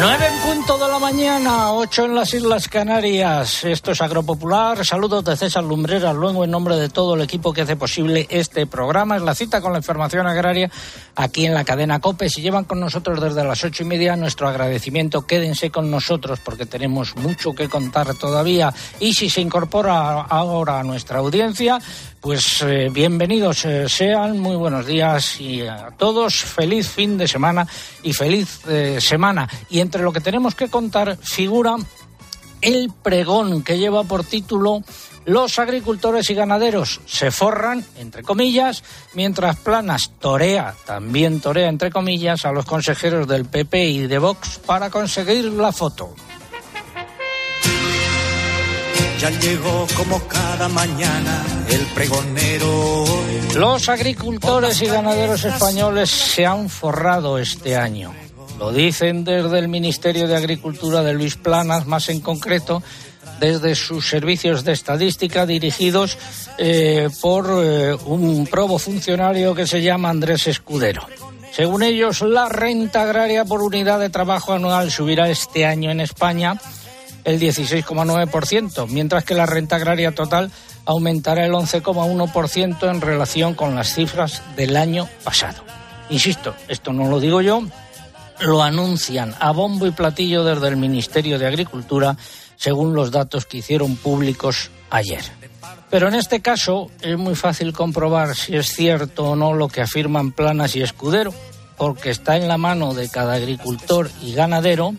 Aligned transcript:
9 0.00 0.22
en 0.22 0.39
punto 0.54 0.78
de 0.78 0.88
la 0.88 0.98
mañana, 0.98 1.72
8 1.74 2.06
en 2.06 2.14
las 2.16 2.34
Islas 2.34 2.66
Canarias. 2.66 3.62
Esto 3.62 3.92
es 3.92 4.00
Agropopular. 4.00 4.84
Saludos 4.84 5.24
de 5.24 5.36
César 5.36 5.62
Lumbreras, 5.62 6.16
luego 6.16 6.42
en 6.42 6.50
nombre 6.50 6.74
de 6.74 6.88
todo 6.88 7.14
el 7.14 7.20
equipo 7.20 7.52
que 7.52 7.60
hace 7.60 7.76
posible 7.76 8.26
este 8.28 8.66
programa. 8.66 9.16
Es 9.16 9.22
la 9.22 9.36
cita 9.36 9.60
con 9.60 9.70
la 9.70 9.78
información 9.78 10.26
agraria 10.26 10.68
aquí 11.14 11.46
en 11.46 11.54
la 11.54 11.64
cadena 11.64 12.00
COPE. 12.00 12.28
Si 12.28 12.42
llevan 12.42 12.64
con 12.64 12.80
nosotros 12.80 13.20
desde 13.20 13.44
las 13.44 13.62
ocho 13.62 13.84
y 13.84 13.86
media, 13.86 14.16
nuestro 14.16 14.48
agradecimiento. 14.48 15.24
Quédense 15.24 15.70
con 15.70 15.88
nosotros 15.88 16.40
porque 16.44 16.66
tenemos 16.66 17.14
mucho 17.14 17.54
que 17.54 17.68
contar 17.68 18.16
todavía. 18.16 18.74
Y 18.98 19.14
si 19.14 19.30
se 19.30 19.40
incorpora 19.40 20.22
ahora 20.22 20.80
a 20.80 20.82
nuestra 20.82 21.20
audiencia, 21.20 21.78
pues 22.20 22.60
eh, 22.62 22.90
bienvenidos 22.92 23.64
eh, 23.64 23.88
sean, 23.88 24.38
muy 24.38 24.54
buenos 24.54 24.84
días 24.84 25.40
y 25.40 25.62
a 25.62 25.90
todos, 25.96 26.34
feliz 26.34 26.86
fin 26.86 27.16
de 27.16 27.26
semana 27.26 27.66
y 28.02 28.12
feliz 28.12 28.60
eh, 28.68 28.98
semana. 29.00 29.48
Y 29.70 29.80
entre 29.80 30.02
lo 30.02 30.12
que 30.12 30.20
tenemos 30.20 30.39
que 30.48 30.68
contar 30.68 31.16
figura 31.18 31.76
el 32.62 32.90
pregón 33.02 33.62
que 33.62 33.78
lleva 33.78 34.04
por 34.04 34.24
título 34.24 34.82
Los 35.24 35.58
agricultores 35.58 36.28
y 36.30 36.34
ganaderos 36.34 37.00
se 37.06 37.30
forran, 37.30 37.84
entre 37.96 38.22
comillas, 38.22 38.82
mientras 39.14 39.56
Planas 39.56 40.12
torea, 40.18 40.74
también 40.84 41.40
torea, 41.40 41.68
entre 41.68 41.90
comillas, 41.90 42.44
a 42.44 42.52
los 42.52 42.64
consejeros 42.64 43.28
del 43.28 43.44
PP 43.44 43.84
y 43.88 44.06
de 44.06 44.18
Vox 44.18 44.58
para 44.64 44.90
conseguir 44.90 45.44
la 45.44 45.72
foto. 45.72 46.14
Ya 49.20 49.28
llegó 49.28 49.86
como 49.98 50.18
cada 50.28 50.66
mañana 50.70 51.44
el 51.68 51.84
pregonero. 51.88 53.04
Los 53.54 53.90
agricultores 53.90 54.80
y 54.80 54.86
ganaderos 54.86 55.44
españoles 55.44 56.08
se 56.08 56.46
han 56.46 56.70
forrado 56.70 57.36
este 57.36 57.76
año. 57.76 58.14
Lo 58.60 58.72
dicen 58.72 59.24
desde 59.24 59.58
el 59.58 59.68
Ministerio 59.68 60.28
de 60.28 60.36
Agricultura 60.36 61.02
de 61.02 61.14
Luis 61.14 61.34
Planas, 61.34 61.86
más 61.86 62.10
en 62.10 62.20
concreto 62.20 62.82
desde 63.40 63.74
sus 63.74 64.06
servicios 64.06 64.64
de 64.64 64.72
estadística 64.72 65.46
dirigidos 65.46 66.18
eh, 66.58 67.08
por 67.22 67.46
eh, 67.64 67.94
un 68.04 68.46
probo 68.46 68.78
funcionario 68.78 69.54
que 69.54 69.66
se 69.66 69.80
llama 69.80 70.10
Andrés 70.10 70.46
Escudero. 70.46 71.06
Según 71.52 71.82
ellos, 71.82 72.20
la 72.20 72.50
renta 72.50 73.00
agraria 73.04 73.46
por 73.46 73.62
unidad 73.62 73.98
de 73.98 74.10
trabajo 74.10 74.52
anual 74.52 74.90
subirá 74.90 75.30
este 75.30 75.64
año 75.64 75.90
en 75.90 76.02
España 76.02 76.60
el 77.24 77.40
16,9%, 77.40 78.86
mientras 78.88 79.24
que 79.24 79.34
la 79.34 79.46
renta 79.46 79.76
agraria 79.76 80.14
total 80.14 80.50
aumentará 80.84 81.46
el 81.46 81.52
11,1% 81.52 82.90
en 82.90 83.00
relación 83.00 83.54
con 83.54 83.74
las 83.74 83.94
cifras 83.94 84.42
del 84.54 84.76
año 84.76 85.08
pasado. 85.24 85.64
Insisto, 86.10 86.54
esto 86.68 86.92
no 86.92 87.08
lo 87.08 87.20
digo 87.20 87.40
yo, 87.40 87.62
lo 88.40 88.62
anuncian 88.62 89.34
a 89.38 89.52
bombo 89.52 89.86
y 89.86 89.90
platillo 89.90 90.44
desde 90.44 90.68
el 90.68 90.76
Ministerio 90.76 91.38
de 91.38 91.46
Agricultura, 91.46 92.16
según 92.56 92.94
los 92.94 93.10
datos 93.10 93.46
que 93.46 93.58
hicieron 93.58 93.96
públicos 93.96 94.70
ayer. 94.90 95.22
Pero 95.90 96.08
en 96.08 96.14
este 96.14 96.40
caso 96.40 96.90
es 97.00 97.18
muy 97.18 97.34
fácil 97.34 97.72
comprobar 97.72 98.36
si 98.36 98.56
es 98.56 98.68
cierto 98.68 99.30
o 99.30 99.36
no 99.36 99.54
lo 99.54 99.68
que 99.68 99.80
afirman 99.80 100.32
Planas 100.32 100.76
y 100.76 100.82
Escudero, 100.82 101.34
porque 101.76 102.10
está 102.10 102.36
en 102.36 102.46
la 102.46 102.58
mano 102.58 102.94
de 102.94 103.08
cada 103.08 103.34
agricultor 103.34 104.10
y 104.22 104.34
ganadero 104.34 104.94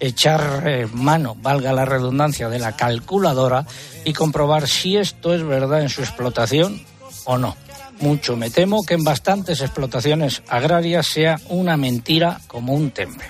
echar 0.00 0.64
eh, 0.66 0.88
mano, 0.92 1.36
valga 1.40 1.72
la 1.72 1.84
redundancia, 1.84 2.48
de 2.48 2.58
la 2.58 2.76
calculadora 2.76 3.66
y 4.04 4.12
comprobar 4.12 4.68
si 4.68 4.96
esto 4.96 5.34
es 5.34 5.42
verdad 5.42 5.82
en 5.82 5.88
su 5.88 6.02
explotación 6.02 6.82
o 7.24 7.38
no. 7.38 7.56
Mucho 8.00 8.36
me 8.36 8.50
temo 8.50 8.84
que 8.84 8.94
en 8.94 9.04
bastantes 9.04 9.60
explotaciones 9.60 10.42
agrarias 10.48 11.06
sea 11.06 11.40
una 11.48 11.76
mentira 11.76 12.40
como 12.46 12.74
un 12.74 12.90
temple. 12.90 13.24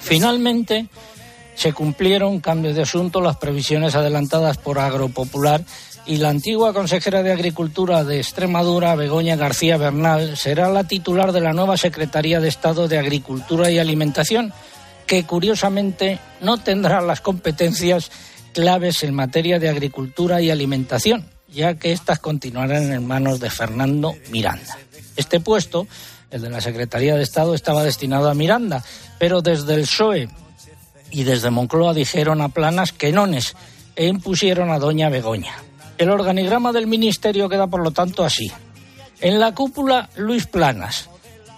Finalmente, 0.00 0.86
se 1.54 1.72
cumplieron, 1.72 2.40
cambio 2.40 2.74
de 2.74 2.82
asunto, 2.82 3.20
las 3.20 3.36
previsiones 3.36 3.94
adelantadas 3.94 4.58
por 4.58 4.78
Agropopular 4.78 5.64
y 6.06 6.16
la 6.16 6.30
antigua 6.30 6.72
consejera 6.72 7.22
de 7.22 7.32
Agricultura 7.32 8.02
de 8.02 8.18
Extremadura, 8.18 8.96
Begoña 8.96 9.36
García 9.36 9.76
Bernal, 9.76 10.36
será 10.36 10.68
la 10.68 10.84
titular 10.84 11.32
de 11.32 11.40
la 11.40 11.52
nueva 11.52 11.76
Secretaría 11.76 12.40
de 12.40 12.48
Estado 12.48 12.88
de 12.88 12.98
Agricultura 12.98 13.70
y 13.70 13.78
Alimentación 13.78 14.52
que 15.06 15.24
curiosamente 15.24 16.18
no 16.40 16.58
tendrá 16.58 17.00
las 17.00 17.20
competencias 17.20 18.10
claves 18.52 19.02
en 19.02 19.14
materia 19.14 19.58
de 19.58 19.68
agricultura 19.68 20.40
y 20.40 20.50
alimentación, 20.50 21.26
ya 21.52 21.74
que 21.74 21.92
éstas 21.92 22.18
continuarán 22.18 22.92
en 22.92 23.06
manos 23.06 23.40
de 23.40 23.50
Fernando 23.50 24.14
Miranda. 24.30 24.78
Este 25.16 25.40
puesto, 25.40 25.86
el 26.30 26.42
de 26.42 26.50
la 26.50 26.60
Secretaría 26.60 27.14
de 27.16 27.22
Estado, 27.22 27.54
estaba 27.54 27.84
destinado 27.84 28.30
a 28.30 28.34
Miranda, 28.34 28.82
pero 29.18 29.42
desde 29.42 29.74
el 29.74 29.82
PSOE 29.82 30.28
y 31.10 31.24
desde 31.24 31.50
Moncloa 31.50 31.94
dijeron 31.94 32.40
a 32.40 32.48
Planas 32.48 32.92
que 32.92 33.12
nones 33.12 33.54
e 33.94 34.06
impusieron 34.06 34.70
a 34.70 34.78
doña 34.78 35.10
Begoña. 35.10 35.54
El 35.98 36.10
organigrama 36.10 36.72
del 36.72 36.86
ministerio 36.86 37.48
queda, 37.48 37.66
por 37.66 37.82
lo 37.82 37.90
tanto, 37.90 38.24
así. 38.24 38.50
En 39.20 39.38
la 39.38 39.54
cúpula, 39.54 40.08
Luis 40.16 40.46
Planas. 40.46 41.08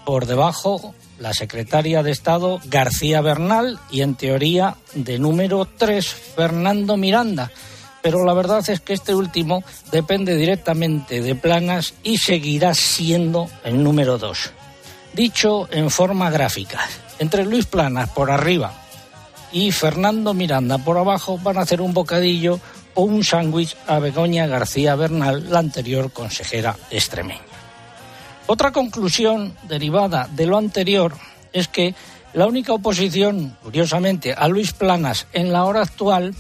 Por 0.05 0.27
debajo, 0.27 0.95
la 1.19 1.33
secretaria 1.33 2.03
de 2.03 2.11
Estado 2.11 2.61
García 2.67 3.21
Bernal 3.21 3.79
y 3.91 4.03
en 4.03 4.17
teoría 4.17 4.77
de 4.95 5.19
número 5.19 5.65
3 5.65 6.07
Fernando 6.07 6.97
Miranda. 6.97 7.51
Pero 8.05 8.23
la 8.23 8.35
verdad 8.35 8.63
es 8.69 8.81
que 8.81 8.93
este 8.93 9.15
último 9.15 9.65
depende 9.91 10.37
directamente 10.37 11.23
de 11.23 11.35
Planas 11.35 11.95
y 12.03 12.19
seguirá 12.19 12.75
siendo 12.75 13.49
el 13.65 13.83
número 13.83 14.19
2. 14.19 14.53
Dicho 15.15 15.67
en 15.73 15.89
forma 15.89 16.31
gráfica, 16.31 16.87
entre 17.19 17.47
Luis 17.47 17.65
Planas 17.65 18.11
por 18.11 18.31
arriba 18.31 18.75
y 19.53 19.73
Fernando 19.73 20.35
Miranda 20.35 20.77
por 20.77 20.99
abajo 20.99 21.39
van 21.39 21.57
a 21.57 21.63
hacer 21.63 21.81
un 21.81 21.95
bocadillo 21.95 22.61
o 22.93 23.05
un 23.05 23.25
sándwich 23.25 23.75
a 23.87 23.99
Begoña 24.01 24.47
García 24.47 24.97
Bernal, 24.97 25.51
la 25.51 25.61
anterior 25.61 26.13
consejera 26.13 26.77
extremeña. 26.91 27.41
Otra 28.47 28.71
conclusión 28.71 29.57
derivada 29.63 30.29
de 30.31 30.45
lo 30.45 30.59
anterior 30.59 31.15
es 31.55 31.69
que 31.69 31.95
la 32.35 32.47
única 32.47 32.75
oposición, 32.75 33.57
curiosamente, 33.63 34.35
a 34.35 34.47
Luis 34.49 34.75
Planas 34.75 35.27
en 35.33 35.55
la 35.55 35.65
hora 35.65 35.81
actual 35.81 36.35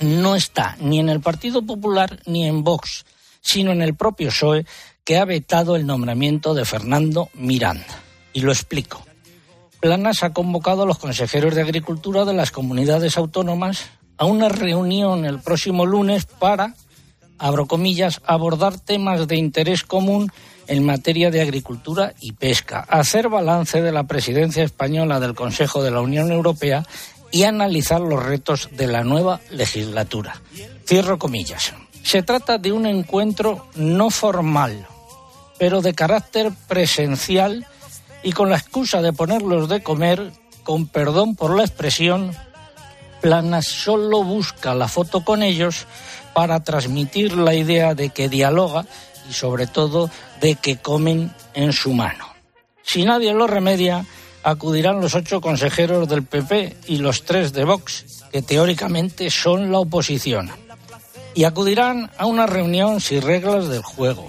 no 0.00 0.34
está 0.34 0.76
ni 0.80 0.98
en 0.98 1.08
el 1.08 1.20
Partido 1.20 1.62
Popular 1.62 2.20
ni 2.26 2.46
en 2.46 2.64
Vox, 2.64 3.04
sino 3.40 3.72
en 3.72 3.82
el 3.82 3.94
propio 3.94 4.28
PSOE, 4.28 4.66
que 5.04 5.18
ha 5.18 5.24
vetado 5.24 5.76
el 5.76 5.86
nombramiento 5.86 6.54
de 6.54 6.64
Fernando 6.64 7.28
Miranda. 7.34 8.02
Y 8.32 8.40
lo 8.40 8.52
explico. 8.52 9.04
Planas 9.80 10.22
ha 10.22 10.32
convocado 10.32 10.82
a 10.82 10.86
los 10.86 10.98
consejeros 10.98 11.54
de 11.54 11.62
Agricultura 11.62 12.24
de 12.24 12.34
las 12.34 12.50
comunidades 12.50 13.16
autónomas 13.16 13.86
a 14.18 14.26
una 14.26 14.50
reunión 14.50 15.24
el 15.24 15.40
próximo 15.40 15.86
lunes 15.86 16.26
para, 16.26 16.74
abro 17.38 17.66
comillas, 17.66 18.20
abordar 18.26 18.78
temas 18.78 19.26
de 19.26 19.36
interés 19.36 19.82
común 19.82 20.30
en 20.66 20.84
materia 20.84 21.30
de 21.30 21.40
agricultura 21.40 22.12
y 22.20 22.32
pesca, 22.32 22.80
hacer 22.80 23.28
balance 23.28 23.80
de 23.80 23.90
la 23.90 24.04
presidencia 24.04 24.62
española 24.62 25.18
del 25.18 25.34
Consejo 25.34 25.82
de 25.82 25.90
la 25.90 26.02
Unión 26.02 26.30
Europea 26.30 26.84
y 27.30 27.44
analizar 27.44 28.00
los 28.00 28.22
retos 28.22 28.68
de 28.72 28.86
la 28.86 29.04
nueva 29.04 29.40
legislatura. 29.50 30.40
Cierro 30.86 31.18
comillas. 31.18 31.72
Se 32.02 32.22
trata 32.22 32.58
de 32.58 32.72
un 32.72 32.86
encuentro 32.86 33.66
no 33.74 34.10
formal, 34.10 34.86
pero 35.58 35.80
de 35.82 35.94
carácter 35.94 36.52
presencial 36.66 37.66
y 38.22 38.32
con 38.32 38.50
la 38.50 38.56
excusa 38.56 39.00
de 39.02 39.12
ponerlos 39.12 39.68
de 39.68 39.82
comer, 39.82 40.32
con 40.64 40.86
perdón 40.86 41.36
por 41.36 41.56
la 41.56 41.62
expresión, 41.62 42.34
Planas 43.20 43.66
solo 43.66 44.22
busca 44.24 44.74
la 44.74 44.88
foto 44.88 45.24
con 45.24 45.42
ellos 45.42 45.86
para 46.32 46.64
transmitir 46.64 47.36
la 47.36 47.54
idea 47.54 47.94
de 47.94 48.08
que 48.08 48.28
dialoga 48.28 48.86
y 49.28 49.34
sobre 49.34 49.66
todo 49.66 50.10
de 50.40 50.54
que 50.54 50.78
comen 50.78 51.32
en 51.54 51.72
su 51.72 51.92
mano. 51.92 52.26
Si 52.82 53.04
nadie 53.04 53.34
lo 53.34 53.46
remedia, 53.46 54.06
acudirán 54.42 55.00
los 55.00 55.14
ocho 55.14 55.40
consejeros 55.40 56.08
del 56.08 56.24
PP 56.24 56.76
y 56.86 56.96
los 56.98 57.24
tres 57.24 57.52
de 57.52 57.64
Vox, 57.64 58.24
que 58.32 58.42
teóricamente 58.42 59.30
son 59.30 59.70
la 59.70 59.78
oposición. 59.78 60.50
Y 61.34 61.44
acudirán 61.44 62.10
a 62.18 62.26
una 62.26 62.46
reunión 62.46 63.00
sin 63.00 63.22
reglas 63.22 63.68
del 63.68 63.82
juego, 63.82 64.28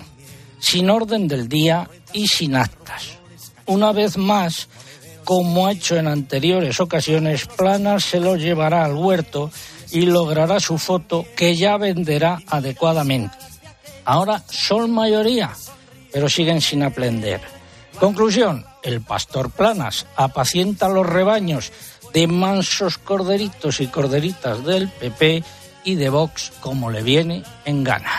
sin 0.59 0.89
orden 0.89 1.27
del 1.27 1.47
día 1.47 1.89
y 2.13 2.27
sin 2.27 2.55
actas. 2.55 3.17
Una 3.65 3.91
vez 3.91 4.17
más, 4.17 4.67
como 5.23 5.67
ha 5.67 5.71
hecho 5.71 5.97
en 5.97 6.07
anteriores 6.07 6.79
ocasiones, 6.79 7.45
Planas 7.45 8.03
se 8.03 8.19
lo 8.19 8.35
llevará 8.35 8.85
al 8.85 8.93
huerto 8.93 9.51
y 9.91 10.01
logrará 10.01 10.59
su 10.59 10.77
foto 10.77 11.25
que 11.35 11.55
ya 11.55 11.77
venderá 11.77 12.39
adecuadamente. 12.47 13.37
Ahora 14.05 14.43
son 14.49 14.91
mayoría, 14.91 15.51
pero 16.11 16.29
siguen 16.29 16.61
sin 16.61 16.83
aprender. 16.83 17.41
Conclusión, 17.99 18.65
el 18.83 19.01
pastor 19.01 19.51
Planas 19.51 20.05
apacienta 20.15 20.89
los 20.89 21.05
rebaños 21.05 21.71
de 22.13 22.27
mansos 22.27 22.97
corderitos 22.97 23.79
y 23.79 23.87
corderitas 23.87 24.65
del 24.65 24.89
PP 24.89 25.43
y 25.83 25.95
de 25.95 26.09
Vox 26.09 26.51
como 26.59 26.91
le 26.91 27.01
viene 27.01 27.43
en 27.65 27.83
gana. 27.83 28.11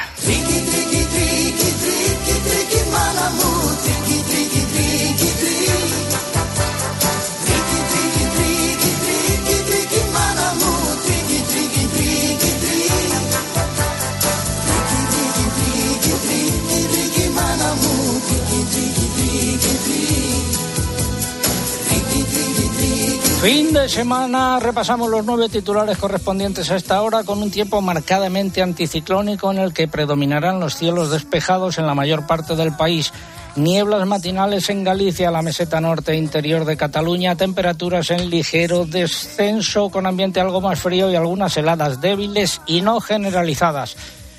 Fin 23.43 23.73
de 23.73 23.89
semana, 23.89 24.61
repasamos 24.61 25.11
los 25.11 25.25
nueve 25.25 25.49
titulares 25.49 25.99
correspondientes 25.99 26.71
a 26.71 26.77
esta 26.77 27.03
hora 27.03 27.25
con 27.25 27.43
un 27.43 27.50
tiempo 27.50 27.81
marcadamente 27.81 28.62
anticiclónico 28.62 29.50
en 29.50 29.59
el 29.59 29.75
que 29.75 29.89
predominarán 29.89 30.61
los 30.61 30.77
cielos 30.77 31.11
despejados 31.11 31.77
en 31.77 31.89
la 31.89 31.94
mayor 31.97 32.25
parte 32.29 32.55
del 32.55 32.77
país. 32.77 33.12
Nieblas 33.56 34.06
matinales 34.06 34.71
en 34.71 34.85
Galicia, 34.85 35.33
la 35.33 35.43
meseta 35.43 35.81
norte 35.81 36.12
e 36.12 36.19
interior 36.19 36.65
de 36.65 36.77
Cataluña, 36.77 37.35
temperaturas 37.35 38.12
en 38.12 38.31
ligero 38.31 38.87
descenso 38.87 39.91
con 39.91 40.06
ambiente 40.06 40.39
algo 40.39 40.61
más 40.61 40.79
frío 40.79 41.11
y 41.11 41.17
algunas 41.17 41.56
heladas 41.56 42.00
débiles 42.00 42.61
y 42.69 42.81
no 42.81 43.00
generalizadas. 43.00 43.97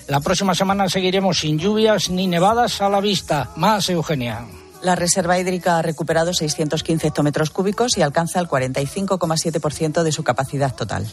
La 0.08 0.22
próxima 0.22 0.56
semana 0.56 0.88
seguiremos 0.88 1.40
sin 1.40 1.60
lluvias 1.60 2.10
ni 2.10 2.26
nevadas 2.28 2.80
a 2.80 2.88
la 2.88 3.02
vista. 3.02 3.52
Más, 3.58 3.90
Eugenia. 3.90 4.46
La 4.84 4.96
reserva 4.96 5.40
hídrica 5.40 5.78
ha 5.78 5.82
recuperado 5.82 6.34
615 6.34 7.08
hectómetros 7.08 7.50
cúbicos 7.52 7.98
y 7.98 8.02
alcanza 8.02 8.42
el 8.42 8.50
45,7% 8.50 10.04
de 10.04 10.12
su 10.12 10.24
capacidad 10.26 10.76
total. 10.76 11.08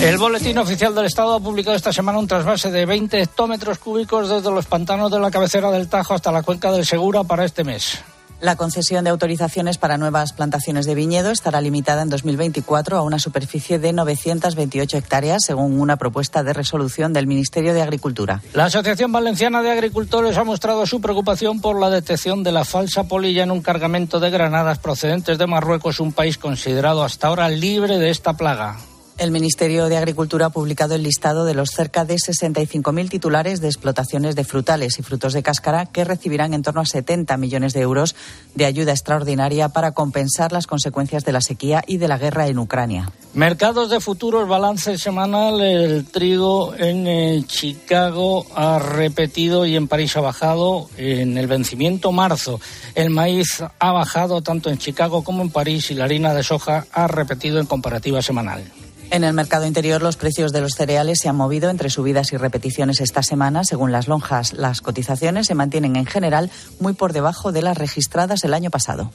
El 0.00 0.16
Boletín 0.16 0.56
Oficial 0.56 0.94
del 0.94 1.04
Estado 1.04 1.34
ha 1.34 1.40
publicado 1.40 1.76
esta 1.76 1.92
semana 1.92 2.18
un 2.18 2.26
trasvase 2.26 2.70
de 2.70 2.86
20 2.86 3.20
hectómetros 3.20 3.78
cúbicos 3.78 4.30
desde 4.30 4.50
los 4.50 4.64
pantanos 4.64 5.10
de 5.10 5.20
la 5.20 5.30
cabecera 5.30 5.70
del 5.70 5.88
Tajo 5.88 6.14
hasta 6.14 6.32
la 6.32 6.42
cuenca 6.42 6.72
del 6.72 6.86
Segura 6.86 7.24
para 7.24 7.44
este 7.44 7.62
mes. 7.62 7.98
La 8.42 8.56
concesión 8.56 9.04
de 9.04 9.10
autorizaciones 9.10 9.78
para 9.78 9.98
nuevas 9.98 10.32
plantaciones 10.32 10.84
de 10.84 10.96
viñedo 10.96 11.30
estará 11.30 11.60
limitada 11.60 12.02
en 12.02 12.10
2024 12.10 12.96
a 12.96 13.02
una 13.02 13.20
superficie 13.20 13.78
de 13.78 13.92
928 13.92 14.96
hectáreas, 14.96 15.42
según 15.46 15.78
una 15.80 15.96
propuesta 15.96 16.42
de 16.42 16.52
resolución 16.52 17.12
del 17.12 17.28
Ministerio 17.28 17.72
de 17.72 17.82
Agricultura. 17.82 18.42
La 18.52 18.64
Asociación 18.64 19.12
Valenciana 19.12 19.62
de 19.62 19.70
Agricultores 19.70 20.36
ha 20.38 20.42
mostrado 20.42 20.86
su 20.86 21.00
preocupación 21.00 21.60
por 21.60 21.78
la 21.78 21.88
detección 21.88 22.42
de 22.42 22.50
la 22.50 22.64
falsa 22.64 23.04
polilla 23.04 23.44
en 23.44 23.52
un 23.52 23.62
cargamento 23.62 24.18
de 24.18 24.30
granadas 24.30 24.80
procedentes 24.80 25.38
de 25.38 25.46
Marruecos, 25.46 26.00
un 26.00 26.12
país 26.12 26.36
considerado 26.36 27.04
hasta 27.04 27.28
ahora 27.28 27.48
libre 27.48 28.00
de 28.00 28.10
esta 28.10 28.32
plaga. 28.32 28.76
El 29.18 29.30
Ministerio 29.30 29.88
de 29.88 29.98
Agricultura 29.98 30.46
ha 30.46 30.50
publicado 30.50 30.94
el 30.94 31.02
listado 31.02 31.44
de 31.44 31.54
los 31.54 31.70
cerca 31.70 32.04
de 32.04 32.14
65.000 32.14 33.10
titulares 33.10 33.60
de 33.60 33.68
explotaciones 33.68 34.34
de 34.34 34.44
frutales 34.44 34.98
y 34.98 35.02
frutos 35.02 35.32
de 35.34 35.42
cáscara 35.42 35.86
que 35.86 36.04
recibirán 36.04 36.54
en 36.54 36.62
torno 36.62 36.80
a 36.80 36.86
70 36.86 37.36
millones 37.36 37.72
de 37.74 37.80
euros 37.80 38.16
de 38.54 38.64
ayuda 38.64 38.92
extraordinaria 38.92 39.68
para 39.68 39.92
compensar 39.92 40.50
las 40.50 40.66
consecuencias 40.66 41.24
de 41.24 41.32
la 41.32 41.40
sequía 41.40 41.84
y 41.86 41.98
de 41.98 42.08
la 42.08 42.18
guerra 42.18 42.48
en 42.48 42.58
Ucrania. 42.58 43.12
Mercados 43.34 43.90
de 43.90 44.00
futuros, 44.00 44.48
balance 44.48 44.98
semanal. 44.98 45.60
El 45.60 46.06
trigo 46.06 46.74
en 46.74 47.06
eh, 47.06 47.44
Chicago 47.46 48.46
ha 48.54 48.78
repetido 48.78 49.66
y 49.66 49.76
en 49.76 49.88
París 49.88 50.16
ha 50.16 50.20
bajado 50.20 50.88
en 50.96 51.36
el 51.36 51.46
vencimiento 51.46 52.12
marzo. 52.12 52.60
El 52.94 53.10
maíz 53.10 53.62
ha 53.78 53.92
bajado 53.92 54.42
tanto 54.42 54.70
en 54.70 54.78
Chicago 54.78 55.22
como 55.22 55.42
en 55.42 55.50
París 55.50 55.90
y 55.90 55.94
la 55.94 56.04
harina 56.04 56.34
de 56.34 56.42
soja 56.42 56.86
ha 56.92 57.06
repetido 57.06 57.60
en 57.60 57.66
comparativa 57.66 58.20
semanal. 58.22 58.64
En 59.12 59.24
el 59.24 59.34
mercado 59.34 59.66
interior, 59.66 60.00
los 60.00 60.16
precios 60.16 60.52
de 60.52 60.62
los 60.62 60.72
cereales 60.72 61.18
se 61.20 61.28
han 61.28 61.36
movido 61.36 61.68
entre 61.68 61.90
subidas 61.90 62.32
y 62.32 62.38
repeticiones 62.38 63.02
esta 63.02 63.22
semana. 63.22 63.62
Según 63.62 63.92
las 63.92 64.08
lonjas, 64.08 64.54
las 64.54 64.80
cotizaciones 64.80 65.46
se 65.46 65.54
mantienen 65.54 65.96
en 65.96 66.06
general 66.06 66.50
muy 66.80 66.94
por 66.94 67.12
debajo 67.12 67.52
de 67.52 67.60
las 67.60 67.76
registradas 67.76 68.42
el 68.42 68.54
año 68.54 68.70
pasado. 68.70 69.10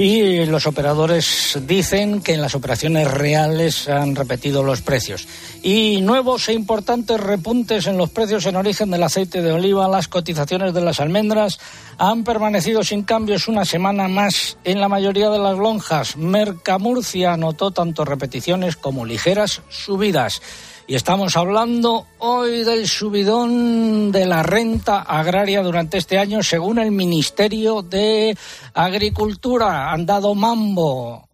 Y 0.00 0.46
los 0.46 0.68
operadores 0.68 1.58
dicen 1.66 2.22
que 2.22 2.34
en 2.34 2.40
las 2.40 2.54
operaciones 2.54 3.10
reales 3.10 3.88
han 3.88 4.14
repetido 4.14 4.62
los 4.62 4.80
precios. 4.80 5.26
Y 5.60 6.00
nuevos 6.02 6.48
e 6.48 6.52
importantes 6.52 7.18
repuntes 7.18 7.88
en 7.88 7.98
los 7.98 8.08
precios 8.08 8.46
en 8.46 8.54
origen 8.54 8.92
del 8.92 9.02
aceite 9.02 9.42
de 9.42 9.50
oliva, 9.50 9.88
las 9.88 10.06
cotizaciones 10.06 10.72
de 10.72 10.82
las 10.82 11.00
almendras 11.00 11.58
han 11.98 12.22
permanecido 12.22 12.84
sin 12.84 13.02
cambios 13.02 13.48
una 13.48 13.64
semana 13.64 14.06
más 14.06 14.56
en 14.62 14.80
la 14.80 14.88
mayoría 14.88 15.30
de 15.30 15.40
las 15.40 15.58
lonjas. 15.58 16.16
Mercamurcia 16.16 17.32
anotó 17.32 17.72
tanto 17.72 18.04
repeticiones 18.04 18.76
como 18.76 19.04
ligeras 19.04 19.62
subidas. 19.68 20.40
Y 20.90 20.94
estamos 20.94 21.36
hablando 21.36 22.06
hoy 22.16 22.64
del 22.64 22.88
subidón 22.88 24.10
de 24.10 24.24
la 24.24 24.42
renta 24.42 25.02
agraria 25.02 25.62
durante 25.62 25.98
este 25.98 26.18
año, 26.18 26.42
según 26.42 26.78
el 26.78 26.92
Ministerio 26.92 27.82
de 27.82 28.34
Agricultura. 28.72 29.92
Han 29.92 30.06
dado 30.06 30.34
mambo. 30.34 31.27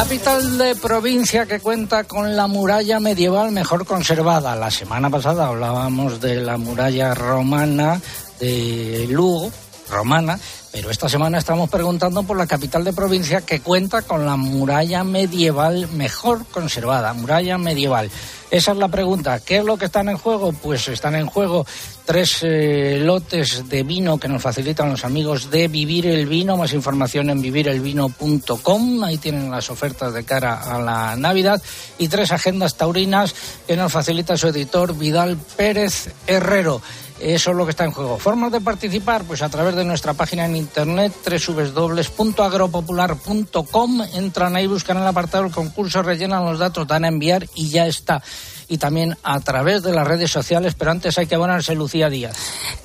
Capital 0.00 0.56
de 0.56 0.74
provincia 0.76 1.44
que 1.44 1.60
cuenta 1.60 2.04
con 2.04 2.34
la 2.34 2.46
muralla 2.46 2.98
medieval 3.00 3.52
mejor 3.52 3.84
conservada. 3.84 4.56
La 4.56 4.70
semana 4.70 5.10
pasada 5.10 5.48
hablábamos 5.48 6.22
de 6.22 6.36
la 6.36 6.56
muralla 6.56 7.14
romana 7.14 8.00
de 8.38 9.06
Lugo, 9.10 9.52
romana, 9.90 10.38
pero 10.72 10.90
esta 10.90 11.08
semana 11.08 11.38
estamos 11.38 11.68
preguntando 11.68 12.22
por 12.22 12.36
la 12.36 12.46
capital 12.46 12.84
de 12.84 12.92
provincia 12.92 13.40
que 13.42 13.60
cuenta 13.60 14.02
con 14.02 14.24
la 14.24 14.36
muralla 14.36 15.04
medieval 15.04 15.88
mejor 15.92 16.46
conservada, 16.46 17.12
muralla 17.12 17.58
medieval. 17.58 18.10
Esa 18.50 18.72
es 18.72 18.78
la 18.78 18.88
pregunta. 18.88 19.38
¿Qué 19.38 19.58
es 19.58 19.64
lo 19.64 19.76
que 19.76 19.84
están 19.84 20.08
en 20.08 20.16
juego? 20.16 20.52
Pues 20.52 20.88
están 20.88 21.14
en 21.14 21.26
juego 21.26 21.64
tres 22.04 22.38
eh, 22.42 22.98
lotes 23.00 23.68
de 23.68 23.84
vino 23.84 24.18
que 24.18 24.26
nos 24.26 24.42
facilitan 24.42 24.90
los 24.90 25.04
amigos 25.04 25.50
de 25.50 25.68
Vivir 25.68 26.08
el 26.08 26.26
Vino. 26.26 26.56
Más 26.56 26.72
información 26.72 27.30
en 27.30 27.40
vivirelvino.com. 27.40 29.04
Ahí 29.04 29.18
tienen 29.18 29.52
las 29.52 29.70
ofertas 29.70 30.12
de 30.14 30.24
cara 30.24 30.54
a 30.54 30.80
la 30.80 31.14
Navidad. 31.14 31.62
Y 31.98 32.08
tres 32.08 32.32
agendas 32.32 32.76
taurinas 32.76 33.36
que 33.68 33.76
nos 33.76 33.92
facilita 33.92 34.36
su 34.36 34.48
editor 34.48 34.98
Vidal 34.98 35.36
Pérez 35.56 36.10
Herrero. 36.26 36.82
Eso 37.20 37.50
es 37.50 37.56
lo 37.56 37.64
que 37.64 37.70
está 37.70 37.84
en 37.84 37.92
juego. 37.92 38.18
Formas 38.18 38.50
de 38.50 38.60
participar, 38.60 39.22
pues 39.24 39.42
a 39.42 39.48
través 39.48 39.74
de 39.74 39.84
nuestra 39.84 40.14
página 40.14 40.46
en 40.46 40.56
internet 40.56 41.12
www.agropopular.com. 41.24 44.02
Entran 44.14 44.56
ahí, 44.56 44.66
buscan 44.66 44.96
el 44.96 45.06
apartado 45.06 45.44
del 45.44 45.52
concurso, 45.52 46.02
rellenan 46.02 46.44
los 46.44 46.58
datos, 46.58 46.86
dan 46.86 47.04
a 47.04 47.08
enviar 47.08 47.46
y 47.54 47.68
ya 47.68 47.86
está 47.86 48.22
y 48.70 48.78
también 48.78 49.18
a 49.24 49.40
través 49.40 49.82
de 49.82 49.92
las 49.92 50.06
redes 50.06 50.30
sociales, 50.30 50.74
pero 50.78 50.92
antes 50.92 51.18
hay 51.18 51.26
que 51.26 51.34
abonarse 51.34 51.74
Lucía 51.74 52.08
Díaz. 52.08 52.36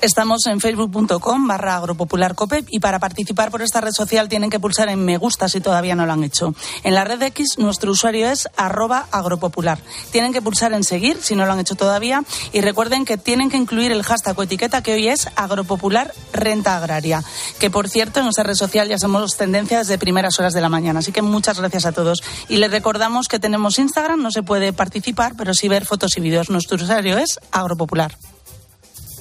Estamos 0.01 0.45
en 0.47 0.59
facebook.com 0.59 1.47
barra 1.47 1.75
agropopularcope 1.75 2.65
y 2.69 2.79
para 2.79 2.97
participar 2.97 3.51
por 3.51 3.61
esta 3.61 3.81
red 3.81 3.91
social 3.91 4.27
tienen 4.27 4.49
que 4.49 4.59
pulsar 4.59 4.89
en 4.89 5.05
me 5.05 5.17
gusta 5.17 5.47
si 5.47 5.61
todavía 5.61 5.95
no 5.95 6.07
lo 6.07 6.13
han 6.13 6.23
hecho. 6.23 6.55
En 6.83 6.95
la 6.95 7.03
red 7.03 7.21
X 7.21 7.59
nuestro 7.59 7.91
usuario 7.91 8.29
es 8.29 8.49
arroba 8.57 9.05
agropopular. 9.11 9.77
Tienen 10.11 10.33
que 10.33 10.41
pulsar 10.41 10.73
en 10.73 10.83
seguir 10.83 11.19
si 11.21 11.35
no 11.35 11.45
lo 11.45 11.53
han 11.53 11.59
hecho 11.59 11.75
todavía 11.75 12.23
y 12.51 12.61
recuerden 12.61 13.05
que 13.05 13.17
tienen 13.17 13.51
que 13.51 13.57
incluir 13.57 13.91
el 13.91 14.01
hashtag 14.01 14.37
o 14.39 14.43
etiqueta 14.43 14.81
que 14.81 14.95
hoy 14.95 15.07
es 15.07 15.29
agropopular 15.35 16.11
renta 16.33 16.77
agraria, 16.77 17.23
que 17.59 17.69
por 17.69 17.89
cierto 17.89 18.19
en 18.19 18.25
nuestra 18.25 18.43
red 18.43 18.55
social 18.55 18.89
ya 18.89 18.97
somos 18.97 19.37
tendencia 19.37 19.77
desde 19.77 19.99
primeras 19.99 20.39
horas 20.39 20.53
de 20.53 20.61
la 20.61 20.69
mañana. 20.69 20.99
Así 20.99 21.11
que 21.11 21.21
muchas 21.21 21.59
gracias 21.59 21.85
a 21.85 21.91
todos. 21.91 22.23
Y 22.49 22.57
les 22.57 22.71
recordamos 22.71 23.27
que 23.27 23.37
tenemos 23.37 23.77
Instagram, 23.77 24.23
no 24.23 24.31
se 24.31 24.41
puede 24.41 24.73
participar, 24.73 25.33
pero 25.37 25.53
sí 25.53 25.67
ver 25.75 25.85
fotos 25.85 26.15
y 26.17 26.21
vídeos. 26.21 26.49
Nuestro 26.49 26.77
usuario 26.77 27.17
es 27.17 27.39
Agropopular. 27.51 28.17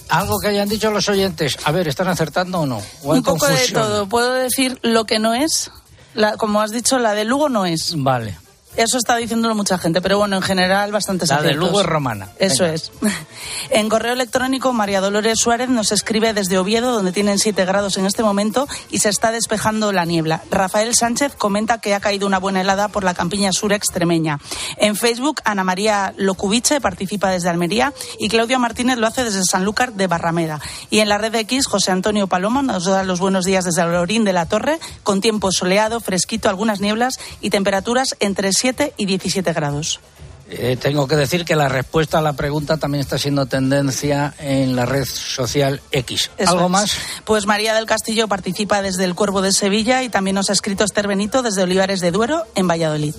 Algo 0.09 0.39
que 0.39 0.49
hayan 0.49 0.69
dicho 0.69 0.91
los 0.91 1.09
oyentes. 1.09 1.59
A 1.65 1.73
ver, 1.73 1.89
¿están 1.89 2.09
acertando 2.09 2.61
o 2.61 2.67
no? 2.67 2.81
Un 3.03 3.23
poco 3.23 3.47
de 3.47 3.69
todo. 3.69 4.09
Puedo 4.09 4.35
decir 4.35 4.79
lo 4.83 5.05
que 5.05 5.19
no 5.19 5.35
es. 5.35 5.71
La, 6.15 6.37
como 6.37 6.61
has 6.61 6.71
dicho, 6.71 6.99
la 6.99 7.15
de 7.15 7.25
Lugo 7.25 7.49
no 7.49 7.67
es. 7.67 7.95
Vale. 7.97 8.39
Eso 8.77 8.99
está 8.99 9.17
diciéndolo 9.17 9.55
mucha 9.55 9.79
gente, 9.79 10.01
pero 10.01 10.19
bueno, 10.19 10.37
en 10.37 10.43
general 10.43 10.91
bastante 10.91 11.27
La 11.27 11.43
de 11.43 11.55
Lugo 11.55 11.81
es 11.81 11.87
romana. 11.87 12.29
Eso 12.39 12.65
es. 12.65 12.93
En 13.71 13.89
correo 13.89 14.13
electrónico, 14.13 14.73
María 14.73 15.01
Dolores 15.01 15.39
Suárez 15.39 15.69
nos 15.69 15.91
escribe 15.91 16.33
desde 16.33 16.59
Oviedo, 16.59 16.93
donde 16.93 17.13
tienen 17.13 17.39
7 17.39 17.65
grados 17.65 17.97
en 17.97 18.07
este 18.07 18.23
momento 18.23 18.69
y 18.91 18.99
se 18.99 19.09
está 19.09 19.33
despejando 19.33 19.93
la 19.93 20.05
niebla. 20.05 20.43
Rafael 20.51 20.95
Sánchez 20.95 21.35
comenta 21.35 21.79
que 21.79 21.95
ha 21.95 22.01
caído 22.01 22.27
una 22.27 22.39
buena 22.39 22.61
helada 22.61 22.89
por 22.89 23.05
la 23.05 23.15
campiña 23.15 23.53
sur 23.53 23.73
extremeña. 23.73 24.39
En 24.77 24.97
Facebook, 24.97 25.41
Ana 25.45 25.65
María 25.65 26.15
Locubiche 26.17 26.81
participa 26.81 27.31
desde 27.31 27.49
Almería 27.49 27.93
y 28.19 28.29
Claudia 28.29 28.59
Martínez 28.59 28.99
lo 28.99 29.07
hace 29.07 29.25
desde 29.25 29.43
Sanlúcar 29.45 29.95
de 29.95 30.07
Barrameda. 30.07 30.61
Y 30.91 31.01
en 31.01 31.09
la 31.09 31.19
red 31.19 31.35
X, 31.35 31.67
José 31.67 31.91
Antonio 31.91 32.27
Paloma 32.27 32.63
nos 32.63 32.85
da 32.85 33.03
los 33.03 33.21
buenos 33.21 33.45
días 33.45 33.65
desde 33.65 33.83
Alorín 33.83 34.25
de 34.25 34.33
la 34.33 34.47
Torre, 34.47 34.79
con 35.03 35.21
tiempo 35.21 35.53
soleado, 35.53 36.01
fresquito, 36.01 36.49
algunas 36.49 36.81
nieblas 36.81 37.19
y 37.41 37.51
temperaturas 37.51 38.15
entre 38.21 38.53
7 38.65 38.95
y 38.97 39.05
17 39.05 39.53
grados. 39.53 40.01
Eh, 40.49 40.79
tengo 40.81 41.07
que 41.07 41.17
decir 41.17 41.45
que 41.45 41.55
la 41.55 41.69
respuesta 41.69 42.21
a 42.21 42.23
la 42.23 42.33
pregunta 42.33 42.79
también 42.79 43.03
está 43.03 43.19
siendo 43.19 43.45
tendencia 43.45 44.33
en 44.39 44.75
la 44.75 44.87
red 44.87 45.05
social 45.05 45.83
X. 45.93 46.31
¿Algo 46.47 46.71
más? 46.71 46.97
Pues 47.27 47.45
María 47.45 47.75
del 47.75 47.85
Castillo 47.85 48.27
participa 48.27 48.81
desde 48.81 49.05
el 49.05 49.15
Cuervo 49.15 49.43
de 49.43 49.53
Sevilla 49.53 50.03
y 50.03 50.09
también 50.09 50.37
nos 50.37 50.49
ha 50.49 50.55
escrito 50.55 50.83
Esther 50.83 51.09
Benito 51.09 51.43
desde 51.43 51.63
Olivares 51.63 52.01
de 52.01 52.11
Duero, 52.11 52.45
en 52.55 52.67
Valladolid. 52.67 53.15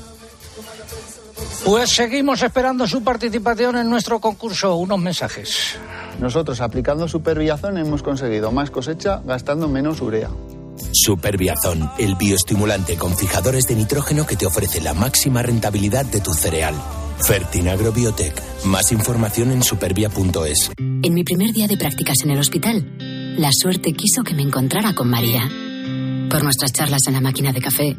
Pues 1.64 1.92
seguimos 1.92 2.42
esperando 2.42 2.88
su 2.88 3.04
participación 3.04 3.76
en 3.76 3.88
nuestro 3.88 4.20
concurso. 4.20 4.76
Unos 4.78 4.98
mensajes. 4.98 5.76
Nosotros 6.20 6.60
aplicando 6.60 7.08
Supervillazón 7.08 7.78
hemos 7.78 8.02
conseguido 8.02 8.52
más 8.52 8.72
cosecha 8.72 9.22
gastando 9.24 9.68
menos 9.68 10.02
urea. 10.02 10.30
Superbiazón, 10.92 11.90
el 11.98 12.16
bioestimulante 12.16 12.98
con 12.98 13.16
fijadores 13.16 13.66
de 13.68 13.76
nitrógeno 13.76 14.26
que 14.26 14.36
te 14.36 14.46
ofrece 14.46 14.82
la 14.82 14.94
máxima 14.94 15.42
rentabilidad 15.42 16.06
de 16.06 16.22
tu 16.22 16.34
cereal. 16.34 16.76
Fertinagrobiotech. 17.26 18.66
Más 18.66 18.92
información 18.92 19.52
en 19.52 19.64
supervia.es. 19.64 20.72
En 20.78 21.14
mi 21.14 21.24
primer 21.24 21.54
día 21.54 21.68
de 21.68 21.78
prácticas 21.78 22.18
en 22.24 22.32
el 22.32 22.40
hospital, 22.40 23.36
la 23.38 23.50
suerte 23.52 23.94
quiso 23.94 24.24
que 24.24 24.34
me 24.34 24.42
encontrara 24.42 24.94
con 24.94 25.10
María. 25.10 25.50
Por 26.30 26.44
nuestras 26.44 26.74
charlas 26.74 27.02
en 27.08 27.14
la 27.14 27.22
máquina 27.22 27.52
de 27.52 27.62
café, 27.62 27.96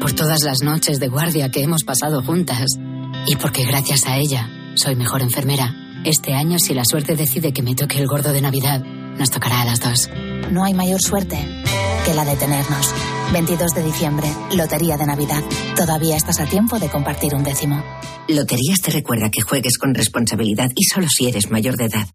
por 0.00 0.12
todas 0.12 0.42
las 0.42 0.62
noches 0.62 1.00
de 1.00 1.08
guardia 1.08 1.50
que 1.50 1.62
hemos 1.62 1.84
pasado 1.84 2.22
juntas 2.22 2.66
y 3.26 3.36
porque 3.36 3.64
gracias 3.64 4.06
a 4.06 4.16
ella 4.16 4.48
soy 4.74 4.96
mejor 4.96 5.22
enfermera. 5.22 5.74
Este 6.04 6.34
año, 6.34 6.58
si 6.58 6.74
la 6.74 6.84
suerte 6.84 7.16
decide 7.16 7.52
que 7.52 7.62
me 7.62 7.74
toque 7.74 7.98
el 7.98 8.06
gordo 8.06 8.32
de 8.32 8.40
Navidad, 8.40 8.82
nos 8.82 9.30
tocará 9.30 9.62
a 9.62 9.64
las 9.64 9.80
dos. 9.80 10.08
No 10.50 10.64
hay 10.64 10.72
mayor 10.72 11.00
suerte 11.02 11.36
que 12.08 12.14
la 12.14 12.24
de 12.24 12.36
tenernos. 12.36 12.94
22 13.34 13.72
de 13.74 13.82
diciembre, 13.82 14.28
Lotería 14.56 14.96
de 14.96 15.04
Navidad. 15.04 15.42
Todavía 15.76 16.16
estás 16.16 16.40
a 16.40 16.46
tiempo 16.46 16.78
de 16.78 16.88
compartir 16.88 17.34
un 17.34 17.44
décimo. 17.44 17.84
Loterías 18.28 18.80
te 18.80 18.90
recuerda 18.90 19.30
que 19.30 19.42
juegues 19.42 19.76
con 19.76 19.94
responsabilidad 19.94 20.70
y 20.74 20.84
solo 20.84 21.06
si 21.10 21.28
eres 21.28 21.50
mayor 21.50 21.76
de 21.76 21.84
edad. 21.84 22.06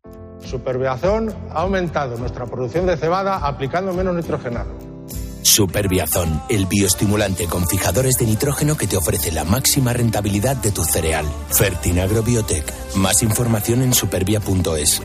Superbiazón 0.44 1.32
ha 1.52 1.62
aumentado 1.62 2.18
nuestra 2.18 2.48
producción 2.48 2.88
de 2.88 2.98
cebada 2.98 3.38
aplicando 3.38 3.94
menos 3.94 4.16
nitrogenado. 4.16 4.72
Superbiazón, 5.44 6.42
el 6.50 6.66
bioestimulante 6.66 7.46
con 7.46 7.68
fijadores 7.68 8.16
de 8.16 8.26
nitrógeno 8.26 8.76
que 8.76 8.88
te 8.88 8.98
ofrece 8.98 9.32
la 9.32 9.44
máxima 9.44 9.94
rentabilidad 9.94 10.56
de 10.56 10.72
tu 10.72 10.84
cereal. 10.84 11.26
Fertinagrobiotech. 11.52 12.96
Más 12.96 13.22
información 13.22 13.84
en 13.84 13.94
supervia.es. 13.94 15.04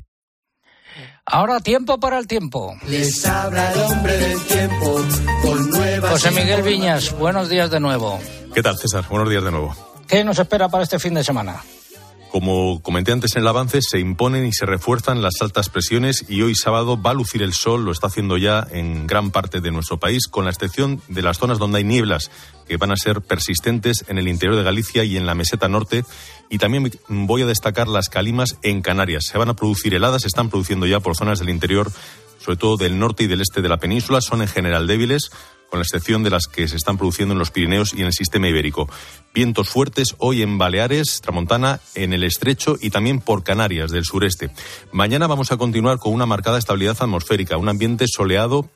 Ahora 1.30 1.61
tiempo 1.61 1.99
para 2.00 2.18
el 2.18 2.26
tiempo. 2.26 2.75
Les 2.87 3.25
habla 3.26 3.73
el 3.73 3.80
hombre 3.80 4.16
del 4.16 4.40
tiempo 4.47 5.00
con 5.42 5.70
nuevas. 5.70 6.11
José 6.12 6.30
Miguel 6.30 6.62
Viñas, 6.62 7.16
buenos 7.18 7.50
días 7.50 7.70
de 7.70 7.80
nuevo. 7.80 8.18
¿Qué 8.54 8.62
tal, 8.62 8.78
César? 8.78 9.04
Buenos 9.11 9.28
días 9.28 9.44
de 9.44 9.50
nuevo. 9.50 9.76
¿Qué 10.06 10.25
nos 10.25 10.38
espera 10.38 10.70
para 10.70 10.85
este 10.85 10.99
fin 10.99 11.12
de 11.12 11.23
semana? 11.23 11.62
Como 12.30 12.82
comenté 12.82 13.12
antes 13.12 13.35
en 13.37 13.42
el 13.42 13.49
avance, 13.49 13.80
se 13.80 13.99
imponen 13.99 14.47
y 14.47 14.52
se 14.52 14.66
refuerzan 14.66 15.23
las 15.23 15.40
altas 15.40 15.70
presiones 15.70 16.26
y 16.28 16.42
hoy 16.42 16.54
sábado 16.54 17.00
va 17.00 17.12
a 17.12 17.14
lucir 17.14 17.42
el 17.42 17.54
sol, 17.54 17.87
lo 17.87 17.90
está 17.90 18.08
haciendo 18.08 18.37
ya 18.37 18.66
en 18.70 19.06
gran 19.06 19.30
parte 19.30 19.61
de 19.61 19.70
nuestro 19.70 19.99
país, 19.99 20.28
con 20.28 20.44
la 20.44 20.50
excepción 20.50 21.00
de 21.08 21.23
las 21.23 21.38
zonas 21.38 21.58
donde 21.58 21.78
hay 21.78 21.85
nieblas, 21.85 22.30
que 22.66 22.76
van 22.76 22.92
a 22.92 22.97
ser 22.97 23.23
persistentes 23.23 24.04
en 24.08 24.18
el 24.18 24.28
interior 24.28 24.56
de 24.56 24.62
Galicia 24.62 25.04
y 25.04 25.16
en 25.16 25.25
la 25.25 25.35
meseta 25.35 25.68
norte. 25.68 26.04
Y 26.50 26.58
también 26.58 26.90
voy 27.08 27.42
a 27.42 27.47
destacar 27.47 27.88
las 27.88 28.11
calimas 28.11 28.58
en 28.62 28.82
Canarias. 28.82 29.25
Se 29.25 29.38
van 29.38 29.49
a 29.49 29.56
producir 29.56 29.94
heladas, 29.94 30.23
se 30.23 30.28
están 30.28 30.50
produciendo 30.50 30.87
ya 30.87 31.00
por 31.00 31.16
zonas 31.16 31.38
del 31.38 31.49
interior, 31.49 31.90
sobre 32.44 32.58
todo 32.58 32.76
del 32.76 32.99
norte 32.99 33.25
y 33.25 33.26
del 33.26 33.40
este 33.40 33.62
de 33.62 33.70
la 33.70 33.78
península. 33.78 34.20
Son 34.20 34.42
en 34.42 34.49
general 34.49 34.87
débiles, 34.87 35.30
con 35.68 35.78
la 35.78 35.82
excepción 35.82 36.22
de 36.22 36.30
las 36.30 36.46
que 36.46 36.68
se 36.68 36.76
están 36.76 36.96
produciendo 36.96 37.32
en 37.32 37.38
los 37.38 37.50
Pirineos 37.50 37.92
y 37.94 38.00
en 38.00 38.06
el 38.06 38.12
sistema 38.12 38.48
ibérico. 38.48 38.88
Vientos 39.34 39.68
fuertes 39.68 40.14
hoy 40.18 40.42
en 40.42 40.58
Baleares, 40.58 41.20
Tramontana, 41.20 41.80
en 41.94 42.12
el 42.12 42.25
Estrecho 42.25 42.76
y 42.80 42.90
también 42.90 43.20
por 43.20 43.44
Canarias 43.44 43.90
del 43.90 44.04
sureste. 44.04 44.50
Mañana 44.92 45.26
vamos 45.26 45.52
a 45.52 45.56
continuar 45.56 45.98
con 45.98 46.12
una 46.12 46.26
marcada 46.26 46.58
estabilidad 46.58 46.96
atmosférica, 47.00 47.56
un 47.56 47.68
ambiente 47.68 48.06
soleado 48.08 48.68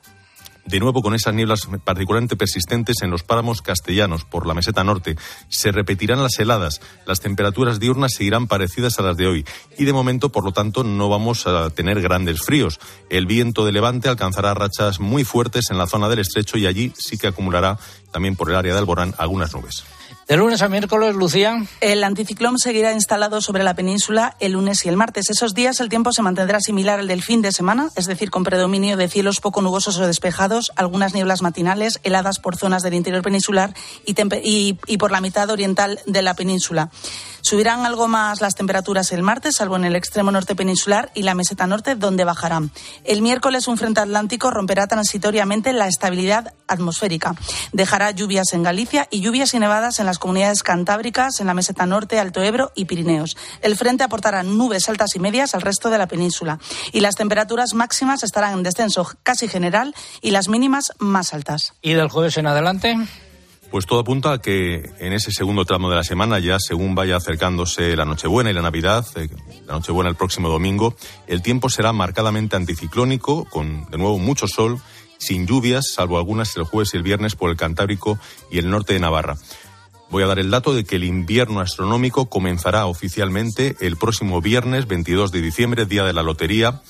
de 0.65 0.79
nuevo 0.79 1.01
con 1.01 1.13
esas 1.13 1.33
nieblas 1.33 1.67
particularmente 1.83 2.35
persistentes 2.35 2.97
en 3.01 3.11
los 3.11 3.23
páramos 3.23 3.61
castellanos 3.61 4.23
por 4.25 4.47
la 4.47 4.53
meseta 4.53 4.83
norte. 4.83 5.15
Se 5.49 5.71
repetirán 5.71 6.23
las 6.23 6.39
heladas, 6.39 6.81
las 7.05 7.19
temperaturas 7.19 7.79
diurnas 7.79 8.13
seguirán 8.13 8.47
parecidas 8.47 8.99
a 8.99 9.03
las 9.03 9.17
de 9.17 9.27
hoy 9.27 9.45
y 9.77 9.85
de 9.85 9.93
momento, 9.93 10.29
por 10.29 10.45
lo 10.45 10.51
tanto, 10.51 10.83
no 10.83 11.09
vamos 11.09 11.47
a 11.47 11.69
tener 11.69 12.01
grandes 12.01 12.41
fríos. 12.41 12.79
El 13.09 13.25
viento 13.25 13.65
de 13.65 13.71
levante 13.71 14.09
alcanzará 14.09 14.53
rachas 14.53 14.99
muy 14.99 15.23
fuertes 15.23 15.65
en 15.71 15.77
la 15.77 15.87
zona 15.87 16.09
del 16.09 16.19
estrecho 16.19 16.57
y 16.57 16.65
allí 16.65 16.93
sí 16.97 17.17
que 17.17 17.27
acumulará 17.27 17.77
también 18.11 18.35
por 18.35 18.49
el 18.49 18.55
área 18.55 18.73
de 18.73 18.79
Alborán 18.79 19.13
algunas 19.17 19.53
nubes. 19.53 19.83
De 20.27 20.37
lunes 20.37 20.61
a 20.61 20.69
miércoles, 20.69 21.15
Lucía. 21.15 21.65
El 21.81 22.01
anticiclón 22.03 22.57
seguirá 22.57 22.93
instalado 22.93 23.41
sobre 23.41 23.63
la 23.63 23.73
península 23.73 24.37
el 24.39 24.53
lunes 24.53 24.85
y 24.85 24.89
el 24.89 24.95
martes. 24.95 25.29
Esos 25.29 25.53
días 25.53 25.81
el 25.81 25.89
tiempo 25.89 26.13
se 26.13 26.21
mantendrá 26.21 26.61
similar 26.61 26.99
al 26.99 27.09
del 27.09 27.21
fin 27.21 27.41
de 27.41 27.51
semana, 27.51 27.89
es 27.97 28.05
decir, 28.05 28.31
con 28.31 28.45
predominio 28.45 28.95
de 28.95 29.09
cielos 29.09 29.41
poco 29.41 29.61
nubosos 29.61 29.97
o 29.97 30.07
despejados, 30.07 30.71
algunas 30.77 31.13
nieblas 31.13 31.41
matinales, 31.41 31.99
heladas 32.03 32.39
por 32.39 32.55
zonas 32.55 32.83
del 32.83 32.93
interior 32.93 33.21
peninsular 33.21 33.73
y, 34.05 34.77
y 34.87 34.97
por 34.97 35.11
la 35.11 35.19
mitad 35.19 35.49
oriental 35.49 35.99
de 36.05 36.21
la 36.21 36.35
península. 36.35 36.89
Subirán 37.43 37.85
algo 37.85 38.07
más 38.07 38.39
las 38.39 38.55
temperaturas 38.55 39.11
el 39.11 39.21
martes, 39.21 39.57
salvo 39.57 39.75
en 39.75 39.83
el 39.83 39.97
extremo 39.97 40.31
norte 40.31 40.55
peninsular 40.55 41.11
y 41.13 41.23
la 41.23 41.35
meseta 41.35 41.67
norte, 41.67 41.95
donde 41.95 42.23
bajarán. 42.23 42.71
El 43.03 43.21
miércoles 43.21 43.67
un 43.67 43.77
frente 43.77 43.99
atlántico 43.99 44.49
romperá 44.49 44.87
transitoriamente 44.87 45.73
la 45.73 45.89
estabilidad 45.89 46.53
atmosférica. 46.69 47.35
Dejará 47.73 48.11
lluvias 48.11 48.53
en 48.53 48.63
Galicia 48.63 49.09
y 49.11 49.19
lluvias 49.19 49.53
y 49.53 49.59
nevadas 49.59 49.99
en 49.99 50.05
las 50.05 50.19
comunidades 50.19 50.63
cantábricas, 50.63 51.41
en 51.41 51.47
la 51.47 51.53
meseta 51.53 51.85
norte, 51.85 52.17
Alto 52.17 52.41
Ebro 52.41 52.71
y 52.75 52.85
Pirineos. 52.85 53.35
El 53.61 53.75
frente 53.75 54.05
aportará 54.05 54.43
nubes 54.43 54.87
altas 54.87 55.13
y 55.15 55.19
medias 55.19 55.53
al 55.53 55.63
resto 55.63 55.89
de 55.89 55.97
la 55.97 56.07
península 56.07 56.59
y 56.93 57.01
las 57.01 57.15
temperaturas 57.15 57.73
máximas 57.73 58.23
estarán 58.23 58.53
en 58.53 58.63
descenso 58.63 59.05
casi 59.21 59.49
general 59.49 59.93
y 60.21 60.31
las 60.31 60.47
mínimas 60.47 60.93
más 60.97 61.33
altas. 61.33 61.73
¿Y 61.81 61.91
del 61.91 62.07
jueves 62.07 62.37
en 62.37 62.47
adelante? 62.47 62.95
Pues 63.73 63.87
todo 63.87 64.01
apunta 64.01 64.33
a 64.33 64.37
que 64.37 64.91
en 64.99 65.13
ese 65.13 65.31
segundo 65.31 65.65
tramo 65.65 65.89
de 65.89 65.95
la 65.95 66.03
semana, 66.03 66.37
ya 66.37 66.57
según 66.59 66.93
vaya 66.93 67.15
acercándose 67.15 67.95
la 67.95 68.05
Nochebuena 68.05 68.51
y 68.51 68.53
la 68.53 68.61
Navidad, 68.61 69.03
eh, 69.15 69.27
la 69.65 69.73
Nochebuena 69.73 70.11
el 70.11 70.15
próximo 70.15 70.47
domingo, 70.47 70.95
el 71.25 71.41
tiempo 71.41 71.69
será 71.69 71.91
marcadamente 71.91 72.55
anticiclónico, 72.55 73.45
con 73.45 73.89
de 73.89 73.97
nuevo 73.97 74.19
mucho 74.19 74.47
sol, 74.47 74.79
sin 75.17 75.47
lluvias, 75.47 75.87
salvo 75.91 76.19
algunas 76.19 76.55
el 76.55 76.65
jueves 76.65 76.93
y 76.93 76.97
el 76.97 77.03
viernes 77.03 77.35
por 77.35 77.49
el 77.49 77.57
Cantábrico 77.57 78.19
y 78.51 78.59
el 78.59 78.69
norte 78.69 78.93
de 78.93 78.99
Navarra. 78.99 79.37
Voy 80.11 80.21
a 80.21 80.27
dar 80.27 80.37
el 80.37 80.51
dato 80.51 80.75
de 80.75 80.83
que 80.83 80.97
el 80.97 81.03
invierno 81.03 81.59
astronómico 81.59 82.29
comenzará 82.29 82.85
oficialmente 82.85 83.75
el 83.79 83.97
próximo 83.97 84.39
viernes 84.39 84.85
22 84.85 85.31
de 85.31 85.41
diciembre, 85.41 85.87
día 85.87 86.03
de 86.03 86.13
la 86.13 86.21
lotería, 86.21 86.83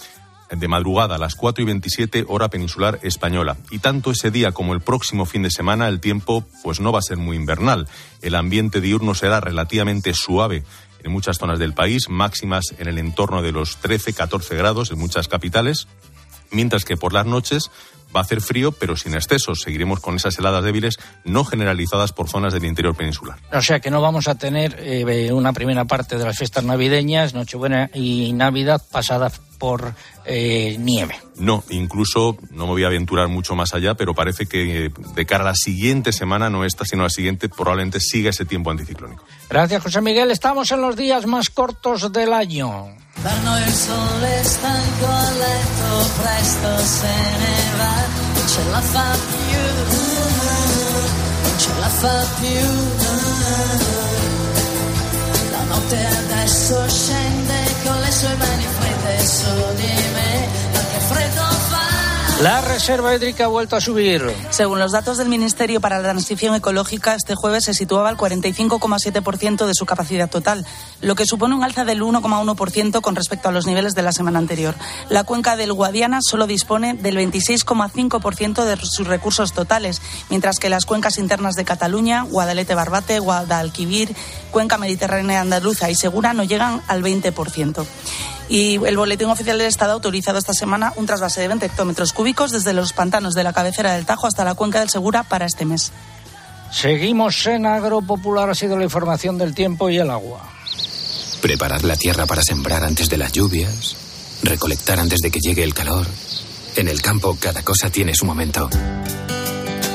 de 0.56 0.68
madrugada 0.68 1.16
a 1.16 1.18
las 1.18 1.36
4 1.36 1.64
y 1.64 1.66
27 1.66 2.26
hora 2.28 2.50
peninsular 2.50 3.00
española. 3.04 3.58
Y 3.72 3.80
tanto 3.80 4.12
ese 4.12 4.32
día 4.32 4.52
como 4.52 4.74
el 4.74 4.82
próximo 4.82 5.26
fin 5.26 5.44
de 5.44 5.52
semana 5.52 5.88
el 5.88 6.00
tiempo 6.00 6.46
pues 6.64 6.80
no 6.80 6.92
va 6.92 7.00
a 7.00 7.04
ser 7.04 7.18
muy 7.18 7.38
invernal. 7.38 7.88
El 8.22 8.36
ambiente 8.36 8.82
diurno 8.82 9.16
será 9.16 9.40
relativamente 9.40 10.14
suave 10.14 10.64
en 11.04 11.12
muchas 11.12 11.38
zonas 11.38 11.60
del 11.60 11.74
país, 11.74 12.10
máximas 12.10 12.74
en 12.78 12.88
el 12.88 12.98
entorno 12.98 13.42
de 13.42 13.52
los 13.52 13.82
13-14 13.82 14.56
grados 14.56 14.92
en 14.92 15.00
muchas 15.00 15.28
capitales, 15.28 15.88
mientras 16.52 16.86
que 16.86 16.96
por 16.96 17.14
las 17.14 17.26
noches 17.26 17.70
Va 18.16 18.20
a 18.20 18.24
hacer 18.24 18.42
frío, 18.42 18.72
pero 18.72 18.96
sin 18.96 19.16
excesos. 19.16 19.62
Seguiremos 19.62 20.00
con 20.00 20.16
esas 20.16 20.38
heladas 20.38 20.64
débiles 20.64 21.00
no 21.24 21.46
generalizadas 21.46 22.14
por 22.14 22.30
zonas 22.30 22.54
del 22.54 22.66
interior 22.66 22.96
peninsular. 22.96 23.40
O 23.52 23.62
sea 23.62 23.80
que 23.80 23.90
no 23.90 24.02
vamos 24.02 24.28
a 24.28 24.36
tener 24.36 24.78
eh, 24.80 25.32
una 25.32 25.52
primera 25.52 25.86
parte 25.86 26.18
de 26.18 26.24
las 26.24 26.38
fiestas 26.38 26.64
navideñas, 26.64 27.34
Nochebuena 27.34 27.90
y 27.94 28.34
Navidad 28.34 28.82
pasadas 28.92 29.42
por 29.64 29.96
eh, 30.26 30.76
nieve. 30.78 31.18
No, 31.38 31.64
incluso 31.70 32.38
no 32.52 32.66
me 32.66 32.74
voy 32.74 32.84
a 32.84 32.88
aventurar 32.88 33.30
mucho 33.30 33.56
más 33.56 33.74
allá, 33.74 33.96
pero 33.96 34.14
parece 34.14 34.46
que 34.46 34.92
de 35.16 35.26
cara 35.26 35.46
a 35.46 35.48
la 35.48 35.56
siguiente 35.56 36.12
semana, 36.12 36.50
no 36.50 36.66
esta, 36.66 36.84
sino 36.84 37.04
la 37.04 37.10
siguiente, 37.10 37.48
probablemente 37.48 38.02
siga 38.02 38.32
ese 38.32 38.44
tiempo 38.44 38.72
anticiclónico. 38.72 39.24
Gracias, 39.50 39.82
José 39.82 40.02
Miguel. 40.02 40.32
Estamos 40.32 40.70
en 40.72 40.82
los 40.82 40.98
días 40.98 41.26
más 41.28 41.50
cortos 41.50 42.12
del 42.12 42.34
año. 42.34 42.88
Notte 55.68 56.06
adesso 56.06 56.88
scende 56.88 57.76
con 57.84 58.00
le 58.00 58.12
sue 58.12 58.36
mani 58.36 58.66
fredde 58.78 59.26
su 59.26 59.74
di 59.76 59.94
me, 60.14 60.48
che 60.92 61.00
freddo. 61.00 61.53
La 62.44 62.60
reserva 62.60 63.16
hídrica 63.16 63.46
ha 63.46 63.48
vuelto 63.48 63.78
a 63.78 63.80
subir. 63.80 64.22
Según 64.50 64.78
los 64.78 64.92
datos 64.92 65.18
del 65.18 65.30
Ministerio 65.30 65.80
para 65.80 66.00
la 66.00 66.10
Transición 66.10 66.54
Ecológica, 66.54 67.16
este 67.16 67.36
jueves 67.36 67.64
se 67.64 67.74
situaba 67.74 68.10
al 68.10 68.18
45,7% 68.18 69.66
de 69.66 69.74
su 69.74 69.86
capacidad 69.86 70.30
total, 70.30 70.66
lo 71.00 71.16
que 71.16 71.26
supone 71.26 71.56
un 71.56 71.64
alza 71.64 71.86
del 71.86 72.02
1,1% 72.02 73.00
con 73.00 73.16
respecto 73.16 73.48
a 73.48 73.54
los 73.54 73.66
niveles 73.66 73.96
de 73.96 74.02
la 74.02 74.12
semana 74.12 74.40
anterior. 74.40 74.76
La 75.08 75.24
cuenca 75.24 75.56
del 75.56 75.72
Guadiana 75.72 76.20
solo 76.22 76.46
dispone 76.46 76.96
del 76.96 77.16
26,5% 77.16 78.66
de 78.66 78.76
sus 78.76 79.08
recursos 79.08 79.54
totales, 79.54 80.02
mientras 80.30 80.60
que 80.60 80.68
las 80.68 80.86
cuencas 80.86 81.20
internas 81.20 81.56
de 81.56 81.64
Cataluña, 81.64 82.26
Guadalete-Barbate, 82.26 83.20
Guadalquivir, 83.20 84.14
Cuenca 84.52 84.78
Mediterránea 84.78 85.40
Andaluza 85.40 85.90
y 85.90 85.96
Segura 85.96 86.34
no 86.34 86.44
llegan 86.44 86.82
al 86.90 87.04
20%. 87.04 87.86
Y 88.50 88.76
el 88.86 88.98
Boletín 88.98 89.30
Oficial 89.30 89.58
del 89.58 89.68
Estado 89.68 89.92
ha 89.92 89.94
autorizado 89.96 90.38
esta 90.38 90.54
semana 90.54 90.94
un 90.96 91.06
trasvase 91.06 91.42
de 91.42 91.48
20 91.48 91.66
hectómetros 91.66 92.14
cúbicos 92.14 92.52
desde 92.52 92.74
los 92.74 92.94
pantanos 92.94 93.34
de 93.34 93.44
la 93.44 93.54
cabecera 93.54 93.94
del 93.94 94.06
Tajo 94.06 94.28
hasta 94.28 94.44
la 94.44 94.56
cuenca 94.56 94.80
del 94.80 94.90
Segura 94.90 95.24
para 95.24 95.46
este 95.46 95.66
mes. 95.66 95.92
Seguimos 96.72 97.46
en 97.48 97.66
Agropopular, 97.66 98.50
ha 98.50 98.56
sido 98.56 98.78
la 98.78 98.84
información 98.84 99.38
del 99.38 99.54
tiempo 99.54 99.90
y 99.90 99.98
el 99.98 100.10
agua. 100.10 100.50
Preparar 101.42 101.84
la 101.84 101.96
tierra 101.96 102.26
para 102.26 102.42
sembrar 102.42 102.84
antes 102.84 103.10
de 103.10 103.18
las 103.18 103.32
lluvias, 103.32 103.96
recolectar 104.44 105.00
antes 105.00 105.20
de 105.20 105.30
que 105.30 105.40
llegue 105.40 105.64
el 105.64 105.74
calor. 105.74 106.08
En 106.76 106.88
el 106.88 107.02
campo 107.02 107.38
cada 107.40 107.62
cosa 107.64 107.90
tiene 107.90 108.16
su 108.16 108.26
momento. 108.26 108.70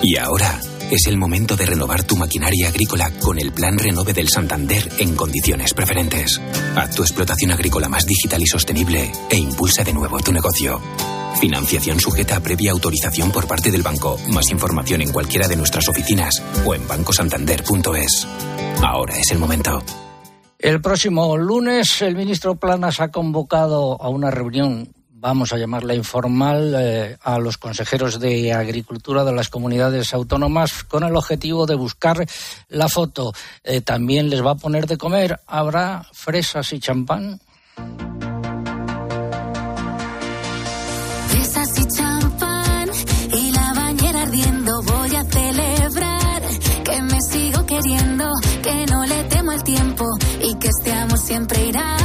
Y 0.03 0.17
ahora 0.17 0.61
es 0.91 1.07
el 1.07 1.17
momento 1.17 1.57
de 1.57 1.67
renovar 1.67 2.03
tu 2.05 2.17
maquinaria 2.17 2.69
agrícola 2.69 3.11
con 3.21 3.39
el 3.39 3.53
Plan 3.53 3.79
Renove 3.79 4.13
del 4.13 4.29
Santander 4.29 4.89
en 4.99 5.15
condiciones 5.15 5.75
preferentes. 5.75 6.41
Haz 6.77 6.95
tu 6.95 7.03
explotación 7.03 7.51
agrícola 7.53 7.89
más 7.89 8.07
digital 8.07 8.43
y 8.43 8.47
sostenible 8.47 9.13
e 9.31 9.37
impulsa 9.37 9.85
de 9.85 9.93
nuevo 9.93 10.19
tu 10.21 10.33
negocio. 10.33 10.81
Financiación 11.41 12.01
sujeta 12.01 12.37
a 12.37 12.41
previa 12.41 12.73
autorización 12.73 13.31
por 13.31 13.47
parte 13.47 13.71
del 13.71 13.83
banco. 13.83 14.19
Más 14.29 14.51
información 14.51 15.03
en 15.03 15.13
cualquiera 15.13 15.47
de 15.47 15.57
nuestras 15.57 15.89
oficinas 15.89 16.43
o 16.65 16.75
en 16.75 16.87
bancosantander.es. 16.89 18.27
Ahora 18.83 19.19
es 19.19 19.31
el 19.31 19.39
momento. 19.39 19.83
El 20.59 20.81
próximo 20.81 21.37
lunes 21.37 22.03
el 22.03 22.17
ministro 22.17 22.57
Planas 22.57 23.01
ha 23.01 23.11
convocado 23.11 24.01
a 24.03 24.09
una 24.09 24.31
reunión 24.31 24.93
vamos 25.21 25.53
a 25.53 25.59
llamarla 25.59 25.95
informal, 25.95 26.75
eh, 26.79 27.17
a 27.23 27.39
los 27.39 27.59
consejeros 27.59 28.21
de 28.21 28.53
Agricultura 28.53 29.25
de 29.25 29.33
las 29.33 29.49
comunidades 29.49 30.15
autónomas 30.15 30.85
con 30.85 31.03
el 31.03 31.17
objetivo 31.17 31.67
de 31.67 31.75
buscar 31.75 32.25
la 32.69 32.89
foto. 32.89 33.33
Eh, 33.65 33.81
también 33.81 34.31
les 34.31 34.45
va 34.45 34.53
a 34.53 34.57
poner 34.57 34.87
de 34.87 34.97
comer. 34.97 35.41
¿Habrá 35.47 36.07
fresas 36.13 36.73
y 36.73 36.81
champán? 36.81 37.41
Fresas 41.29 41.79
y 41.79 41.97
champán 41.97 42.91
y 43.33 43.53
la 43.53 43.73
bañera 43.75 44.23
ardiendo. 44.23 44.83
Voy 44.83 45.17
a 45.17 45.25
celebrar 45.25 46.43
que 46.85 47.03
me 47.03 47.21
sigo 47.23 47.67
queriendo, 47.67 48.31
que 48.63 48.87
no 48.87 49.05
le 49.05 49.25
temo 49.25 49.51
al 49.51 49.65
tiempo 49.65 50.05
y 50.43 50.55
que 50.59 50.69
este 50.69 50.93
amor 50.93 51.19
siempre 51.19 51.67
irá 51.67 51.98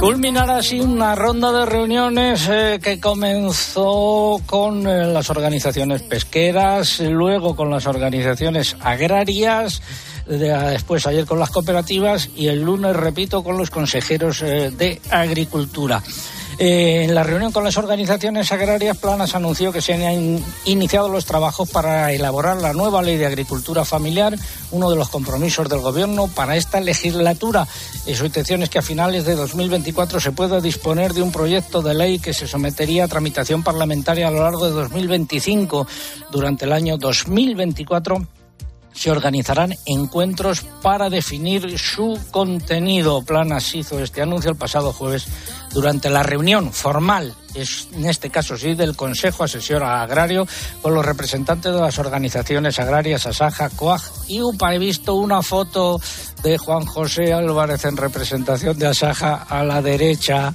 Culminará 0.00 0.56
así 0.56 0.80
una 0.80 1.14
ronda 1.14 1.52
de 1.52 1.66
reuniones 1.66 2.48
eh, 2.50 2.78
que 2.82 2.98
comenzó 2.98 4.40
con 4.46 4.86
eh, 4.86 5.04
las 5.12 5.28
organizaciones 5.28 6.00
pesqueras, 6.02 7.00
luego 7.00 7.54
con 7.54 7.68
las 7.68 7.86
organizaciones 7.86 8.76
agrarias, 8.80 9.82
de- 10.26 10.48
después 10.70 11.06
ayer 11.06 11.26
con 11.26 11.38
las 11.38 11.50
cooperativas 11.50 12.30
y 12.34 12.48
el 12.48 12.62
lunes, 12.62 12.96
repito, 12.96 13.44
con 13.44 13.58
los 13.58 13.70
consejeros 13.70 14.40
eh, 14.40 14.70
de 14.70 15.02
Agricultura. 15.10 16.02
Eh, 16.62 17.04
en 17.04 17.14
la 17.14 17.22
reunión 17.22 17.52
con 17.52 17.64
las 17.64 17.78
organizaciones 17.78 18.52
agrarias, 18.52 18.98
Planas 18.98 19.34
anunció 19.34 19.72
que 19.72 19.80
se 19.80 19.94
han 19.94 20.12
in- 20.12 20.44
iniciado 20.66 21.08
los 21.08 21.24
trabajos 21.24 21.70
para 21.70 22.12
elaborar 22.12 22.58
la 22.58 22.74
nueva 22.74 23.00
ley 23.00 23.16
de 23.16 23.24
agricultura 23.24 23.86
familiar, 23.86 24.36
uno 24.70 24.90
de 24.90 24.96
los 24.96 25.08
compromisos 25.08 25.70
del 25.70 25.80
Gobierno 25.80 26.28
para 26.28 26.56
esta 26.56 26.78
legislatura. 26.80 27.66
Eh, 28.04 28.14
su 28.14 28.26
intención 28.26 28.62
es 28.62 28.68
que 28.68 28.78
a 28.78 28.82
finales 28.82 29.24
de 29.24 29.36
2024 29.36 30.20
se 30.20 30.32
pueda 30.32 30.60
disponer 30.60 31.14
de 31.14 31.22
un 31.22 31.32
proyecto 31.32 31.80
de 31.80 31.94
ley 31.94 32.18
que 32.18 32.34
se 32.34 32.46
sometería 32.46 33.04
a 33.04 33.08
tramitación 33.08 33.62
parlamentaria 33.62 34.28
a 34.28 34.30
lo 34.30 34.42
largo 34.42 34.66
de 34.66 34.72
2025. 34.72 35.86
Durante 36.30 36.66
el 36.66 36.74
año 36.74 36.98
2024 36.98 38.18
se 38.92 39.10
organizarán 39.10 39.74
encuentros 39.86 40.60
para 40.82 41.08
definir 41.08 41.78
su 41.78 42.18
contenido. 42.32 43.22
Planas 43.22 43.74
hizo 43.74 43.98
este 44.00 44.20
anuncio 44.20 44.50
el 44.50 44.58
pasado 44.58 44.92
jueves 44.92 45.26
durante 45.72 46.10
la 46.10 46.22
reunión 46.22 46.72
formal, 46.72 47.34
es, 47.54 47.88
en 47.92 48.06
este 48.06 48.30
caso 48.30 48.56
sí, 48.56 48.74
del 48.74 48.96
Consejo 48.96 49.44
Asesor 49.44 49.82
Agrario 49.82 50.46
con 50.82 50.94
los 50.94 51.04
representantes 51.04 51.72
de 51.72 51.80
las 51.80 51.98
organizaciones 51.98 52.78
agrarias 52.78 53.26
Asaja, 53.26 53.70
COAG 53.70 54.02
y 54.28 54.40
UPA. 54.40 54.74
He 54.74 54.78
visto 54.78 55.14
una 55.14 55.42
foto 55.42 56.00
de 56.42 56.58
Juan 56.58 56.86
José 56.86 57.32
Álvarez 57.32 57.84
en 57.84 57.96
representación 57.96 58.78
de 58.78 58.88
Asaja 58.88 59.46
a 59.48 59.64
la 59.64 59.82
derecha 59.82 60.54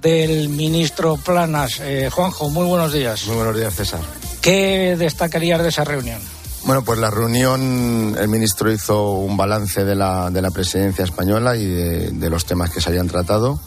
del 0.00 0.48
ministro 0.48 1.16
Planas. 1.16 1.80
Eh, 1.80 2.10
Juanjo, 2.12 2.48
muy 2.50 2.66
buenos 2.66 2.92
días. 2.92 3.26
Muy 3.26 3.36
buenos 3.36 3.56
días, 3.56 3.74
César. 3.74 4.00
¿Qué 4.40 4.96
destacarías 4.96 5.62
de 5.62 5.68
esa 5.68 5.84
reunión? 5.84 6.20
Bueno, 6.64 6.82
pues 6.82 6.98
la 6.98 7.10
reunión, 7.10 8.16
el 8.18 8.28
ministro 8.28 8.72
hizo 8.72 9.12
un 9.12 9.36
balance 9.36 9.84
de 9.84 9.94
la, 9.94 10.30
de 10.30 10.42
la 10.42 10.50
presidencia 10.50 11.04
española 11.04 11.56
y 11.56 11.64
de, 11.64 12.10
de 12.10 12.30
los 12.30 12.44
temas 12.44 12.70
que 12.70 12.80
se 12.80 12.88
habían 12.88 13.06
tratado. 13.06 13.60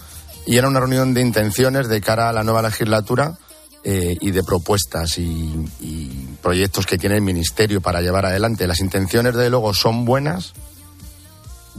Y 0.45 0.57
era 0.57 0.67
una 0.67 0.79
reunión 0.79 1.13
de 1.13 1.21
intenciones 1.21 1.87
de 1.87 2.01
cara 2.01 2.29
a 2.29 2.33
la 2.33 2.43
nueva 2.43 2.61
legislatura 2.61 3.37
eh, 3.83 4.17
y 4.19 4.31
de 4.31 4.43
propuestas 4.43 5.17
y, 5.17 6.27
proyectos 6.41 6.85
que 6.85 6.97
tiene 6.97 7.15
el 7.15 7.21
ministerio 7.21 7.81
para 7.81 8.01
llevar 8.01 8.25
adelante. 8.25 8.65
Las 8.65 8.79
intenciones, 8.79 9.33
desde 9.33 9.49
luego, 9.49 9.73
son 9.73 10.05
buenas. 10.05 10.53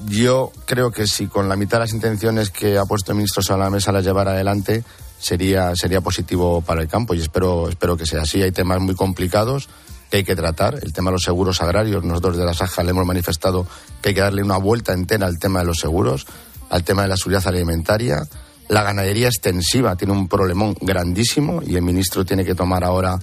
Yo 0.06 0.52
creo 0.66 0.90
que 0.90 1.06
si 1.06 1.26
con 1.26 1.48
la 1.48 1.56
mitad 1.56 1.78
de 1.78 1.84
las 1.84 1.92
intenciones 1.92 2.50
que 2.50 2.78
ha 2.78 2.84
puesto 2.84 3.12
el 3.12 3.16
ministro 3.16 3.42
sobre 3.42 3.62
la 3.62 3.70
mesa 3.70 3.92
las 3.92 4.04
llevara 4.04 4.32
adelante, 4.32 4.84
sería, 5.18 5.74
sería 5.76 6.00
positivo 6.00 6.62
para 6.62 6.82
el 6.82 6.88
campo 6.88 7.14
y 7.14 7.20
espero, 7.20 7.68
espero 7.68 7.96
que 7.96 8.06
sea 8.06 8.22
así. 8.22 8.42
Hay 8.42 8.52
temas 8.52 8.80
muy 8.80 8.94
complicados 8.94 9.68
que 10.10 10.18
hay 10.18 10.24
que 10.24 10.36
tratar. 10.36 10.78
El 10.82 10.92
tema 10.92 11.10
de 11.10 11.14
los 11.14 11.22
seguros 11.22 11.60
agrarios, 11.62 12.02
nosotros 12.04 12.36
de 12.36 12.44
la 12.44 12.54
Saja 12.54 12.82
le 12.82 12.90
hemos 12.90 13.06
manifestado 13.06 13.66
que 14.02 14.10
hay 14.10 14.14
que 14.14 14.20
darle 14.20 14.42
una 14.42 14.56
vuelta 14.56 14.92
entera 14.92 15.26
al 15.26 15.38
tema 15.38 15.60
de 15.60 15.66
los 15.66 15.78
seguros, 15.78 16.26
al 16.70 16.82
tema 16.82 17.02
de 17.02 17.08
la 17.08 17.16
seguridad 17.16 17.46
alimentaria. 17.46 18.22
La 18.70 18.84
ganadería 18.84 19.26
extensiva 19.26 19.96
tiene 19.96 20.12
un 20.12 20.28
problemón 20.28 20.76
grandísimo 20.80 21.60
y 21.60 21.74
el 21.74 21.82
ministro 21.82 22.24
tiene 22.24 22.44
que 22.44 22.54
tomar 22.54 22.84
ahora 22.84 23.18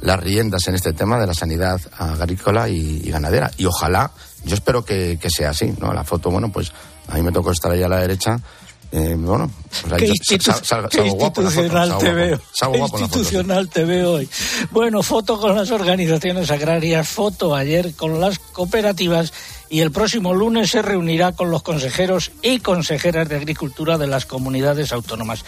las 0.00 0.18
riendas 0.18 0.66
en 0.66 0.74
este 0.74 0.92
tema 0.92 1.20
de 1.20 1.26
la 1.28 1.34
sanidad 1.34 1.80
agrícola 1.96 2.68
y, 2.68 3.08
ganadera. 3.08 3.48
Y 3.58 3.64
ojalá, 3.66 4.10
yo 4.44 4.56
espero 4.56 4.84
que, 4.84 5.16
que 5.20 5.30
sea 5.30 5.50
así, 5.50 5.72
¿no? 5.80 5.94
La 5.94 6.02
foto, 6.02 6.32
bueno, 6.32 6.50
pues 6.50 6.72
a 7.06 7.14
mí 7.14 7.22
me 7.22 7.30
tocó 7.30 7.52
estar 7.52 7.70
ahí 7.70 7.82
a 7.84 7.88
la 7.88 8.00
derecha. 8.00 8.40
Eh, 8.90 9.14
bueno, 9.18 9.50
pues 9.82 9.92
ahí 9.92 9.98
Qué, 9.98 10.06
institu- 10.12 10.44
sal- 10.52 10.64
sal- 10.64 10.88
qué 10.88 10.98
foto, 11.10 11.42
institucional 11.42 11.88
salgo 11.88 11.98
te 12.04 12.12
veo. 12.14 12.38
Qué 12.38 12.78
foto, 12.78 12.98
institucional 13.00 13.68
te 13.68 13.84
veo 13.84 14.12
hoy. 14.12 14.28
Bueno, 14.70 15.02
foto 15.02 15.38
con 15.38 15.54
las 15.54 15.70
organizaciones 15.70 16.50
agrarias, 16.50 17.06
foto 17.06 17.54
ayer 17.54 17.94
con 17.94 18.18
las 18.18 18.38
cooperativas 18.38 19.32
y 19.68 19.80
el 19.80 19.90
próximo 19.92 20.32
lunes 20.32 20.70
se 20.70 20.80
reunirá 20.80 21.32
con 21.32 21.50
los 21.50 21.62
consejeros 21.62 22.30
y 22.40 22.60
consejeras 22.60 23.28
de 23.28 23.36
Agricultura 23.36 23.98
de 23.98 24.06
las 24.06 24.24
comunidades 24.24 24.90
autónomas. 24.92 25.44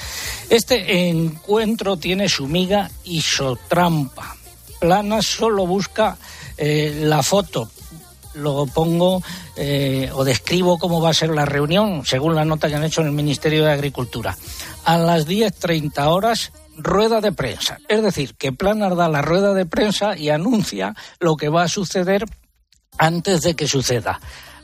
Este 0.51 1.09
encuentro 1.09 1.97
tiene 1.97 2.29
su 2.29 2.47
miga 2.47 2.91
y 3.05 3.23
su 3.23 3.57
trampa. 3.69 4.37
Plana 4.81 5.23
solo 5.23 5.67
busca 5.67 6.19
eh, 6.59 7.01
la 7.05 7.23
foto, 7.23 7.71
lo 8.35 8.67
pongo 8.67 9.23
eh, 9.57 10.11
o 10.13 10.25
describo 10.25 10.79
cómo 10.79 11.01
va 11.01 11.11
a 11.11 11.15
ser 11.15 11.31
la 11.31 11.45
reunión, 11.45 12.05
según 12.05 12.35
la 12.35 12.45
nota 12.45 12.69
que 12.69 12.77
han 12.77 12.85
hecho 12.85 13.01
en 13.01 13.09
el 13.09 13.13
Ministerio 13.13 13.65
de 13.65 13.73
Agricultura. 13.73 14.37
A 14.85 14.99
las 14.99 15.27
10.30 15.27 16.07
horas, 16.07 16.53
rueda 16.77 17.21
de 17.21 17.33
prensa. 17.33 17.79
Es 17.89 18.03
decir, 18.03 18.35
que 18.35 18.53
Planas 18.53 18.97
da 18.97 19.09
la 19.09 19.23
rueda 19.23 19.55
de 19.55 19.67
prensa 19.67 20.17
y 20.17 20.31
anuncia 20.31 20.95
lo 21.19 21.37
que 21.37 21.49
va 21.49 21.65
a 21.65 21.69
suceder 21.69 22.25
antes 22.99 23.43
de 23.43 23.55
que 23.55 23.69
suceda. 23.69 24.21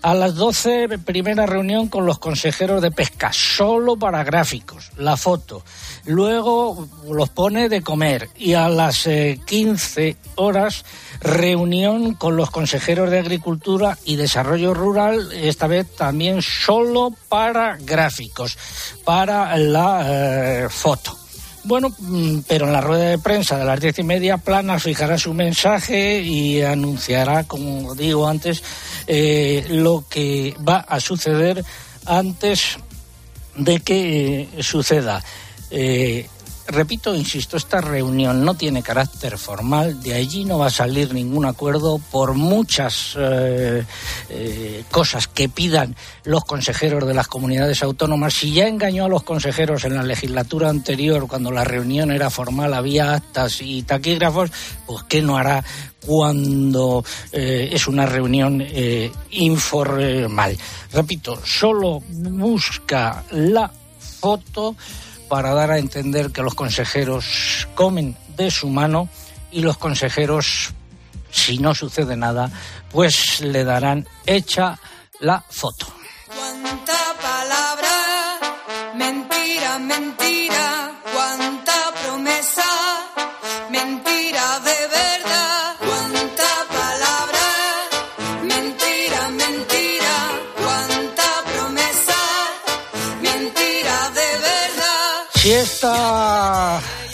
A 0.07 0.15
las 0.15 0.37
12, 0.37 1.01
primera 1.05 1.47
reunión 1.47 1.89
con 1.89 2.07
los 2.07 2.21
consejeros 2.21 2.81
de 2.81 2.93
pesca, 2.93 3.33
solo 3.33 3.97
para 3.97 4.23
gráficos, 4.23 4.93
la 4.99 5.17
foto. 5.17 5.65
Luego 6.05 6.87
los 7.11 7.29
pone 7.31 7.69
de 7.69 7.83
comer 7.83 8.31
y 8.37 8.55
a 8.55 8.69
las 8.69 9.09
eh, 9.09 9.41
15 9.45 10.17
horas 10.37 10.85
reunión 11.21 12.15
con 12.15 12.37
los 12.37 12.53
consejeros 12.53 13.11
de 13.11 13.19
Agricultura 13.19 13.99
y 14.05 14.15
Desarrollo 14.15 14.75
Rural, 14.75 15.33
esta 15.33 15.67
vez 15.67 15.97
también 15.97 16.41
solo 16.41 17.13
para 17.29 17.77
gráficos, 17.77 18.57
para 19.05 19.57
la 19.57 20.05
eh, 20.07 20.69
foto. 20.69 21.19
Bueno, 21.67 21.93
mm, 21.99 22.43
pero 22.47 22.67
en 22.67 22.73
la 22.73 22.81
rueda 22.81 23.09
de 23.09 23.19
prensa 23.19 23.59
de 23.59 23.65
las 23.65 23.81
diez 23.81 23.99
y 23.99 24.05
media, 24.05 24.39
Planas 24.39 24.85
fijará 24.85 25.19
su 25.19 25.35
mensaje 25.35 26.21
y 26.21 26.63
anunciará, 26.63 27.43
como 27.43 27.97
digo 27.97 28.29
antes, 28.29 28.63
eh, 29.07 29.65
lo 29.69 30.05
que 30.09 30.55
va 30.67 30.79
a 30.79 31.01
suceder 31.01 31.65
antes 32.05 32.79
de 33.57 33.81
que 33.81 34.41
eh, 34.41 34.63
suceda. 34.63 35.23
Eh, 35.71 36.29
repito, 36.69 37.15
insisto, 37.15 37.57
esta 37.57 37.81
reunión 37.81 38.45
no 38.45 38.55
tiene 38.55 38.83
carácter 38.83 39.39
formal, 39.39 40.03
de 40.03 40.15
allí 40.15 40.45
no 40.45 40.59
va 40.59 40.67
a 40.67 40.71
salir 40.71 41.13
ningún 41.13 41.47
acuerdo 41.47 41.99
por 42.11 42.35
muchas 42.35 43.15
eh, 43.19 43.85
eh, 44.29 44.85
cosas 44.91 45.29
que 45.29 45.49
pidan 45.49 45.97
los 46.25 46.45
consejeros 46.45 47.07
de 47.07 47.15
las 47.15 47.29
comunidades 47.29 47.83
autónomas. 47.83 48.35
Si 48.35 48.53
ya 48.53 48.69
engañó 48.69 49.05
a 49.05 49.09
los 49.09 49.23
consejeros 49.23 49.85
en 49.85 49.95
la 49.95 50.03
legislatura 50.03 50.69
anterior, 50.69 51.27
cuando 51.27 51.51
la 51.51 51.65
reunión 51.65 52.11
era 52.11 52.31
formal, 52.31 52.75
había 52.75 53.15
actas 53.15 53.61
y 53.63 53.83
taquígrafos, 53.83 54.51
pues 54.87 55.05
¿qué 55.05 55.23
no 55.23 55.37
hará 55.37 55.65
cuando 56.05 57.05
eh, 57.33 57.71
es 57.73 57.87
una 57.87 58.07
reunión 58.07 58.65
informal? 59.31 60.57
Repito, 60.93 61.41
solo 61.45 62.03
busca 62.09 63.25
la 63.31 63.71
foto 64.21 64.77
para 65.29 65.55
dar 65.55 65.71
a 65.71 65.79
entender 65.79 66.31
que 66.31 66.43
los 66.43 66.55
consejeros 66.55 67.69
comen 67.75 68.17
de 68.37 68.51
su 68.51 68.69
mano 68.69 69.09
y 69.51 69.61
los 69.61 69.77
consejeros, 69.77 70.71
si 71.31 71.59
no 71.59 71.75
sucede 71.75 72.17
nada, 72.17 72.51
pues 72.91 73.41
le 73.41 73.65
darán 73.65 74.07
hecha 74.27 74.79
la 75.21 75.45
foto. 75.49 75.87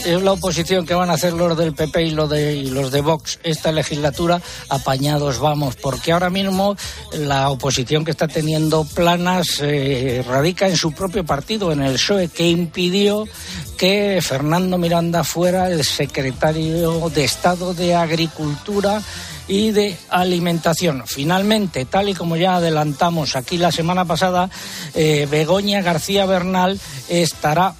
Es 0.05 0.21
la 0.21 0.33
oposición 0.33 0.85
que 0.85 0.95
van 0.95 1.11
a 1.11 1.15
hacer 1.15 1.33
los 1.33 1.57
del 1.57 1.75
PP 1.75 2.03
y, 2.03 2.11
los 2.11 2.29
de, 2.29 2.65
los 2.65 2.91
de 2.91 3.01
Vox 3.01 3.39
esta 3.45 3.71
legislatura, 3.71 4.43
apañados 4.69 5.39
vamos, 5.39 5.77
porque 5.77 6.13
ahora 6.13 6.31
mismo 6.31 6.77
la 7.13 7.51
oposición 7.51 8.05
que 8.05 8.11
está 8.11 8.27
teniendo 8.27 8.85
planas 8.85 9.61
eh, 9.61 10.25
radica 10.27 10.67
en 10.69 10.77
su 10.77 10.93
propio 10.93 11.25
partido, 11.25 11.71
en 11.71 11.83
el 11.83 11.95
PSOE, 11.95 12.29
que 12.29 12.49
impidió 12.49 13.29
que 13.77 14.21
Fernando 14.23 14.77
Miranda 14.77 15.25
fuera 15.25 15.69
el 15.69 15.85
secretario 15.85 17.09
de 17.11 17.25
Estado 17.25 17.75
de 17.75 17.95
Agricultura 17.95 19.01
y 19.49 19.71
de 19.71 19.97
alimentación. 20.09 21.05
Finalmente, 21.07 21.85
tal 21.85 22.09
y 22.09 22.15
como 22.15 22.37
ya 22.37 22.57
adelantamos 22.57 23.37
aquí 23.37 23.59
la 23.59 23.73
semana 23.73 24.05
pasada, 24.05 24.51
eh, 24.95 25.27
Begoña 25.31 25.83
García 25.83 26.27
Bernal 26.27 26.81
estará 27.09 27.75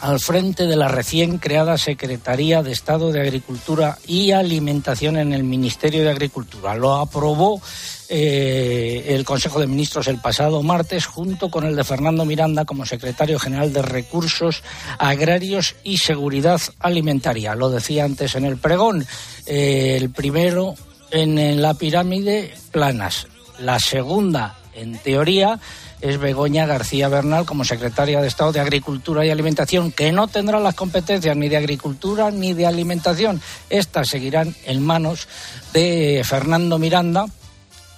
al 0.00 0.20
frente 0.20 0.66
de 0.66 0.76
la 0.76 0.88
recién 0.88 1.38
creada 1.38 1.76
Secretaría 1.76 2.62
de 2.62 2.72
Estado 2.72 3.12
de 3.12 3.20
Agricultura 3.20 3.98
y 4.06 4.32
Alimentación 4.32 5.16
en 5.16 5.32
el 5.32 5.44
Ministerio 5.44 6.02
de 6.02 6.10
Agricultura. 6.10 6.74
Lo 6.74 6.94
aprobó 6.94 7.60
eh, 8.08 9.04
el 9.08 9.24
Consejo 9.24 9.60
de 9.60 9.66
Ministros 9.66 10.08
el 10.08 10.18
pasado 10.18 10.62
martes 10.62 11.06
junto 11.06 11.50
con 11.50 11.64
el 11.64 11.76
de 11.76 11.84
Fernando 11.84 12.24
Miranda 12.24 12.64
como 12.64 12.86
secretario 12.86 13.38
general 13.38 13.72
de 13.72 13.82
Recursos 13.82 14.62
Agrarios 14.98 15.76
y 15.84 15.98
Seguridad 15.98 16.60
Alimentaria. 16.78 17.54
Lo 17.54 17.70
decía 17.70 18.04
antes 18.04 18.34
en 18.34 18.44
el 18.44 18.56
pregón. 18.56 19.06
Eh, 19.46 19.96
el 19.96 20.10
primero 20.10 20.74
en 21.10 21.60
la 21.60 21.74
pirámide 21.74 22.54
planas. 22.70 23.26
La 23.58 23.78
segunda, 23.78 24.58
en 24.74 24.98
teoría, 24.98 25.58
es 26.00 26.18
Begoña 26.18 26.66
García 26.66 27.08
Bernal 27.08 27.44
como 27.44 27.64
secretaria 27.64 28.20
de 28.20 28.28
Estado 28.28 28.52
de 28.52 28.60
Agricultura 28.60 29.24
y 29.24 29.30
Alimentación, 29.30 29.92
que 29.92 30.12
no 30.12 30.28
tendrá 30.28 30.58
las 30.60 30.74
competencias 30.74 31.36
ni 31.36 31.48
de 31.48 31.56
Agricultura 31.56 32.30
ni 32.30 32.54
de 32.54 32.66
Alimentación. 32.66 33.40
Estas 33.68 34.08
seguirán 34.08 34.54
en 34.64 34.82
manos 34.84 35.28
de 35.72 36.22
Fernando 36.24 36.78
Miranda, 36.78 37.26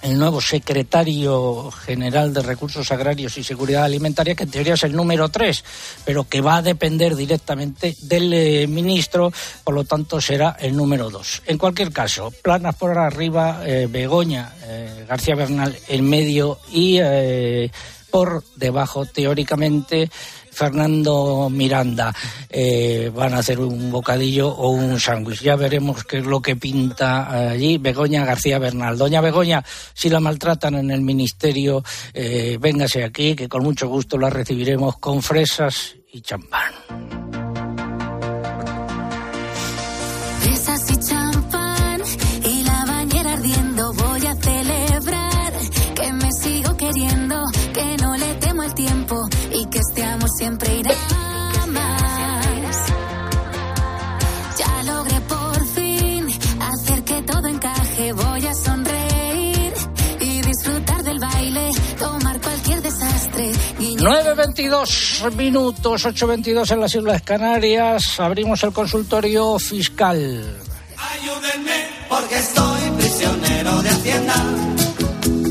el 0.03 0.19
nuevo 0.19 0.41
secretario 0.41 1.71
general 1.71 2.33
de 2.33 2.41
Recursos 2.41 2.91
Agrarios 2.91 3.37
y 3.37 3.43
Seguridad 3.43 3.85
Alimentaria, 3.85 4.35
que 4.35 4.43
en 4.43 4.51
teoría 4.51 4.73
es 4.73 4.83
el 4.83 4.95
número 4.95 5.29
tres, 5.29 5.63
pero 6.05 6.25
que 6.25 6.41
va 6.41 6.57
a 6.57 6.61
depender 6.61 7.15
directamente 7.15 7.95
del 8.01 8.33
eh, 8.33 8.67
ministro, 8.67 9.31
por 9.63 9.73
lo 9.73 9.85
tanto 9.85 10.19
será 10.19 10.57
el 10.59 10.75
número 10.75 11.09
dos. 11.09 11.41
En 11.45 11.57
cualquier 11.57 11.91
caso, 11.93 12.31
planas 12.43 12.75
por 12.75 12.97
arriba, 12.97 13.61
eh, 13.65 13.87
Begoña 13.89 14.53
eh, 14.65 15.05
García 15.07 15.35
Bernal 15.35 15.75
en 15.87 16.09
medio 16.09 16.59
y 16.71 16.99
por 18.11 18.43
debajo, 18.57 19.07
teóricamente, 19.07 20.11
Fernando 20.53 21.49
Miranda. 21.49 22.13
Eh, 22.49 23.11
van 23.13 23.33
a 23.33 23.39
hacer 23.39 23.59
un 23.59 23.91
bocadillo 23.91 24.49
o 24.49 24.69
un 24.69 24.99
sándwich. 24.99 25.41
Ya 25.41 25.55
veremos 25.55 26.03
qué 26.03 26.19
es 26.19 26.25
lo 26.25 26.41
que 26.41 26.55
pinta 26.55 27.49
allí 27.51 27.77
Begoña 27.77 28.25
García 28.25 28.59
Bernal. 28.59 28.97
Doña 28.97 29.21
Begoña, 29.21 29.63
si 29.93 30.09
la 30.09 30.19
maltratan 30.19 30.75
en 30.75 30.91
el 30.91 31.01
ministerio, 31.01 31.83
eh, 32.13 32.57
véngase 32.59 33.03
aquí, 33.03 33.35
que 33.35 33.49
con 33.49 33.63
mucho 33.63 33.87
gusto 33.87 34.17
la 34.17 34.29
recibiremos 34.29 34.97
con 34.97 35.21
fresas 35.21 35.95
y 36.11 36.21
champán. 36.21 37.42
Siempre 50.43 50.75
irá 50.75 50.91
más. 51.67 52.77
Ya 54.59 54.83
logré 54.91 55.21
por 55.21 55.65
fin 55.67 56.27
hacer 56.59 57.03
que 57.03 57.21
todo 57.21 57.47
encaje. 57.47 58.11
Voy 58.11 58.45
a 58.45 58.53
sonreír 58.53 59.73
y 60.19 60.41
disfrutar 60.41 61.01
del 61.03 61.19
baile, 61.19 61.69
tomar 61.97 62.41
cualquier 62.41 62.81
desastre. 62.81 63.53
guiñar 63.79 64.35
9.22 64.35 65.31
minutos, 65.33 66.05
8.22 66.05 66.71
en 66.71 66.79
las 66.81 66.93
Islas 66.93 67.21
Canarias. 67.21 68.19
Abrimos 68.19 68.61
el 68.65 68.73
consultorio 68.73 69.57
fiscal. 69.59 70.17
Ayúdenme 71.13 71.87
porque 72.09 72.37
estoy 72.37 72.81
prisionero 72.97 73.81
de 73.81 73.89
Hacienda. 73.89 74.72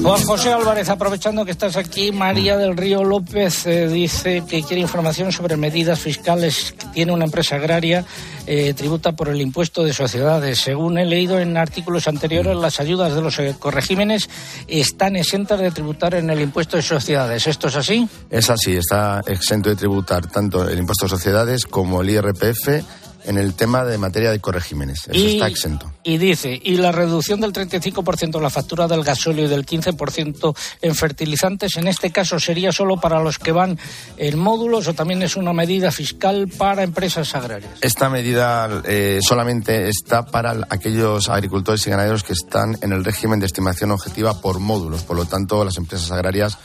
Juan 0.03 0.25
José 0.25 0.53
Álvarez, 0.53 0.88
aprovechando 0.88 1.45
que 1.45 1.53
estás 1.53 1.77
aquí, 1.77 2.11
María 2.11 2.57
del 2.57 2.77
Río 2.77 3.05
López 3.05 3.67
eh, 3.67 3.87
dice 3.87 4.43
que 4.49 4.65
quiere 4.65 4.81
información 4.81 5.31
sobre 5.31 5.57
medidas 5.57 6.01
fiscales 6.01 6.75
que 6.77 6.87
tiene 6.88 7.12
una 7.12 7.25
empresa 7.25 7.55
agraria, 7.55 8.05
eh, 8.49 8.75
tributa 8.75 9.12
por 9.12 9.29
el 9.29 9.41
impuesto 9.41 9.85
de 9.85 9.93
sociedades. 9.93 10.59
Según 10.59 10.99
he 10.99 11.07
leído 11.07 11.38
en 11.38 11.57
artículos 11.57 12.09
anteriores, 12.09 12.57
las 12.57 12.81
ayudas 12.81 13.15
de 13.15 13.23
los 13.23 13.38
eh, 13.38 13.55
corregímenes 13.57 14.29
están 14.67 15.15
exentas 15.15 15.61
de 15.61 15.71
tributar 15.71 16.15
en 16.15 16.31
el 16.31 16.41
impuesto 16.41 16.77
de 16.77 16.83
sociedades. 16.83 17.47
¿Esto 17.47 17.69
es 17.69 17.77
así? 17.77 18.09
Es 18.29 18.51
así, 18.51 18.75
está 18.75 19.21
exento 19.27 19.71
de 19.71 19.77
tributar 19.77 20.27
tanto 20.27 20.69
el 20.69 20.81
impuesto 20.81 21.07
de 21.07 21.11
sociedades 21.11 21.65
como 21.65 22.03
el 22.03 22.11
IRPF 22.11 22.83
en 23.25 23.39
el 23.39 23.55
tema 23.55 23.85
de 23.85 23.99
materia 23.99 24.31
de 24.31 24.41
corregímenes. 24.41 25.01
Eso 25.09 25.13
Y- 25.19 25.35
está 25.35 25.49
exento. 25.49 25.93
Y 26.05 26.19
dice, 26.19 26.61
y 26.63 26.77
la 26.77 26.91
reducción 26.93 27.41
del 27.41 27.53
35% 27.53 28.37
en 28.39 28.43
la 28.43 28.51
factura 28.51 28.89
del 28.89 29.05
gasóleo 29.05 29.45
y 29.45 29.49
del 29.49 29.65
15% 29.65 30.55
en 30.81 30.95
fertilizantes, 30.95 31.77
en 31.77 31.87
este 31.87 32.11
caso 32.11 32.41
sería 32.41 32.73
solo 32.73 33.01
para 33.01 33.21
los 33.23 33.39
que 33.39 33.53
van 33.53 33.79
en 34.17 34.39
módulos 34.39 34.89
o 34.89 34.95
también 34.95 35.23
es 35.23 35.37
una 35.37 35.53
medida 35.53 35.93
fiscal 35.93 36.49
para 36.49 36.83
empresas 36.83 37.35
agrarias. 37.35 37.71
Esta 37.81 38.09
medida 38.09 38.83
eh, 38.85 39.21
solamente 39.27 39.89
está 39.89 40.27
para 40.27 40.57
aquellos 40.71 41.29
agricultores 41.29 41.87
y 41.87 41.91
ganaderos 41.91 42.25
que 42.25 42.33
están 42.33 42.77
en 42.83 42.93
el 42.93 43.05
régimen 43.05 43.39
de 43.41 43.47
estimación 43.47 43.91
objetiva 43.93 44.41
por 44.41 44.59
módulos. 44.59 45.03
Por 45.03 45.17
lo 45.17 45.25
tanto, 45.27 45.65
las 45.65 45.77
empresas 45.77 46.11
agrarias 46.11 46.59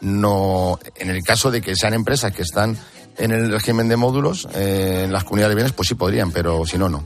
no, 0.00 0.78
en 0.96 1.10
el 1.10 1.22
caso 1.22 1.50
de 1.50 1.62
que 1.62 1.74
sean 1.76 1.94
empresas 1.94 2.32
que 2.32 2.42
están 2.42 2.76
en 3.18 3.30
el 3.32 3.50
régimen 3.50 3.88
de 3.88 3.96
módulos, 3.96 4.48
eh, 4.54 5.02
en 5.04 5.12
las 5.12 5.24
comunidades 5.24 5.52
de 5.52 5.56
bienes, 5.56 5.72
pues 5.72 5.88
sí 5.88 5.94
podrían, 5.94 6.30
pero 6.32 6.64
si 6.66 6.78
no, 6.78 6.88
no. 6.88 7.04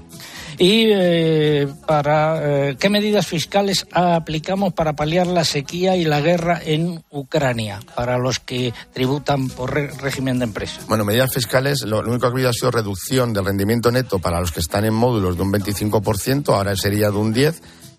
¿Y 0.60 0.86
eh, 0.90 1.68
para 1.86 2.40
eh, 2.70 2.76
qué 2.80 2.88
medidas 2.90 3.24
fiscales 3.28 3.86
aplicamos 3.92 4.72
para 4.72 4.94
paliar 4.96 5.28
la 5.28 5.44
sequía 5.44 5.94
y 5.96 6.04
la 6.04 6.20
guerra 6.20 6.60
en 6.64 7.04
Ucrania 7.10 7.78
para 7.94 8.18
los 8.18 8.40
que 8.40 8.74
tributan 8.92 9.48
por 9.50 9.72
re- 9.72 9.92
régimen 10.00 10.40
de 10.40 10.46
empresa? 10.46 10.80
Bueno, 10.88 11.04
medidas 11.04 11.32
fiscales, 11.32 11.82
lo, 11.82 12.02
lo 12.02 12.08
único 12.10 12.22
que 12.22 12.26
ha 12.26 12.30
habido 12.30 12.48
ha 12.48 12.52
sido 12.52 12.72
reducción 12.72 13.32
del 13.32 13.44
rendimiento 13.44 13.92
neto 13.92 14.18
para 14.18 14.40
los 14.40 14.50
que 14.50 14.58
están 14.58 14.84
en 14.84 14.94
módulos 14.94 15.36
de 15.36 15.42
un 15.42 15.52
25%, 15.52 16.48
ahora 16.52 16.74
sería 16.74 17.12
de 17.12 17.16
un 17.18 17.32
10%, 17.32 17.54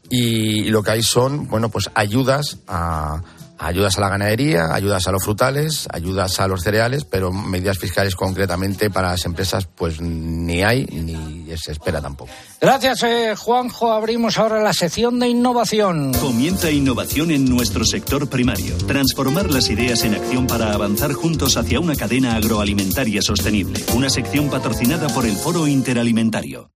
y, 0.10 0.64
y 0.64 0.70
lo 0.70 0.84
que 0.84 0.92
hay 0.92 1.04
son, 1.04 1.48
bueno, 1.48 1.70
pues 1.70 1.90
ayudas 1.94 2.58
a, 2.68 3.22
ayudas 3.60 3.98
a 3.98 4.02
la 4.02 4.10
ganadería, 4.10 4.74
ayudas 4.74 5.08
a 5.08 5.12
los 5.12 5.24
frutales, 5.24 5.88
ayudas 5.92 6.40
a 6.40 6.48
los 6.48 6.62
cereales, 6.62 7.06
pero 7.06 7.32
medidas 7.32 7.78
fiscales 7.78 8.16
concretamente 8.16 8.90
para 8.90 9.12
las 9.12 9.26
empresas, 9.26 9.68
pues 9.68 10.02
ni 10.02 10.64
hay 10.64 10.86
ni 10.86 11.40
se 11.58 11.72
espera 11.72 12.02
tampoco. 12.02 12.32
Gracias, 12.62 13.04
eh, 13.04 13.36
Juanjo. 13.36 13.92
Abrimos 13.92 14.38
ahora 14.38 14.62
la 14.62 14.74
sección 14.74 15.20
de 15.20 15.28
innovación. 15.28 16.14
Comienza 16.14 16.72
innovación 16.72 17.32
en 17.32 17.46
nuestro 17.46 17.86
sector 17.86 18.30
primario. 18.30 18.78
Transformar 18.88 19.50
las 19.52 19.70
ideas 19.70 20.04
en 20.04 20.16
acción 20.16 20.48
para 20.48 20.74
avanzar 20.74 21.14
juntos 21.14 21.58
hacia 21.58 21.80
una 21.80 21.96
cadena 21.96 22.36
agroalimentaria 22.36 23.22
sostenible. 23.22 23.84
Una 23.96 24.10
sección 24.10 24.50
patrocinada 24.50 25.08
por 25.10 25.26
el 25.26 25.36
Foro 25.36 25.68
Interalimentario. 25.68 26.72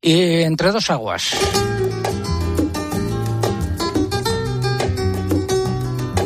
Y 0.00 0.42
entre 0.42 0.72
dos 0.72 0.90
aguas. 0.90 1.34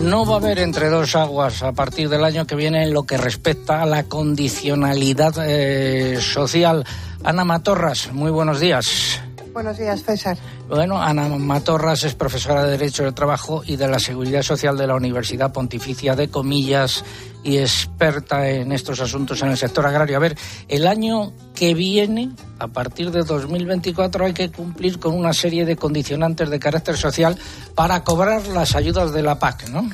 No 0.07 0.25
va 0.25 0.35
a 0.35 0.37
haber 0.37 0.61
entre 0.61 0.89
dos 0.89 1.17
aguas 1.17 1.65
a 1.65 1.73
partir 1.73 2.09
del 2.09 2.23
año 2.23 2.47
que 2.47 2.55
viene 2.55 2.85
en 2.85 2.93
lo 2.93 3.03
que 3.03 3.17
respecta 3.17 3.83
a 3.83 3.87
la 3.87 4.05
condicionalidad 4.05 5.35
eh, 5.45 6.21
social. 6.21 6.87
Ana 7.25 7.45
Matorras, 7.45 8.13
muy 8.13 8.31
buenos 8.31 8.61
días. 8.61 9.21
Buenos 9.57 9.79
días, 9.79 10.05
César. 10.05 10.37
Bueno, 10.69 11.01
Ana 11.01 11.29
Matorras 11.31 12.05
es 12.05 12.15
profesora 12.15 12.63
de 12.63 12.73
Derecho 12.73 13.05
del 13.05 13.15
Trabajo 13.15 13.63
y 13.65 13.77
de 13.77 13.89
la 13.89 13.99
Seguridad 13.99 14.43
Social 14.43 14.77
de 14.77 14.87
la 14.87 14.95
Universidad 14.95 15.51
Pontificia 15.51 16.15
de 16.15 16.29
Comillas 16.29 17.03
y 17.43 17.57
experta 17.57 18.51
en 18.51 18.71
estos 18.73 19.01
asuntos 19.01 19.41
en 19.41 19.49
el 19.49 19.57
sector 19.57 19.87
agrario. 19.87 20.19
A 20.19 20.21
ver, 20.21 20.37
el 20.69 20.87
año 20.87 21.33
que 21.55 21.73
viene, 21.73 22.33
a 22.59 22.69
partir 22.69 23.11
de 23.11 23.23
2024, 23.23 24.27
hay 24.27 24.35
que 24.35 24.53
cumplir 24.53 24.99
con 24.99 25.15
una 25.15 25.33
serie 25.33 25.65
de 25.65 25.75
condicionantes 25.75 26.51
de 26.51 26.59
carácter 26.59 26.99
social 26.99 27.39
para 27.75 28.05
cobrar 28.05 28.47
las 28.49 28.77
ayudas 28.77 29.15
de 29.15 29.23
la 29.23 29.39
PAC, 29.39 29.71
¿no? 29.71 29.89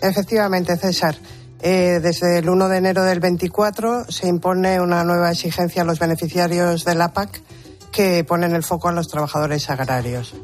Efectivamente, 0.00 0.76
César. 0.76 1.16
Eh, 1.60 1.98
desde 2.00 2.38
el 2.38 2.48
1 2.48 2.68
de 2.68 2.78
enero 2.78 3.02
del 3.02 3.18
24 3.18 4.12
se 4.12 4.28
impone 4.28 4.80
una 4.80 5.02
nueva 5.02 5.32
exigencia 5.32 5.82
a 5.82 5.84
los 5.84 5.98
beneficiarios 5.98 6.84
de 6.84 6.94
la 6.94 7.12
PAC 7.12 7.42
que 7.92 8.24
ponen 8.24 8.54
el 8.54 8.62
foco 8.62 8.88
a 8.88 8.92
los 8.92 9.06
trabajadores 9.06 9.70
agrarios. 9.70 10.34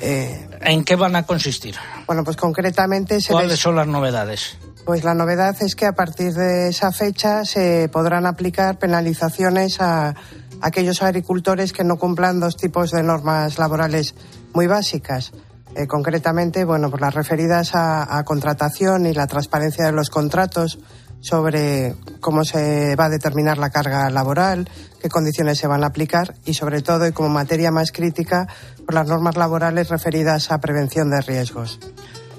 Eh, 0.00 0.48
¿En 0.60 0.84
qué 0.84 0.96
van 0.96 1.16
a 1.16 1.24
consistir? 1.24 1.74
Bueno, 2.06 2.24
pues 2.24 2.36
concretamente... 2.36 3.20
Se 3.20 3.32
¿Cuáles 3.32 3.58
son 3.58 3.76
las 3.76 3.86
novedades? 3.86 4.56
Pues 4.84 5.02
la 5.04 5.14
novedad 5.14 5.56
es 5.60 5.74
que 5.74 5.86
a 5.86 5.92
partir 5.92 6.32
de 6.34 6.68
esa 6.68 6.92
fecha 6.92 7.44
se 7.44 7.88
podrán 7.88 8.24
aplicar 8.24 8.78
penalizaciones 8.78 9.80
a 9.80 10.14
aquellos 10.60 11.02
agricultores 11.02 11.72
que 11.72 11.82
no 11.82 11.96
cumplan 11.96 12.40
dos 12.40 12.56
tipos 12.56 12.92
de 12.92 13.02
normas 13.02 13.58
laborales 13.58 14.14
muy 14.54 14.66
básicas. 14.66 15.32
Eh, 15.74 15.86
concretamente, 15.86 16.64
bueno, 16.64 16.88
pues 16.88 17.00
las 17.00 17.14
referidas 17.14 17.74
a, 17.74 18.16
a, 18.16 18.24
contratación 18.24 19.06
y 19.06 19.12
la 19.12 19.26
transparencia 19.26 19.84
de 19.86 19.92
los 19.92 20.08
contratos 20.08 20.78
sobre 21.26 21.94
cómo 22.20 22.44
se 22.44 22.94
va 22.94 23.06
a 23.06 23.10
determinar 23.10 23.58
la 23.58 23.70
carga 23.70 24.08
laboral, 24.10 24.68
qué 25.02 25.08
condiciones 25.08 25.58
se 25.58 25.66
van 25.66 25.82
a 25.82 25.88
aplicar 25.88 26.34
y, 26.44 26.54
sobre 26.54 26.82
todo, 26.82 27.06
y 27.06 27.12
como 27.12 27.28
materia 27.28 27.72
más 27.72 27.90
crítica, 27.90 28.46
por 28.84 28.94
las 28.94 29.08
normas 29.08 29.36
laborales 29.36 29.88
referidas 29.88 30.52
a 30.52 30.58
prevención 30.58 31.10
de 31.10 31.20
riesgos. 31.20 31.80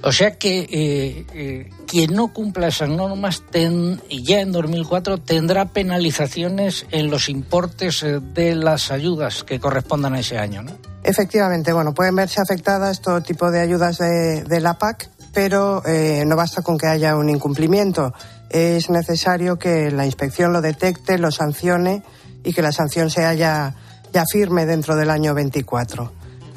O 0.04 0.12
sea 0.12 0.38
que 0.38 0.60
eh, 0.60 1.26
eh, 1.34 1.70
quien 1.86 2.14
no 2.14 2.32
cumpla 2.32 2.68
esas 2.68 2.88
normas 2.88 3.44
ten, 3.50 4.00
ya 4.10 4.40
en 4.40 4.52
2004 4.52 5.18
tendrá 5.18 5.66
penalizaciones 5.66 6.86
en 6.92 7.10
los 7.10 7.28
importes 7.28 8.04
eh, 8.04 8.20
de 8.22 8.56
las 8.56 8.92
ayudas 8.92 9.44
que 9.44 9.60
correspondan 9.60 10.14
a 10.14 10.20
ese 10.20 10.38
año, 10.38 10.62
¿no? 10.62 10.72
Efectivamente, 11.04 11.74
bueno, 11.74 11.94
pueden 11.94 12.16
verse 12.16 12.42
afectadas 12.42 13.02
todo 13.02 13.22
tipo 13.22 13.50
de 13.50 13.62
ayudas 13.62 13.98
de, 13.98 14.44
de 14.44 14.60
la 14.60 14.78
PAC, 14.78 15.10
pero 15.38 15.84
eh, 15.86 16.24
no 16.26 16.36
basta 16.36 16.64
con 16.64 16.80
que 16.80 16.88
haya 16.88 17.16
un 17.16 17.30
incumplimiento. 17.30 18.12
Es 18.50 18.90
necesario 18.90 19.58
que 19.58 19.92
la 19.92 20.06
inspección 20.06 20.54
lo 20.54 20.62
detecte, 20.62 21.18
lo 21.18 21.32
sancione 21.32 22.04
y 22.44 22.54
que 22.54 22.62
la 22.62 22.72
sanción 22.72 23.10
sea 23.10 23.34
ya, 23.34 23.76
ya 24.14 24.24
firme 24.32 24.66
dentro 24.66 24.96
del 24.96 25.10
año 25.10 25.34
24. 25.34 26.12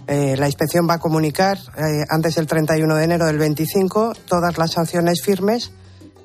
Eh, 0.07 0.37
la 0.37 0.47
inspección 0.47 0.89
va 0.89 0.95
a 0.95 0.99
comunicar 0.99 1.59
eh, 1.77 2.05
antes 2.09 2.35
del 2.35 2.47
31 2.47 2.95
de 2.97 3.05
enero 3.05 3.27
del 3.27 3.39
25 3.39 4.15
todas 4.27 4.59
las 4.59 4.73
sanciones 4.73 5.23
firmes 5.23 5.73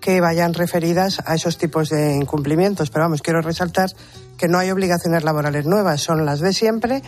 que 0.02 0.22
vayan 0.22 0.54
referidas 0.54 1.22
a 1.26 1.36
esos 1.36 1.58
tipos 1.58 1.90
de 1.90 2.16
incumplimientos. 2.16 2.90
Pero 2.90 3.06
vamos, 3.06 3.22
quiero 3.22 3.42
resaltar 3.42 3.90
que 4.38 4.48
no 4.48 4.60
hay 4.60 4.72
obligaciones 4.72 5.24
laborales 5.24 5.66
nuevas, 5.66 6.02
son 6.02 6.26
las 6.26 6.40
de 6.40 6.54
siempre, 6.54 7.02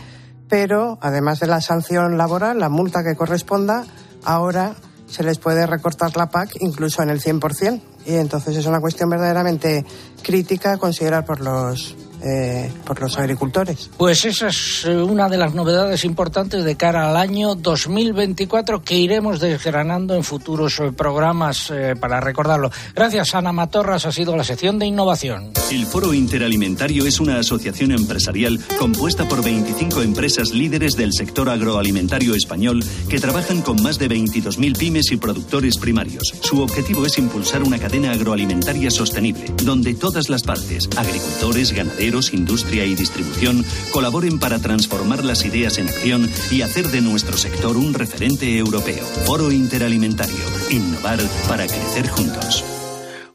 pero 0.48 0.98
además 1.00 1.40
de 1.40 1.46
la 1.46 1.60
sanción 1.60 2.18
laboral, 2.18 2.58
la 2.58 2.68
multa 2.68 3.04
que 3.04 3.14
corresponda, 3.14 3.84
ahora 4.24 4.74
se 5.08 5.22
les 5.22 5.38
puede 5.38 5.66
recortar 5.66 6.16
la 6.16 6.26
PAC 6.26 6.56
incluso 6.60 7.02
en 7.02 7.10
el 7.10 7.20
100%. 7.20 7.80
Y 8.06 8.14
entonces 8.14 8.56
es 8.56 8.66
una 8.66 8.80
cuestión 8.80 9.10
verdaderamente 9.10 9.84
crítica 10.22 10.72
a 10.72 10.78
considerar 10.78 11.24
por 11.24 11.40
los 11.40 11.96
eh, 12.22 12.70
por 12.84 13.00
los 13.00 13.18
agricultores. 13.18 13.90
Pues 13.96 14.24
esa 14.24 14.48
es 14.48 14.84
eh, 14.84 14.96
una 14.96 15.28
de 15.28 15.36
las 15.36 15.54
novedades 15.54 16.04
importantes 16.04 16.64
de 16.64 16.76
cara 16.76 17.10
al 17.10 17.16
año 17.16 17.54
2024 17.54 18.82
que 18.82 18.96
iremos 18.96 19.40
desgranando 19.40 20.14
en 20.14 20.24
futuros 20.24 20.80
eh, 20.80 20.92
programas 20.92 21.70
eh, 21.70 21.94
para 21.98 22.20
recordarlo. 22.20 22.70
Gracias, 22.94 23.34
Ana 23.34 23.52
Matorras. 23.52 24.06
Ha 24.06 24.12
sido 24.12 24.36
la 24.36 24.44
sección 24.44 24.78
de 24.78 24.86
innovación. 24.86 25.52
El 25.70 25.86
Foro 25.86 26.14
Interalimentario 26.14 27.06
es 27.06 27.20
una 27.20 27.38
asociación 27.38 27.92
empresarial 27.92 28.58
compuesta 28.78 29.28
por 29.28 29.42
25 29.42 30.02
empresas 30.02 30.50
líderes 30.50 30.96
del 30.96 31.12
sector 31.12 31.48
agroalimentario 31.48 32.34
español 32.34 32.82
que 33.08 33.20
trabajan 33.20 33.62
con 33.62 33.82
más 33.82 33.98
de 33.98 34.08
22.000 34.08 34.78
pymes 34.78 35.12
y 35.12 35.16
productores 35.16 35.76
primarios. 35.76 36.34
Su 36.40 36.62
objetivo 36.62 37.06
es 37.06 37.18
impulsar 37.18 37.62
una 37.62 37.78
cadena 37.78 38.12
agroalimentaria 38.12 38.90
sostenible, 38.90 39.52
donde 39.64 39.94
todas 39.94 40.28
las 40.28 40.42
partes, 40.42 40.88
agricultores, 40.96 41.72
ganaderos, 41.72 42.07
industria 42.32 42.84
y 42.84 42.94
distribución 42.94 43.64
colaboren 43.92 44.38
para 44.38 44.58
transformar 44.58 45.24
las 45.24 45.44
ideas 45.44 45.78
en 45.78 45.88
acción 45.88 46.30
y 46.50 46.62
hacer 46.62 46.88
de 46.88 47.00
nuestro 47.00 47.36
sector 47.36 47.76
un 47.76 47.94
referente 47.94 48.56
europeo. 48.56 49.04
Foro 49.26 49.52
Interalimentario. 49.52 50.38
Innovar 50.70 51.20
para 51.48 51.66
crecer 51.66 52.08
juntos. 52.08 52.64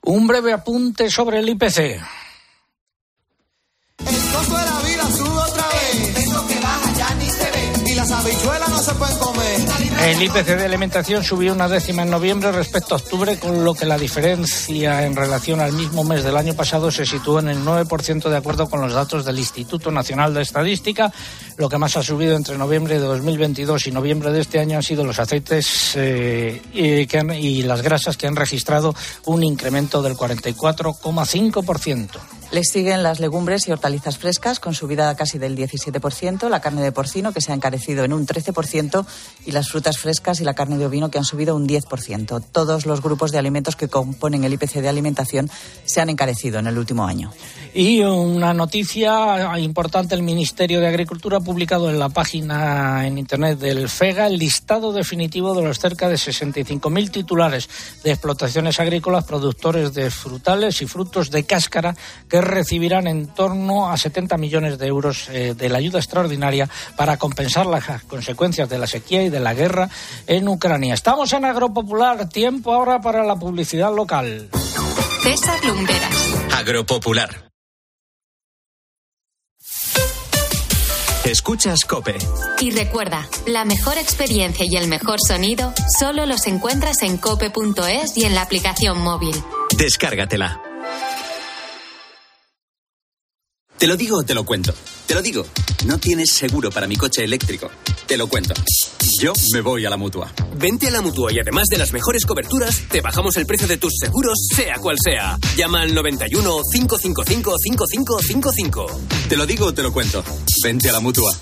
Un 0.02 0.28
breve 0.28 0.54
apunte 0.54 1.10
sobre 1.10 1.40
el 1.40 1.50
IPC. 1.50 1.78
El 1.78 2.00
costo 4.34 4.58
de 4.58 4.66
la 4.66 4.80
vida 4.82 5.04
sube 5.16 5.30
otra 5.30 5.70
vez. 5.70 6.14
Tengo 6.14 6.48
que 6.48 6.60
baja 6.60 6.94
ya 6.98 7.16
ni 7.16 7.30
se 7.30 7.52
ve. 7.52 7.92
Y 7.92 7.96
las 7.96 8.12
habichuelas 8.12 8.70
no 8.70 8.80
se 8.80 8.94
pueden 8.96 9.18
comer. 9.18 9.33
El 10.04 10.22
IPC 10.22 10.46
de 10.46 10.66
alimentación 10.66 11.24
subió 11.24 11.54
una 11.54 11.70
décima 11.70 12.04
en 12.04 12.10
noviembre 12.10 12.52
respecto 12.52 12.94
a 12.94 12.98
octubre, 12.98 13.40
con 13.40 13.64
lo 13.64 13.74
que 13.74 13.86
la 13.86 13.98
diferencia 13.98 15.06
en 15.06 15.16
relación 15.16 15.62
al 15.62 15.72
mismo 15.72 16.04
mes 16.04 16.26
del 16.26 16.36
año 16.36 16.56
pasado 16.56 16.92
se 16.92 17.06
situó 17.06 17.40
en 17.40 17.48
el 17.48 17.64
9% 17.64 18.30
de 18.30 18.36
acuerdo 18.36 18.70
con 18.70 18.82
los 18.82 18.92
datos 18.92 19.24
del 19.24 19.40
Instituto 19.40 19.92
Nacional 19.92 20.34
de 20.34 20.42
Estadística. 20.42 21.10
Lo 21.56 21.70
que 21.70 21.78
más 21.78 21.96
ha 21.96 22.04
subido 22.04 22.36
entre 22.36 22.58
noviembre 22.58 22.96
de 22.96 23.06
2022 23.06 23.88
y 23.88 23.92
noviembre 23.92 24.34
de 24.34 24.42
este 24.42 24.60
año 24.60 24.76
han 24.76 24.84
sido 24.84 25.06
los 25.06 25.20
aceites 25.20 25.94
eh, 25.96 26.62
y, 26.74 27.08
y 27.38 27.64
las 27.64 27.82
grasas 27.82 28.18
que 28.18 28.28
han 28.28 28.36
registrado 28.36 28.94
un 29.24 29.42
incremento 29.42 30.02
del 30.02 30.18
44,5%. 30.18 32.43
Les 32.54 32.70
siguen 32.70 33.02
las 33.02 33.20
legumbres 33.20 33.68
y 33.68 33.72
hortalizas 33.72 34.20
frescas 34.20 34.60
con 34.60 34.76
subida 34.76 35.16
casi 35.16 35.40
del 35.40 35.58
17%, 35.58 36.50
la 36.50 36.60
carne 36.60 36.84
de 36.84 36.92
porcino 36.92 37.34
que 37.34 37.42
se 37.42 37.52
ha 37.52 37.56
encarecido 37.56 38.04
en 38.04 38.14
un 38.14 38.28
13% 38.28 39.08
y 39.48 39.54
las 39.54 39.70
frutas 39.70 39.98
frescas 39.98 40.40
y 40.40 40.44
la 40.44 40.54
carne 40.54 40.78
de 40.78 40.86
ovino 40.86 41.10
que 41.10 41.18
han 41.18 41.26
subido 41.26 41.56
un 41.56 41.68
10%. 41.68 42.44
Todos 42.52 42.86
los 42.86 43.02
grupos 43.02 43.32
de 43.32 43.40
alimentos 43.40 43.76
que 43.76 43.88
componen 43.88 44.44
el 44.44 44.54
IPC 44.54 44.82
de 44.82 44.88
alimentación 44.88 45.50
se 45.84 46.00
han 46.00 46.12
encarecido 46.12 46.60
en 46.60 46.68
el 46.68 46.78
último 46.78 47.08
año. 47.08 47.34
Y 47.74 48.04
una 48.04 48.54
noticia 48.54 49.58
importante, 49.58 50.14
el 50.14 50.22
Ministerio 50.22 50.80
de 50.80 50.86
Agricultura 50.86 51.38
ha 51.38 51.42
publicado 51.42 51.90
en 51.90 51.98
la 51.98 52.10
página 52.10 53.08
en 53.08 53.18
Internet 53.18 53.58
del 53.58 53.90
FEGA 53.90 54.28
el 54.28 54.38
listado 54.38 54.94
definitivo 54.94 55.56
de 55.56 55.64
los 55.64 55.80
cerca 55.80 56.08
de 56.08 56.18
65.000 56.18 57.10
titulares 57.10 57.68
de 58.04 58.12
explotaciones 58.12 58.80
agrícolas, 58.80 59.24
productores 59.24 59.92
de 59.96 60.12
frutales 60.12 60.84
y 60.84 60.86
frutos 60.86 61.32
de 61.32 61.46
cáscara 61.46 61.96
que 62.30 62.43
recibirán 62.44 63.08
en 63.08 63.28
torno 63.28 63.90
a 63.90 63.98
70 63.98 64.38
millones 64.38 64.78
de 64.78 64.88
euros 64.88 65.30
eh, 65.30 65.54
de 65.56 65.70
la 65.70 65.78
ayuda 65.78 66.00
extraordinaria 66.00 66.70
para 66.96 67.18
compensar 67.18 67.66
las 67.66 68.04
consecuencias 68.04 68.70
de 68.70 68.78
la 68.78 68.88
sequía 68.88 69.24
y 69.24 69.30
de 69.30 69.40
la 69.40 69.54
guerra 69.54 69.90
en 70.28 70.48
Ucrania. 70.48 70.94
Estamos 70.94 71.32
en 71.34 71.46
Agropopular, 71.46 72.30
tiempo 72.30 72.74
ahora 72.74 73.02
para 73.02 73.24
la 73.24 73.36
publicidad 73.36 73.94
local. 73.94 74.50
César 75.24 75.64
Lumberas. 75.66 76.34
Agropopular. 76.54 77.54
Escuchas 81.26 81.86
Cope. 81.86 82.18
Y 82.60 82.72
recuerda, 82.72 83.26
la 83.48 83.64
mejor 83.64 83.98
experiencia 83.98 84.66
y 84.70 84.76
el 84.76 84.90
mejor 84.90 85.20
sonido 85.26 85.74
solo 85.98 86.26
los 86.26 86.48
encuentras 86.48 87.02
en 87.02 87.18
cope.es 87.18 88.18
y 88.18 88.26
en 88.26 88.36
la 88.36 88.42
aplicación 88.42 89.00
móvil. 89.02 89.34
Descárgatela. 89.78 90.73
Te 93.84 93.88
lo 93.88 93.98
digo 93.98 94.20
o 94.20 94.24
te 94.24 94.34
lo 94.34 94.46
cuento. 94.46 94.74
Te 95.06 95.14
lo 95.14 95.22
digo. 95.22 95.46
No 95.88 95.98
tienes 95.98 96.30
seguro 96.32 96.70
para 96.72 96.88
mi 96.88 96.96
coche 96.96 97.22
eléctrico. 97.26 97.70
Te 98.08 98.16
lo 98.16 98.28
cuento. 98.28 98.54
Yo 99.22 99.34
me 99.52 99.60
voy 99.60 99.86
a 99.86 99.90
la 99.90 99.98
mutua. 99.98 100.32
Vente 100.56 100.88
a 100.88 100.92
la 100.92 101.02
mutua 101.02 101.34
y 101.34 101.40
además 101.40 101.68
de 101.68 101.80
las 101.80 101.92
mejores 101.92 102.26
coberturas, 102.26 102.84
te 102.90 103.02
bajamos 103.02 103.36
el 103.36 103.46
precio 103.46 103.68
de 103.68 103.76
tus 103.76 103.92
seguros, 104.00 104.48
sea 104.56 104.78
cual 104.78 104.96
sea. 105.04 105.38
Llama 105.58 105.82
al 105.82 105.94
91 105.94 106.62
555 106.72 107.56
5555. 107.60 109.02
Te 109.28 109.36
lo 109.36 109.46
digo 109.46 109.66
o 109.66 109.74
te 109.74 109.84
lo 109.84 109.92
cuento. 109.92 110.24
Vente 110.64 110.88
a 110.88 110.94
la 110.94 111.02
mutua. 111.02 111.36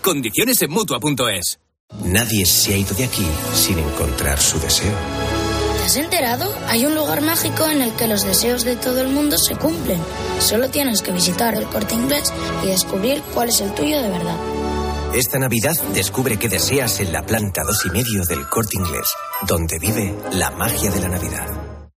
Condiciones 0.00 0.62
en 0.62 0.70
mutua.es. 0.70 1.58
Nadie 2.06 2.46
se 2.46 2.72
ha 2.72 2.78
ido 2.78 2.94
de 2.94 3.04
aquí 3.04 3.26
sin 3.54 3.78
encontrar 3.78 4.40
su 4.40 4.58
deseo. 4.58 4.96
¿Te 5.82 5.86
has 5.86 5.96
enterado? 5.96 6.48
Hay 6.68 6.86
un 6.86 6.94
lugar 6.94 7.22
mágico 7.22 7.68
en 7.68 7.82
el 7.82 7.92
que 7.96 8.06
los 8.06 8.22
deseos 8.22 8.62
de 8.64 8.76
todo 8.76 9.00
el 9.00 9.08
mundo 9.08 9.36
se 9.36 9.56
cumplen. 9.56 10.00
Solo 10.38 10.70
tienes 10.70 11.02
que 11.02 11.10
visitar 11.10 11.56
el 11.56 11.66
corte 11.66 11.96
inglés 11.96 12.32
y 12.62 12.68
descubrir 12.68 13.20
cuál 13.34 13.48
es 13.48 13.60
el 13.60 13.74
tuyo 13.74 14.00
de 14.00 14.08
verdad. 14.08 14.36
Esta 15.12 15.40
Navidad 15.40 15.74
descubre 15.92 16.38
qué 16.38 16.48
deseas 16.48 17.00
en 17.00 17.12
la 17.12 17.26
planta 17.26 17.64
dos 17.64 17.84
y 17.84 17.90
medio 17.90 18.22
del 18.22 18.48
corte 18.48 18.76
inglés, 18.76 19.08
donde 19.48 19.80
vive 19.80 20.14
la 20.34 20.52
magia 20.52 20.88
de 20.92 21.00
la 21.00 21.08
Navidad. 21.08 21.48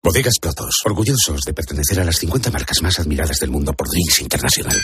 Bodegas 0.02 0.40
Protos, 0.42 0.82
orgullosos 0.84 1.42
de 1.46 1.54
pertenecer 1.54 2.00
a 2.00 2.06
las 2.06 2.16
50 2.18 2.50
marcas 2.50 2.82
más 2.82 3.00
admiradas 3.00 3.38
del 3.38 3.52
mundo 3.52 3.72
por 3.74 3.88
Drinks 3.88 4.20
Internacional. 4.20 4.78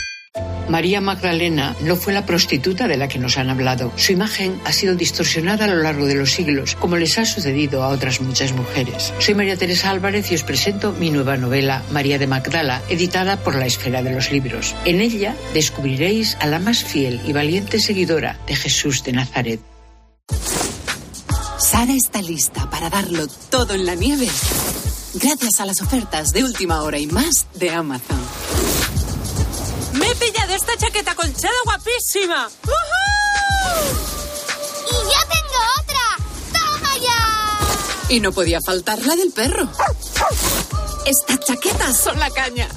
María 0.68 1.02
Magdalena 1.02 1.76
no 1.82 1.96
fue 1.96 2.14
la 2.14 2.24
prostituta 2.24 2.88
de 2.88 2.96
la 2.96 3.06
que 3.06 3.18
nos 3.18 3.36
han 3.36 3.50
hablado. 3.50 3.92
Su 3.96 4.12
imagen 4.12 4.58
ha 4.64 4.72
sido 4.72 4.94
distorsionada 4.94 5.66
a 5.66 5.68
lo 5.68 5.82
largo 5.82 6.06
de 6.06 6.14
los 6.14 6.32
siglos, 6.32 6.76
como 6.76 6.96
les 6.96 7.18
ha 7.18 7.26
sucedido 7.26 7.82
a 7.82 7.88
otras 7.88 8.22
muchas 8.22 8.52
mujeres. 8.52 9.12
Soy 9.18 9.34
María 9.34 9.58
Teresa 9.58 9.90
Álvarez 9.90 10.32
y 10.32 10.34
os 10.34 10.44
presento 10.44 10.92
mi 10.92 11.10
nueva 11.10 11.36
novela, 11.36 11.82
María 11.90 12.18
de 12.18 12.26
Magdala, 12.26 12.80
editada 12.88 13.36
por 13.36 13.56
la 13.56 13.66
Esfera 13.66 14.02
de 14.02 14.12
los 14.12 14.32
Libros. 14.32 14.74
En 14.86 15.02
ella 15.02 15.36
descubriréis 15.52 16.38
a 16.40 16.46
la 16.46 16.58
más 16.58 16.82
fiel 16.82 17.20
y 17.26 17.34
valiente 17.34 17.78
seguidora 17.78 18.38
de 18.46 18.56
Jesús 18.56 19.04
de 19.04 19.12
Nazaret. 19.12 19.60
Sara 21.58 21.92
está 21.92 22.22
lista 22.22 22.70
para 22.70 22.88
darlo 22.88 23.26
todo 23.50 23.74
en 23.74 23.84
la 23.84 23.94
nieve, 23.94 24.28
gracias 25.14 25.60
a 25.60 25.66
las 25.66 25.82
ofertas 25.82 26.30
de 26.30 26.44
última 26.44 26.82
hora 26.82 26.98
y 26.98 27.06
más 27.06 27.46
de 27.54 27.70
Amazon. 27.70 28.31
Chaqueta 30.92 31.14
chaqueta 31.14 31.14
colchada 31.14 31.54
guapísima. 31.64 32.50
¡Y 34.90 34.92
yo 34.92 35.20
tengo 35.30 35.58
otra! 35.80 36.04
¡Toma 36.52 36.98
ya! 36.98 38.14
Y 38.14 38.20
no 38.20 38.30
podía 38.30 38.60
faltar 38.60 38.98
la 39.06 39.16
del 39.16 39.32
perro. 39.32 39.70
Estas 41.06 41.40
chaquetas 41.40 41.96
son 41.96 42.20
la 42.20 42.28
caña. 42.28 42.68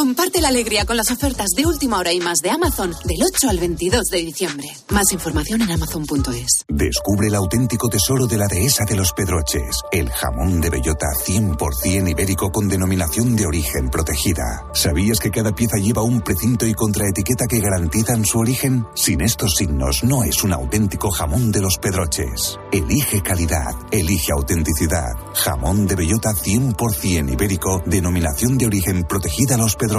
Comparte 0.00 0.40
la 0.40 0.48
alegría 0.48 0.86
con 0.86 0.96
las 0.96 1.10
ofertas 1.10 1.50
de 1.50 1.66
última 1.66 1.98
hora 1.98 2.10
y 2.10 2.20
más 2.20 2.38
de 2.38 2.48
Amazon 2.48 2.96
del 3.04 3.18
8 3.22 3.50
al 3.50 3.58
22 3.58 4.06
de 4.06 4.16
diciembre. 4.22 4.66
Más 4.88 5.12
información 5.12 5.60
en 5.60 5.72
amazon.es. 5.72 6.64
Descubre 6.68 7.28
el 7.28 7.34
auténtico 7.34 7.86
tesoro 7.90 8.26
de 8.26 8.38
la 8.38 8.46
dehesa 8.46 8.86
de 8.86 8.96
los 8.96 9.12
Pedroches, 9.12 9.82
el 9.92 10.08
jamón 10.08 10.62
de 10.62 10.70
bellota 10.70 11.08
100% 11.22 12.12
ibérico 12.12 12.50
con 12.50 12.66
denominación 12.66 13.36
de 13.36 13.44
origen 13.44 13.90
protegida. 13.90 14.64
¿Sabías 14.72 15.20
que 15.20 15.30
cada 15.30 15.54
pieza 15.54 15.76
lleva 15.76 16.00
un 16.00 16.22
precinto 16.22 16.64
y 16.66 16.72
contraetiqueta 16.72 17.44
que 17.46 17.60
garantizan 17.60 18.24
su 18.24 18.38
origen? 18.38 18.86
Sin 18.94 19.20
estos 19.20 19.56
signos 19.56 20.02
no 20.02 20.24
es 20.24 20.42
un 20.42 20.54
auténtico 20.54 21.10
jamón 21.10 21.52
de 21.52 21.60
los 21.60 21.76
Pedroches. 21.76 22.58
Elige 22.72 23.20
calidad, 23.20 23.74
elige 23.90 24.32
autenticidad. 24.32 25.12
Jamón 25.34 25.86
de 25.86 25.96
bellota 25.96 26.30
100% 26.30 27.34
ibérico, 27.34 27.82
denominación 27.84 28.56
de 28.56 28.64
origen 28.64 29.04
protegida 29.04 29.58
los 29.58 29.76
Pedroches. 29.76 29.89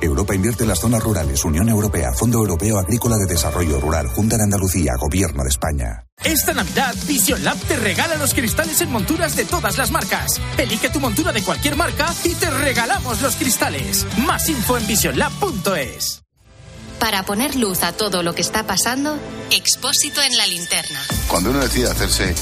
Europa 0.00 0.34
invierte 0.34 0.62
en 0.62 0.68
las 0.68 0.80
zonas 0.80 1.02
rurales. 1.02 1.44
Unión 1.44 1.68
Europea, 1.68 2.12
Fondo 2.12 2.38
Europeo 2.38 2.78
Agrícola 2.78 3.16
de 3.16 3.26
Desarrollo 3.26 3.80
Rural, 3.80 4.08
Junta 4.08 4.36
de 4.36 4.44
Andalucía, 4.44 4.92
Gobierno 4.98 5.42
de 5.42 5.48
España. 5.48 6.04
Esta 6.24 6.52
Navidad, 6.52 6.94
Vision 7.06 7.44
Lab 7.44 7.58
te 7.58 7.76
regala 7.76 8.16
los 8.16 8.34
cristales 8.34 8.80
en 8.80 8.90
monturas 8.90 9.36
de 9.36 9.44
todas 9.44 9.78
las 9.78 9.90
marcas. 9.90 10.40
Elige 10.56 10.90
tu 10.90 11.00
montura 11.00 11.32
de 11.32 11.42
cualquier 11.42 11.76
marca 11.76 12.12
y 12.24 12.34
te 12.34 12.50
regalamos 12.50 13.22
los 13.22 13.36
cristales. 13.36 14.06
Más 14.26 14.48
info 14.48 14.78
en 14.78 14.86
visionlab.es. 14.86 16.22
Para 16.98 17.22
poner 17.22 17.54
luz 17.54 17.84
a 17.84 17.92
todo 17.92 18.22
lo 18.24 18.34
que 18.34 18.42
está 18.42 18.66
pasando, 18.66 19.16
Expósito 19.50 20.20
en 20.20 20.36
la 20.36 20.46
linterna. 20.46 21.00
Cuando 21.26 21.50
uno 21.50 21.60
decide 21.60 21.88
hacerse 21.88 22.34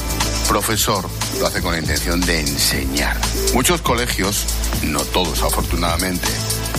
profesor, 0.49 1.09
lo 1.39 1.47
hace 1.47 1.63
con 1.63 1.73
la 1.73 1.79
intención 1.79 2.21
de 2.21 2.41
enseñar. 2.41 3.17
Muchos 3.55 3.81
colegios, 3.81 4.45
no 4.83 5.03
todos 5.03 5.43
afortunadamente, 5.43 6.27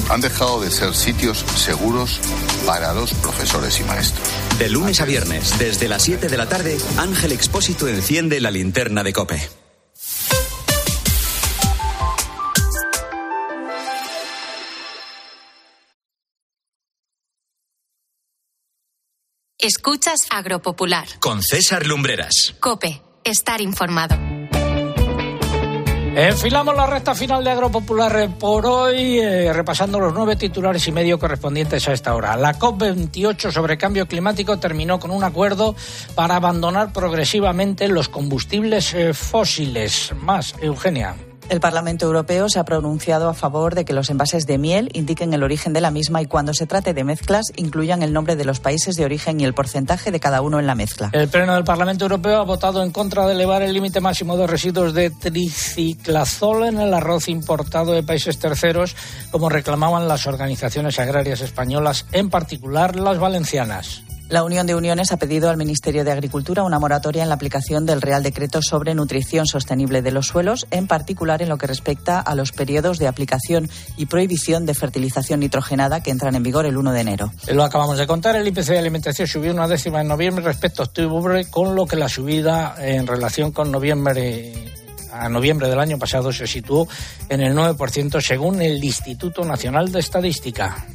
han 0.10 0.22
dejado 0.22 0.62
de 0.62 0.72
ser 0.72 0.94
sitios 0.96 1.40
seguros 1.56 2.20
para 2.66 2.94
los 2.94 3.14
profesores 3.14 3.80
y 3.80 3.84
maestros. 3.84 4.28
De 4.58 4.70
lunes 4.70 5.02
a 5.02 5.06
viernes, 5.06 5.58
desde 5.60 5.88
las 5.88 6.04
7 6.04 6.28
de 6.28 6.38
la 6.38 6.48
tarde, 6.48 6.78
Ángel 6.98 7.32
Expósito 7.32 7.88
enciende 7.88 8.40
la 8.40 8.52
linterna 8.52 9.04
de 9.04 9.14
Cope. 9.14 9.50
Escuchas 19.60 20.28
Agropopular. 20.30 21.08
Con 21.20 21.42
César 21.42 21.88
Lumbreras. 21.88 22.56
Cope, 22.60 23.02
estar 23.24 23.60
informado. 23.60 24.37
Enfilamos 26.20 26.76
la 26.76 26.88
recta 26.88 27.14
final 27.14 27.44
de 27.44 27.52
Agropopular 27.52 28.28
por 28.40 28.66
hoy, 28.66 29.20
eh, 29.20 29.54
repasando 29.54 30.00
los 30.00 30.16
nueve 30.16 30.36
titulares 30.36 30.88
y 30.88 30.92
medio 30.92 31.20
correspondientes 31.20 31.88
a 31.88 31.94
esta 31.94 32.16
hora. 32.16 32.36
La 32.36 32.58
COP28 32.58 33.52
sobre 33.52 33.78
cambio 33.78 34.08
climático 34.08 34.58
terminó 34.58 35.00
con 35.00 35.12
un 35.12 35.24
acuerdo 35.24 35.76
para 36.16 36.38
abandonar 36.38 36.92
progresivamente 36.92 37.88
los 37.88 38.10
combustibles 38.10 38.96
eh, 38.96 39.14
fósiles. 39.14 40.12
Más, 40.20 40.56
Eugenia. 40.60 41.27
El 41.50 41.62
Parlamento 41.62 42.06
Europeo 42.06 42.50
se 42.50 42.60
ha 42.60 42.66
pronunciado 42.66 43.30
a 43.30 43.34
favor 43.34 43.74
de 43.74 43.86
que 43.86 43.94
los 43.94 44.10
envases 44.10 44.46
de 44.46 44.58
miel 44.58 44.90
indiquen 44.92 45.34
el 45.34 45.44
origen 45.44 45.72
de 45.72 45.80
la 45.80 45.92
misma 45.92 46.22
y 46.22 46.26
cuando 46.26 46.54
se 46.54 46.68
trate 46.68 46.94
de 46.94 47.06
mezclas 47.06 47.54
incluyan 47.56 48.04
el 48.04 48.12
nombre 48.12 48.36
de 48.36 48.44
los 48.44 48.60
países 48.60 48.96
de 48.98 49.06
origen 49.06 49.40
y 49.40 49.46
el 49.46 49.54
porcentaje 49.54 50.12
de 50.12 50.20
cada 50.20 50.42
uno 50.42 50.60
en 50.60 50.68
la 50.68 50.76
mezcla. 50.76 51.10
El 51.14 51.30
Pleno 51.30 51.54
del 51.54 51.64
Parlamento 51.64 52.04
Europeo 52.04 52.42
ha 52.42 52.44
votado 52.44 52.84
en 52.84 52.92
contra 52.92 53.26
de 53.26 53.34
elevar 53.34 53.62
el 53.62 53.74
límite 53.74 54.02
máximo 54.02 54.36
de 54.36 54.46
residuos 54.46 54.94
de 54.94 55.10
triciclazol 55.10 56.66
en 56.66 56.80
el 56.80 56.94
arroz 56.94 57.30
importado 57.30 57.94
de 57.94 58.04
países 58.04 58.40
terceros, 58.40 58.98
como 59.32 59.48
reclamaban 59.48 60.10
las 60.10 60.28
organizaciones 60.28 61.00
agrarias 61.00 61.40
españolas, 61.40 62.06
en 62.12 62.30
particular 62.30 62.98
las 62.98 63.20
valencianas. 63.20 64.07
La 64.30 64.44
Unión 64.44 64.68
de 64.68 64.76
Uniones 64.76 65.14
ha 65.14 65.18
pedido 65.18 65.50
al 65.50 65.56
Ministerio 65.56 66.04
de 66.04 66.12
Agricultura 66.12 66.64
una 66.64 66.80
moratoria 66.80 67.24
en 67.24 67.30
la 67.30 67.36
aplicación 67.36 67.86
del 67.86 68.02
Real 68.02 68.24
Decreto 68.24 68.62
sobre 68.62 68.94
nutrición 68.94 69.48
sostenible 69.48 70.02
de 70.02 70.12
los 70.12 70.28
suelos, 70.28 70.68
en 70.70 70.86
particular 70.86 71.42
en 71.42 71.48
lo 71.48 71.58
que 71.58 71.66
respecta 71.66 72.20
a 72.20 72.36
los 72.36 72.52
periodos 72.52 73.00
de 73.00 73.08
aplicación 73.08 73.70
y 73.96 74.08
prohibición 74.08 74.66
de 74.66 74.74
fertilización 74.74 75.40
nitrogenada 75.40 76.04
que 76.04 76.12
entran 76.12 76.36
en 76.36 76.44
vigor 76.44 76.66
el 76.66 76.76
1 76.76 76.92
de 76.92 77.00
enero. 77.00 77.32
Lo 77.54 77.64
acabamos 77.64 77.98
de 77.98 78.06
contar, 78.06 78.36
el 78.36 78.46
IPC 78.46 78.66
de 78.66 78.80
alimentación 78.80 79.30
subió 79.30 79.54
una 79.54 79.68
décima 79.68 80.02
en 80.02 80.10
noviembre 80.10 80.44
respecto 80.44 80.82
a 80.82 80.86
octubre, 80.88 81.46
con 81.50 81.74
lo 81.74 81.86
que 81.86 81.96
la 81.96 82.10
subida 82.10 82.76
en 82.80 83.08
relación 83.08 83.54
con 83.54 83.72
noviembre 83.72 84.52
a 85.10 85.30
noviembre 85.30 85.70
del 85.70 85.80
año 85.80 85.98
pasado 85.98 86.34
se 86.34 86.48
situó 86.48 86.86
en 87.30 87.42
el 87.42 87.56
9% 87.56 88.22
según 88.22 88.62
el 88.62 88.84
Instituto 88.84 89.46
Nacional 89.46 89.90
de 89.90 90.00
Estadística. 90.00 90.86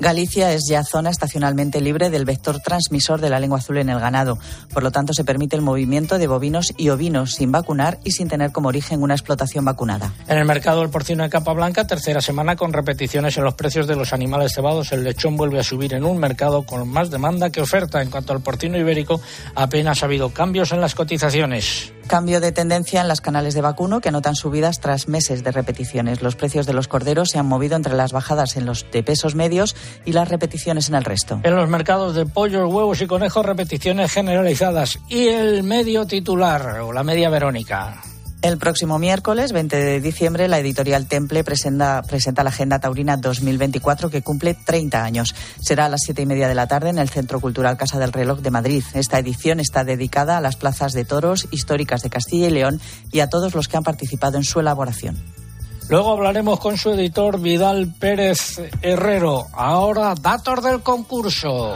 Galicia 0.00 0.52
es 0.52 0.68
ya 0.68 0.84
zona 0.84 1.10
estacionalmente 1.10 1.80
libre 1.80 2.08
del 2.08 2.24
vector 2.24 2.60
transmisor 2.60 3.20
de 3.20 3.30
la 3.30 3.40
lengua 3.40 3.58
azul 3.58 3.78
en 3.78 3.88
el 3.88 3.98
ganado. 3.98 4.38
Por 4.72 4.82
lo 4.82 4.92
tanto, 4.92 5.12
se 5.12 5.24
permite 5.24 5.56
el 5.56 5.62
movimiento 5.62 6.18
de 6.18 6.28
bovinos 6.28 6.72
y 6.76 6.90
ovinos 6.90 7.34
sin 7.34 7.50
vacunar 7.50 7.98
y 8.04 8.12
sin 8.12 8.28
tener 8.28 8.52
como 8.52 8.68
origen 8.68 9.02
una 9.02 9.14
explotación 9.14 9.64
vacunada. 9.64 10.12
En 10.28 10.38
el 10.38 10.44
mercado 10.44 10.80
del 10.80 10.90
porcino 10.90 11.24
de 11.24 11.30
capa 11.30 11.52
blanca, 11.52 11.86
tercera 11.86 12.20
semana 12.20 12.54
con 12.54 12.72
repeticiones 12.72 13.36
en 13.38 13.44
los 13.44 13.54
precios 13.54 13.88
de 13.88 13.96
los 13.96 14.12
animales 14.12 14.52
cebados, 14.54 14.92
el 14.92 15.02
lechón 15.02 15.36
vuelve 15.36 15.58
a 15.58 15.64
subir 15.64 15.94
en 15.94 16.04
un 16.04 16.18
mercado 16.18 16.62
con 16.62 16.88
más 16.88 17.10
demanda 17.10 17.50
que 17.50 17.60
oferta. 17.60 18.00
En 18.00 18.10
cuanto 18.10 18.32
al 18.32 18.40
porcino 18.40 18.78
ibérico, 18.78 19.20
apenas 19.56 20.02
ha 20.02 20.06
habido 20.06 20.30
cambios 20.30 20.72
en 20.72 20.80
las 20.80 20.94
cotizaciones. 20.94 21.92
Cambio 22.08 22.40
de 22.40 22.52
tendencia 22.52 23.02
en 23.02 23.06
las 23.06 23.20
canales 23.20 23.52
de 23.52 23.60
vacuno 23.60 24.00
que 24.00 24.08
anotan 24.08 24.34
subidas 24.34 24.80
tras 24.80 25.08
meses 25.08 25.44
de 25.44 25.52
repeticiones. 25.52 26.22
Los 26.22 26.36
precios 26.36 26.64
de 26.64 26.72
los 26.72 26.88
corderos 26.88 27.28
se 27.28 27.38
han 27.38 27.44
movido 27.44 27.76
entre 27.76 27.94
las 27.94 28.12
bajadas 28.12 28.56
en 28.56 28.64
los 28.64 28.86
de 28.90 29.02
pesos 29.02 29.34
medios 29.34 29.76
y 30.06 30.12
las 30.12 30.26
repeticiones 30.26 30.88
en 30.88 30.94
el 30.94 31.04
resto. 31.04 31.38
En 31.42 31.54
los 31.54 31.68
mercados 31.68 32.14
de 32.14 32.24
pollos, 32.24 32.72
huevos 32.72 33.02
y 33.02 33.06
conejos, 33.06 33.44
repeticiones 33.44 34.10
generalizadas. 34.10 34.98
Y 35.08 35.28
el 35.28 35.62
medio 35.64 36.06
titular, 36.06 36.80
o 36.80 36.94
la 36.94 37.04
media 37.04 37.28
Verónica. 37.28 38.00
El 38.40 38.56
próximo 38.56 39.00
miércoles, 39.00 39.50
20 39.50 39.76
de 39.76 40.00
diciembre, 40.00 40.46
la 40.46 40.60
editorial 40.60 41.06
Temple 41.06 41.42
presenta, 41.42 42.02
presenta 42.02 42.44
la 42.44 42.50
Agenda 42.50 42.78
Taurina 42.78 43.16
2024 43.16 44.10
que 44.10 44.22
cumple 44.22 44.54
30 44.54 45.02
años. 45.02 45.34
Será 45.60 45.86
a 45.86 45.88
las 45.88 46.02
siete 46.04 46.22
y 46.22 46.26
media 46.26 46.46
de 46.46 46.54
la 46.54 46.68
tarde 46.68 46.90
en 46.90 46.98
el 46.98 47.08
Centro 47.08 47.40
Cultural 47.40 47.76
Casa 47.76 47.98
del 47.98 48.12
Reloj 48.12 48.38
de 48.38 48.52
Madrid. 48.52 48.84
Esta 48.94 49.18
edición 49.18 49.58
está 49.58 49.82
dedicada 49.82 50.36
a 50.36 50.40
las 50.40 50.54
plazas 50.54 50.92
de 50.92 51.04
toros 51.04 51.48
históricas 51.50 52.02
de 52.02 52.10
Castilla 52.10 52.46
y 52.46 52.50
León 52.50 52.80
y 53.10 53.20
a 53.20 53.28
todos 53.28 53.56
los 53.56 53.66
que 53.66 53.76
han 53.76 53.82
participado 53.82 54.36
en 54.36 54.44
su 54.44 54.60
elaboración. 54.60 55.16
Luego 55.88 56.12
hablaremos 56.12 56.60
con 56.60 56.76
su 56.76 56.90
editor 56.90 57.40
Vidal 57.40 57.92
Pérez 57.98 58.60
Herrero. 58.82 59.46
Ahora, 59.52 60.14
datos 60.14 60.62
del 60.62 60.80
concurso. 60.82 61.74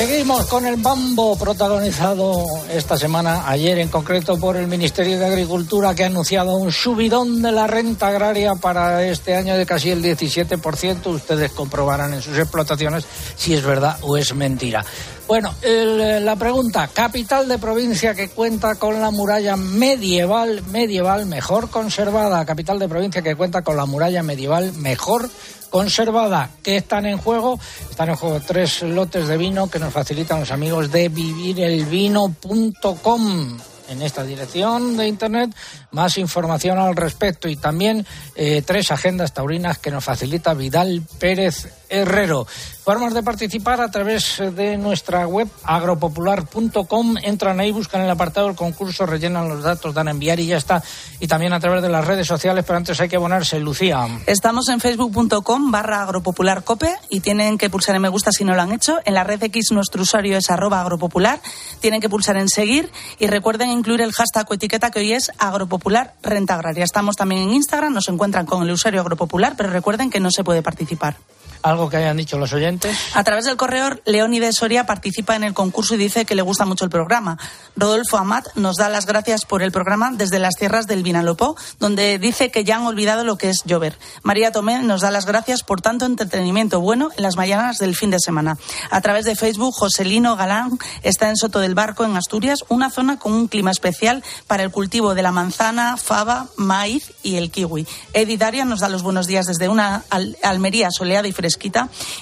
Seguimos 0.00 0.46
con 0.46 0.64
el 0.64 0.76
Bambo 0.76 1.36
protagonizado 1.36 2.46
esta 2.72 2.96
semana, 2.96 3.46
ayer 3.46 3.78
en 3.80 3.90
concreto 3.90 4.38
por 4.38 4.56
el 4.56 4.66
Ministerio 4.66 5.18
de 5.18 5.26
Agricultura 5.26 5.94
que 5.94 6.04
ha 6.04 6.06
anunciado 6.06 6.56
un 6.56 6.72
subidón 6.72 7.42
de 7.42 7.52
la 7.52 7.66
renta 7.66 8.08
agraria 8.08 8.54
para 8.54 9.04
este 9.04 9.36
año 9.36 9.58
de 9.58 9.66
casi 9.66 9.90
el 9.90 10.02
17%. 10.02 11.06
Ustedes 11.06 11.52
comprobarán 11.52 12.14
en 12.14 12.22
sus 12.22 12.38
explotaciones 12.38 13.04
si 13.36 13.52
es 13.52 13.62
verdad 13.62 13.98
o 14.00 14.16
es 14.16 14.34
mentira. 14.34 14.86
Bueno, 15.30 15.54
el, 15.62 16.24
la 16.24 16.34
pregunta, 16.34 16.88
capital 16.88 17.46
de 17.46 17.56
provincia 17.56 18.16
que 18.16 18.30
cuenta 18.30 18.74
con 18.74 19.00
la 19.00 19.12
muralla 19.12 19.54
medieval, 19.54 20.64
medieval 20.72 21.26
mejor 21.26 21.70
conservada, 21.70 22.44
capital 22.44 22.80
de 22.80 22.88
provincia 22.88 23.22
que 23.22 23.36
cuenta 23.36 23.62
con 23.62 23.76
la 23.76 23.86
muralla 23.86 24.24
medieval 24.24 24.72
mejor 24.72 25.30
conservada. 25.70 26.50
¿Qué 26.64 26.78
están 26.78 27.06
en 27.06 27.18
juego? 27.18 27.60
Están 27.88 28.08
en 28.08 28.16
juego 28.16 28.40
tres 28.44 28.82
lotes 28.82 29.28
de 29.28 29.36
vino 29.36 29.70
que 29.70 29.78
nos 29.78 29.92
facilitan 29.92 30.40
los 30.40 30.50
amigos 30.50 30.90
de 30.90 31.08
vivirelvino.com 31.08 33.58
en 33.88 34.02
esta 34.02 34.24
dirección 34.24 34.96
de 34.96 35.06
internet 35.06 35.54
más 35.92 36.18
información 36.18 36.76
al 36.76 36.96
respecto 36.96 37.48
y 37.48 37.54
también 37.54 38.04
eh, 38.34 38.64
tres 38.66 38.90
agendas 38.90 39.32
taurinas 39.32 39.78
que 39.78 39.92
nos 39.92 40.02
facilita 40.02 40.54
Vidal 40.54 41.04
Pérez 41.20 41.68
Herrero. 41.90 42.46
Formas 42.84 43.12
de 43.12 43.22
participar 43.22 43.80
a 43.80 43.90
través 43.90 44.38
de 44.38 44.76
nuestra 44.78 45.26
web 45.26 45.48
agropopular.com. 45.64 47.16
Entran 47.22 47.60
ahí, 47.60 47.72
buscan 47.72 48.00
el 48.00 48.10
apartado 48.10 48.46
del 48.46 48.56
concurso, 48.56 49.06
rellenan 49.06 49.48
los 49.48 49.62
datos, 49.62 49.94
dan 49.94 50.08
a 50.08 50.12
enviar 50.12 50.40
y 50.40 50.46
ya 50.46 50.56
está. 50.56 50.82
Y 51.20 51.26
también 51.26 51.52
a 51.52 51.60
través 51.60 51.82
de 51.82 51.88
las 51.88 52.06
redes 52.06 52.26
sociales, 52.26 52.64
pero 52.66 52.78
antes 52.78 52.98
hay 53.00 53.08
que 53.08 53.16
abonarse. 53.16 53.60
Lucía. 53.60 54.08
Estamos 54.26 54.68
en 54.68 54.80
facebook.com 54.80 55.70
barra 55.70 56.02
agropopularcope 56.02 56.94
y 57.10 57.20
tienen 57.20 57.58
que 57.58 57.68
pulsar 57.70 57.96
en 57.96 58.02
me 58.02 58.08
gusta 58.08 58.32
si 58.32 58.44
no 58.44 58.54
lo 58.54 58.62
han 58.62 58.72
hecho. 58.72 58.98
En 59.04 59.14
la 59.14 59.24
red 59.24 59.42
X 59.42 59.72
nuestro 59.72 60.02
usuario 60.02 60.36
es 60.36 60.50
arroba 60.50 60.80
agropopular. 60.80 61.40
Tienen 61.80 62.00
que 62.00 62.08
pulsar 62.08 62.36
en 62.38 62.48
seguir 62.48 62.90
y 63.18 63.26
recuerden 63.26 63.70
incluir 63.70 64.00
el 64.00 64.12
hashtag 64.12 64.46
o 64.50 64.54
etiqueta 64.54 64.90
que 64.90 65.00
hoy 65.00 65.12
es 65.12 65.30
agropopular 65.38 66.14
renta 66.22 66.54
agraria. 66.54 66.84
Estamos 66.84 67.16
también 67.16 67.42
en 67.42 67.54
Instagram, 67.54 67.92
nos 67.92 68.08
encuentran 68.08 68.46
con 68.46 68.62
el 68.62 68.70
usuario 68.70 69.00
agropopular, 69.00 69.54
pero 69.56 69.70
recuerden 69.70 70.10
que 70.10 70.20
no 70.20 70.30
se 70.30 70.44
puede 70.44 70.62
participar. 70.62 71.16
¿Algo 71.62 71.90
que 71.90 71.98
hayan 71.98 72.16
dicho 72.16 72.38
los 72.38 72.52
oyentes? 72.54 72.96
A 73.14 73.22
través 73.22 73.44
del 73.44 73.56
correo, 73.56 74.00
Leónides 74.06 74.56
Soria 74.56 74.86
participa 74.86 75.36
en 75.36 75.44
el 75.44 75.52
concurso 75.52 75.94
y 75.94 75.98
dice 75.98 76.24
que 76.24 76.34
le 76.34 76.40
gusta 76.40 76.64
mucho 76.64 76.84
el 76.84 76.90
programa. 76.90 77.36
Rodolfo 77.76 78.16
Amat 78.16 78.46
nos 78.54 78.76
da 78.76 78.88
las 78.88 79.04
gracias 79.04 79.44
por 79.44 79.62
el 79.62 79.70
programa 79.70 80.10
desde 80.12 80.38
las 80.38 80.54
tierras 80.54 80.86
del 80.86 81.02
Vinalopó, 81.02 81.56
donde 81.78 82.18
dice 82.18 82.50
que 82.50 82.64
ya 82.64 82.76
han 82.76 82.86
olvidado 82.86 83.24
lo 83.24 83.36
que 83.36 83.50
es 83.50 83.64
llover. 83.64 83.98
María 84.22 84.52
Tomé 84.52 84.82
nos 84.82 85.02
da 85.02 85.10
las 85.10 85.26
gracias 85.26 85.62
por 85.62 85.82
tanto 85.82 86.06
entretenimiento 86.06 86.80
bueno 86.80 87.10
en 87.14 87.22
las 87.22 87.36
mañanas 87.36 87.76
del 87.76 87.94
fin 87.94 88.10
de 88.10 88.20
semana. 88.20 88.56
A 88.90 89.02
través 89.02 89.26
de 89.26 89.36
Facebook, 89.36 89.74
Joselino 89.74 90.36
Galán 90.36 90.78
está 91.02 91.28
en 91.28 91.36
Soto 91.36 91.60
del 91.60 91.74
Barco, 91.74 92.04
en 92.04 92.16
Asturias, 92.16 92.60
una 92.68 92.90
zona 92.90 93.18
con 93.18 93.32
un 93.32 93.48
clima 93.48 93.70
especial 93.70 94.24
para 94.46 94.62
el 94.62 94.70
cultivo 94.70 95.14
de 95.14 95.22
la 95.22 95.32
manzana, 95.32 95.98
fava, 95.98 96.46
maíz 96.56 97.12
y 97.22 97.36
el 97.36 97.50
kiwi. 97.50 97.86
Edi 98.14 98.38
Daria 98.38 98.64
nos 98.64 98.80
da 98.80 98.88
los 98.88 99.02
buenos 99.02 99.26
días 99.26 99.46
desde 99.46 99.68
una 99.68 100.04
Almería 100.42 100.88
soleada 100.90 101.28
y 101.28 101.32
fresca 101.32 101.49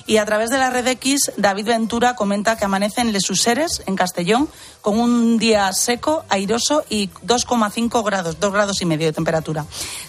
y 0.07 0.17
a 0.17 0.25
través 0.25 0.51
de 0.51 0.59
la 0.59 0.71
red 0.71 0.87
X, 0.87 1.33
David 1.37 1.67
Ventura 1.67 2.15
comenta 2.15 2.57
que 2.57 2.65
amanece 2.65 3.01
en 3.01 3.13
Lesuseres, 3.13 3.83
en 3.87 3.97
Castellón, 3.97 4.49
con 4.81 4.99
un 4.99 5.39
día 5.39 5.73
seco, 5.73 6.25
airoso 6.29 6.85
y 6.89 7.09
2,5 7.27 8.05
grados, 8.05 8.41
2 8.41 8.53
grados 8.53 8.81
y 8.81 8.87
medio 8.87 9.07
de 9.07 9.13
temperatura. 9.13 9.67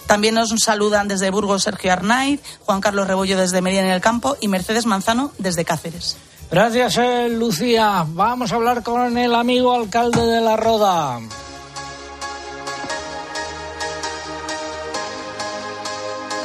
También 0.07 0.36
nos 0.36 0.49
saludan 0.59 1.07
desde 1.07 1.30
Burgos 1.30 1.63
Sergio 1.63 1.91
Arnaiz, 1.91 2.41
Juan 2.65 2.82
Carlos 2.82 3.07
Rebollo 3.07 3.38
desde 3.38 3.61
Medina 3.61 3.84
en 3.84 3.91
el 3.91 4.01
Campo 4.01 4.38
y 4.39 4.47
Mercedes 4.47 4.86
Manzano 4.86 5.32
desde 5.38 5.65
Cáceres. 5.65 6.17
Gracias, 6.51 6.97
eh, 6.97 7.30
Lucía. 7.30 8.05
Vamos 8.07 8.51
a 8.51 8.55
hablar 8.55 8.82
con 8.82 9.17
el 9.17 9.36
amigo 9.36 9.74
alcalde 9.74 10.26
de 10.26 10.41
La 10.41 10.57
Roda. 10.57 11.20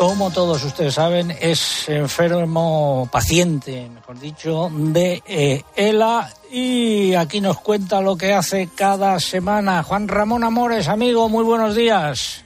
Como 0.09 0.31
todos 0.31 0.63
ustedes 0.63 0.93
saben, 0.93 1.31
es 1.41 1.89
enfermo 1.89 3.09
paciente, 3.11 3.89
mejor 3.89 4.21
dicho, 4.21 4.69
de 4.71 5.23
eh, 5.27 5.63
ELA 5.75 6.31
y 6.51 7.15
aquí 7.15 7.41
nos 7.41 7.59
cuenta 7.61 8.03
lo 8.03 8.15
que 8.15 8.35
hace 8.35 8.69
cada 8.77 9.19
semana. 9.19 9.83
Juan 9.83 10.07
Ramón 10.07 10.45
Amores, 10.45 10.89
amigo, 10.89 11.31
muy 11.31 11.43
buenos 11.43 11.75
días. 11.75 12.45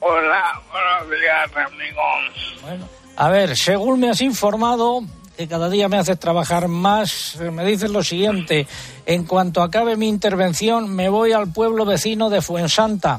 Hola, 0.00 0.60
buenos 0.70 1.18
días, 1.18 1.66
amigos. 1.66 2.60
Bueno, 2.60 2.86
a 3.16 3.30
ver, 3.30 3.56
según 3.56 4.00
me 4.00 4.10
has 4.10 4.20
informado, 4.20 5.00
que 5.34 5.48
cada 5.48 5.70
día 5.70 5.88
me 5.88 5.96
haces 5.96 6.20
trabajar 6.20 6.68
más, 6.68 7.38
me 7.40 7.64
dices 7.64 7.90
lo 7.90 8.04
siguiente, 8.04 8.66
en 9.06 9.24
cuanto 9.24 9.62
acabe 9.62 9.96
mi 9.96 10.08
intervención 10.08 10.94
me 10.94 11.08
voy 11.08 11.32
al 11.32 11.50
pueblo 11.50 11.86
vecino 11.86 12.28
de 12.28 12.42
Fuensanta, 12.42 13.18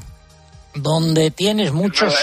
donde 0.76 1.32
tienes 1.32 1.74
muchos 1.74 2.14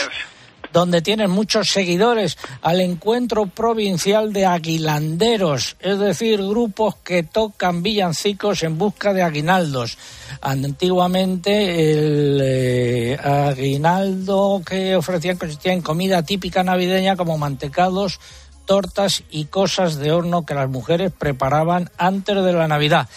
donde 0.77 1.01
tienen 1.01 1.31
muchos 1.31 1.71
seguidores, 1.71 2.37
al 2.61 2.83
encuentro 2.83 3.47
provincial 3.47 4.35
de 4.35 4.45
aguilanderos, 4.45 5.79
es 5.81 5.99
decir, 5.99 6.39
grupos 6.43 6.97
que 6.97 7.23
tocan 7.23 7.83
villancicos 7.83 8.63
en 8.63 8.77
busca 8.77 9.15
de 9.15 9.23
aguinaldos. 9.23 9.97
Antiguamente 10.43 11.93
el 11.93 12.41
eh, 12.45 13.17
aguinaldo 13.17 14.61
que 14.67 14.95
ofrecían 14.97 15.39
consistía 15.39 15.73
en 15.73 15.81
comida 15.81 16.25
típica 16.25 16.63
navideña 16.63 17.17
como 17.17 17.39
mantecados, 17.39 18.21
tortas 18.67 19.25
y 19.31 19.47
cosas 19.47 19.97
de 19.97 20.13
horno 20.13 20.45
que 20.45 20.53
las 20.53 20.69
mujeres 20.69 21.11
preparaban 21.11 21.91
antes 21.97 22.37
de 22.37 22.53
la 22.53 22.69
Navidad. 22.69 23.09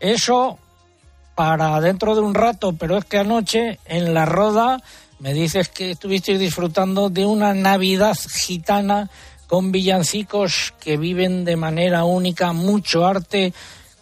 Eso 0.00 0.58
para 1.34 1.78
dentro 1.82 2.14
de 2.14 2.22
un 2.22 2.32
rato, 2.32 2.72
pero 2.72 2.96
es 2.96 3.04
que 3.04 3.18
anoche 3.18 3.78
en 3.84 4.14
la 4.14 4.24
roda 4.24 4.82
me 5.22 5.32
dices 5.32 5.68
que 5.68 5.92
estuvisteis 5.92 6.40
disfrutando 6.40 7.08
de 7.08 7.24
una 7.24 7.54
Navidad 7.54 8.18
gitana 8.28 9.08
con 9.46 9.70
villancicos 9.70 10.74
que 10.80 10.96
viven 10.96 11.44
de 11.44 11.54
manera 11.54 12.02
única, 12.02 12.52
mucho 12.52 13.06
arte 13.06 13.54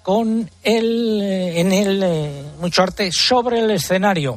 con 0.02 0.50
el, 0.62 1.20
eh, 1.22 1.60
en 1.60 1.72
el, 1.72 2.02
eh, 2.02 2.44
mucho 2.58 2.82
arte 2.82 3.12
sobre 3.12 3.60
el 3.60 3.70
escenario. 3.70 4.36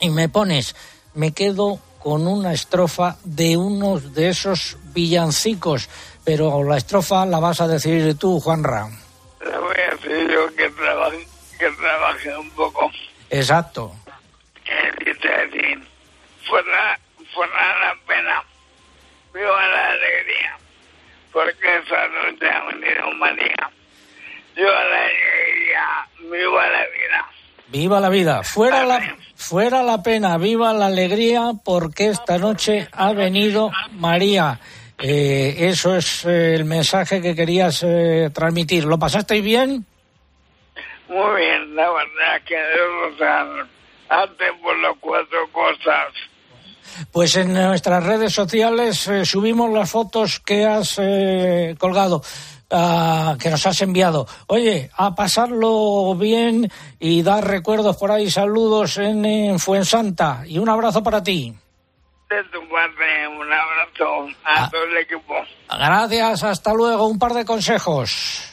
Y 0.00 0.08
me 0.08 0.30
pones, 0.30 0.74
me 1.12 1.32
quedo 1.32 1.78
con 1.98 2.26
una 2.26 2.54
estrofa 2.54 3.18
de 3.22 3.58
uno 3.58 4.00
de 4.00 4.30
esos 4.30 4.78
villancicos, 4.94 5.90
pero 6.24 6.64
la 6.64 6.78
estrofa 6.78 7.26
la 7.26 7.40
vas 7.40 7.60
a 7.60 7.68
decir 7.68 8.16
tú, 8.16 8.40
Juanra. 8.40 8.88
La 9.44 9.60
voy 9.60 9.76
a 9.76 9.94
decir 9.94 10.30
yo 10.32 10.46
que 10.56 10.70
trabaje, 10.70 11.28
que 11.58 11.70
trabaje 11.72 12.38
un 12.38 12.50
poco. 12.52 12.90
Exacto 13.28 13.92
fuera, 16.48 16.98
fuera 17.34 17.78
la 17.80 17.96
pena, 18.06 18.42
viva 19.32 19.68
la 19.68 19.88
alegría, 19.90 20.58
porque 21.32 21.76
esa 21.76 22.08
noche 22.08 22.48
ha 22.48 22.64
venido 22.66 23.12
María. 23.12 23.70
Viva 24.54 24.84
la 24.84 25.04
alegría, 25.04 26.08
viva 26.30 26.66
la 26.68 26.84
vida. 26.86 27.26
Viva 27.68 28.00
la 28.00 28.08
vida, 28.08 28.42
fuera 28.42 28.84
la, 28.84 29.16
fuera 29.34 29.82
la 29.82 30.02
pena, 30.02 30.38
viva 30.38 30.72
la 30.72 30.86
alegría, 30.86 31.50
porque 31.64 32.08
esta 32.08 32.38
noche 32.38 32.88
ha 32.92 33.12
venido 33.12 33.70
María. 33.92 34.58
Eh, 34.98 35.54
eso 35.58 35.96
es 35.96 36.24
eh, 36.24 36.54
el 36.54 36.64
mensaje 36.64 37.20
que 37.20 37.34
querías 37.34 37.82
eh, 37.82 38.30
transmitir. 38.32 38.84
¿Lo 38.84 38.98
pasasteis 38.98 39.44
bien? 39.44 39.84
Muy 41.08 41.40
bien, 41.40 41.76
la 41.76 41.90
verdad 41.90 42.42
que 42.46 42.56
debo 42.56 43.10
antes 44.08 44.52
por 44.62 44.78
las 44.78 44.96
cuatro 45.00 45.48
cosas 45.52 46.06
pues 47.12 47.36
en 47.36 47.52
nuestras 47.52 48.04
redes 48.04 48.32
sociales 48.32 49.06
eh, 49.08 49.24
subimos 49.24 49.70
las 49.70 49.90
fotos 49.90 50.40
que 50.40 50.64
has 50.64 50.96
eh, 50.98 51.74
colgado. 51.78 52.22
Ah, 52.68 53.36
que 53.40 53.48
nos 53.48 53.64
has 53.64 53.80
enviado. 53.82 54.26
Oye, 54.48 54.90
a 54.96 55.14
pasarlo 55.14 56.16
bien 56.16 56.68
y 56.98 57.22
dar 57.22 57.46
recuerdos 57.46 57.96
por 57.96 58.10
ahí, 58.10 58.28
saludos 58.28 58.98
en, 58.98 59.58
Fuensanta 59.60 60.42
y 60.44 60.58
un 60.58 60.68
abrazo 60.68 61.00
para 61.00 61.22
ti. 61.22 61.54
De 62.28 62.42
tu 62.44 62.68
parte, 62.68 63.28
un 63.28 63.52
abrazo 63.52 64.28
a 64.44 64.64
ah. 64.64 64.68
todo 64.68 64.82
el 64.82 64.96
equipo. 64.96 65.34
Gracias, 65.70 66.42
hasta 66.42 66.74
luego. 66.74 67.06
Un 67.06 67.20
par 67.20 67.34
de 67.34 67.44
consejos. 67.44 68.52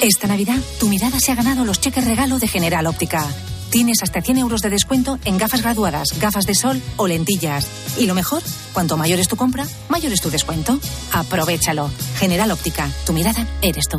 Esta 0.00 0.26
Navidad, 0.26 0.58
tu 0.78 0.88
mirada 0.88 1.18
se 1.20 1.32
ha 1.32 1.34
ganado 1.34 1.64
los 1.64 1.80
cheques 1.80 2.04
regalo 2.04 2.38
de 2.38 2.48
General 2.48 2.86
Óptica. 2.86 3.26
Tienes 3.70 4.02
hasta 4.02 4.20
100 4.20 4.38
euros 4.38 4.62
de 4.62 4.70
descuento 4.70 5.18
en 5.24 5.38
gafas 5.38 5.62
graduadas, 5.62 6.18
gafas 6.18 6.44
de 6.44 6.54
sol 6.54 6.82
o 6.96 7.06
lentillas. 7.06 7.68
Y 7.98 8.06
lo 8.06 8.14
mejor, 8.14 8.42
cuanto 8.72 8.96
mayor 8.96 9.20
es 9.20 9.28
tu 9.28 9.36
compra, 9.36 9.66
mayor 9.88 10.12
es 10.12 10.20
tu 10.20 10.30
descuento. 10.30 10.78
Aprovechalo. 11.12 11.90
General 12.18 12.50
Óptica, 12.50 12.90
tu 13.06 13.12
mirada 13.12 13.46
eres 13.62 13.86
tú. 13.88 13.98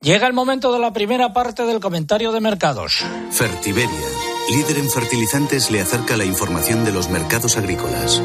Llega 0.00 0.26
el 0.26 0.34
momento 0.34 0.70
de 0.70 0.80
la 0.80 0.92
primera 0.92 1.32
parte 1.32 1.64
del 1.64 1.80
comentario 1.80 2.30
de 2.32 2.42
mercados. 2.42 3.02
Fertiberia, 3.30 4.08
líder 4.50 4.76
en 4.76 4.90
fertilizantes, 4.90 5.70
le 5.70 5.80
acerca 5.80 6.18
la 6.18 6.26
información 6.26 6.84
de 6.84 6.92
los 6.92 7.08
mercados 7.08 7.56
agrícolas. 7.56 8.20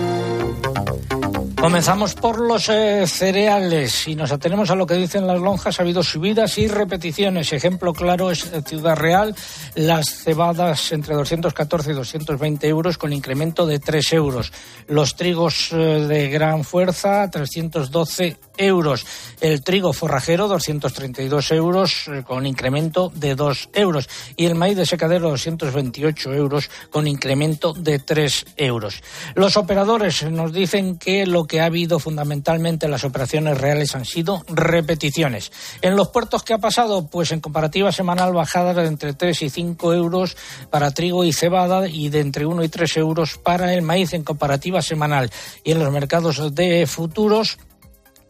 Comenzamos 1.61 2.15
por 2.15 2.39
los 2.39 2.69
eh, 2.69 3.05
cereales 3.05 4.07
y 4.07 4.15
nos 4.15 4.31
atenemos 4.31 4.71
a 4.71 4.75
lo 4.75 4.87
que 4.87 4.93
dicen 4.93 5.27
las 5.27 5.41
lonjas. 5.41 5.77
Ha 5.77 5.83
habido 5.83 6.03
subidas 6.03 6.57
y 6.57 6.69
repeticiones. 6.69 7.51
Ejemplo 7.51 7.91
claro 7.91 8.31
es 8.31 8.49
Ciudad 8.65 8.95
Real, 8.95 9.35
las 9.75 10.09
cebadas 10.23 10.93
entre 10.93 11.15
214 11.15 11.91
y 11.91 11.93
220 11.95 12.65
euros 12.65 12.97
con 12.97 13.11
incremento 13.11 13.65
de 13.65 13.79
3 13.79 14.13
euros. 14.13 14.53
Los 14.87 15.17
trigos 15.17 15.73
eh, 15.73 15.75
de 15.75 16.29
gran 16.29 16.63
fuerza, 16.63 17.29
312 17.29 18.37
euros. 18.59 19.05
El 19.41 19.63
trigo 19.63 19.93
forrajero, 19.93 20.47
232 20.47 21.51
euros, 21.51 22.07
eh, 22.07 22.23
con 22.23 22.45
incremento 22.45 23.11
de 23.15 23.35
2 23.35 23.69
euros. 23.73 24.09
Y 24.35 24.45
el 24.45 24.55
maíz 24.55 24.77
de 24.77 24.85
secadero, 24.85 25.29
228 25.29 26.33
euros, 26.33 26.69
con 26.91 27.07
incremento 27.07 27.73
de 27.73 27.99
3 27.99 28.45
euros. 28.57 29.01
Los 29.35 29.57
operadores 29.57 30.23
nos 30.23 30.53
dicen 30.53 30.97
que 30.97 31.25
lo 31.25 31.45
que 31.45 31.61
ha 31.61 31.65
habido 31.65 31.99
fundamentalmente 31.99 32.85
en 32.85 32.91
las 32.91 33.03
operaciones 33.03 33.57
reales 33.57 33.95
han 33.95 34.05
sido 34.05 34.43
repeticiones. 34.47 35.51
En 35.81 35.95
los 35.95 36.09
puertos, 36.09 36.43
¿qué 36.43 36.53
ha 36.53 36.59
pasado? 36.59 37.07
Pues 37.07 37.31
en 37.31 37.39
comparativa 37.39 37.91
semanal 37.91 38.33
bajadas 38.33 38.75
de 38.75 38.85
entre 38.85 39.13
3 39.13 39.41
y 39.43 39.49
5 39.49 39.93
euros 39.93 40.35
para 40.69 40.91
trigo 40.91 41.23
y 41.23 41.33
cebada 41.33 41.87
y 41.87 42.09
de 42.09 42.19
entre 42.19 42.45
1 42.45 42.63
y 42.63 42.69
3 42.69 42.97
euros 42.97 43.37
para 43.37 43.73
el 43.73 43.81
maíz 43.81 44.13
en 44.13 44.23
comparativa 44.23 44.81
semanal. 44.81 45.31
Y 45.63 45.71
en 45.71 45.79
los 45.79 45.91
mercados 45.91 46.53
de 46.53 46.85
futuros, 46.87 47.57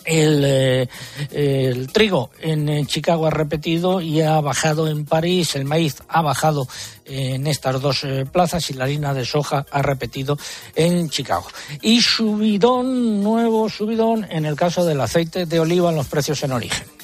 el, 0.06 0.44
eh, 0.46 0.88
el, 1.32 1.92
trigo 1.92 2.30
en, 2.40 2.86
Chicago 2.88 3.28
ha 3.28 3.32
repetido 3.32 4.02
y 4.02 4.22
ha 4.22 4.40
bajado 4.42 4.88
en 4.88 5.06
París, 5.06 5.56
el 5.56 5.66
maíz 5.66 5.98
ha 6.08 6.22
bajado 6.22 6.68
en 7.06 7.48
estas 7.48 7.82
dos 7.82 8.04
eh, 8.04 8.26
plazas 8.32 8.70
y 8.70 8.74
la 8.74 8.86
harina 8.86 9.14
de 9.14 9.26
soja 9.26 9.66
ha 9.72 9.82
repetido 9.82 10.38
en 10.76 11.10
Chicago. 11.10 11.48
Y 11.82 12.02
subidón, 12.02 13.24
nuevo 13.24 13.70
subidón 13.70 14.26
en 14.30 14.46
el 14.46 14.56
caso 14.56 14.86
del 14.86 15.02
aceite 15.02 15.46
de 15.46 15.60
oliva 15.60 15.90
en 15.90 15.96
los 15.96 16.08
precios 16.08 16.44
en 16.44 16.52
origen. 16.52 16.99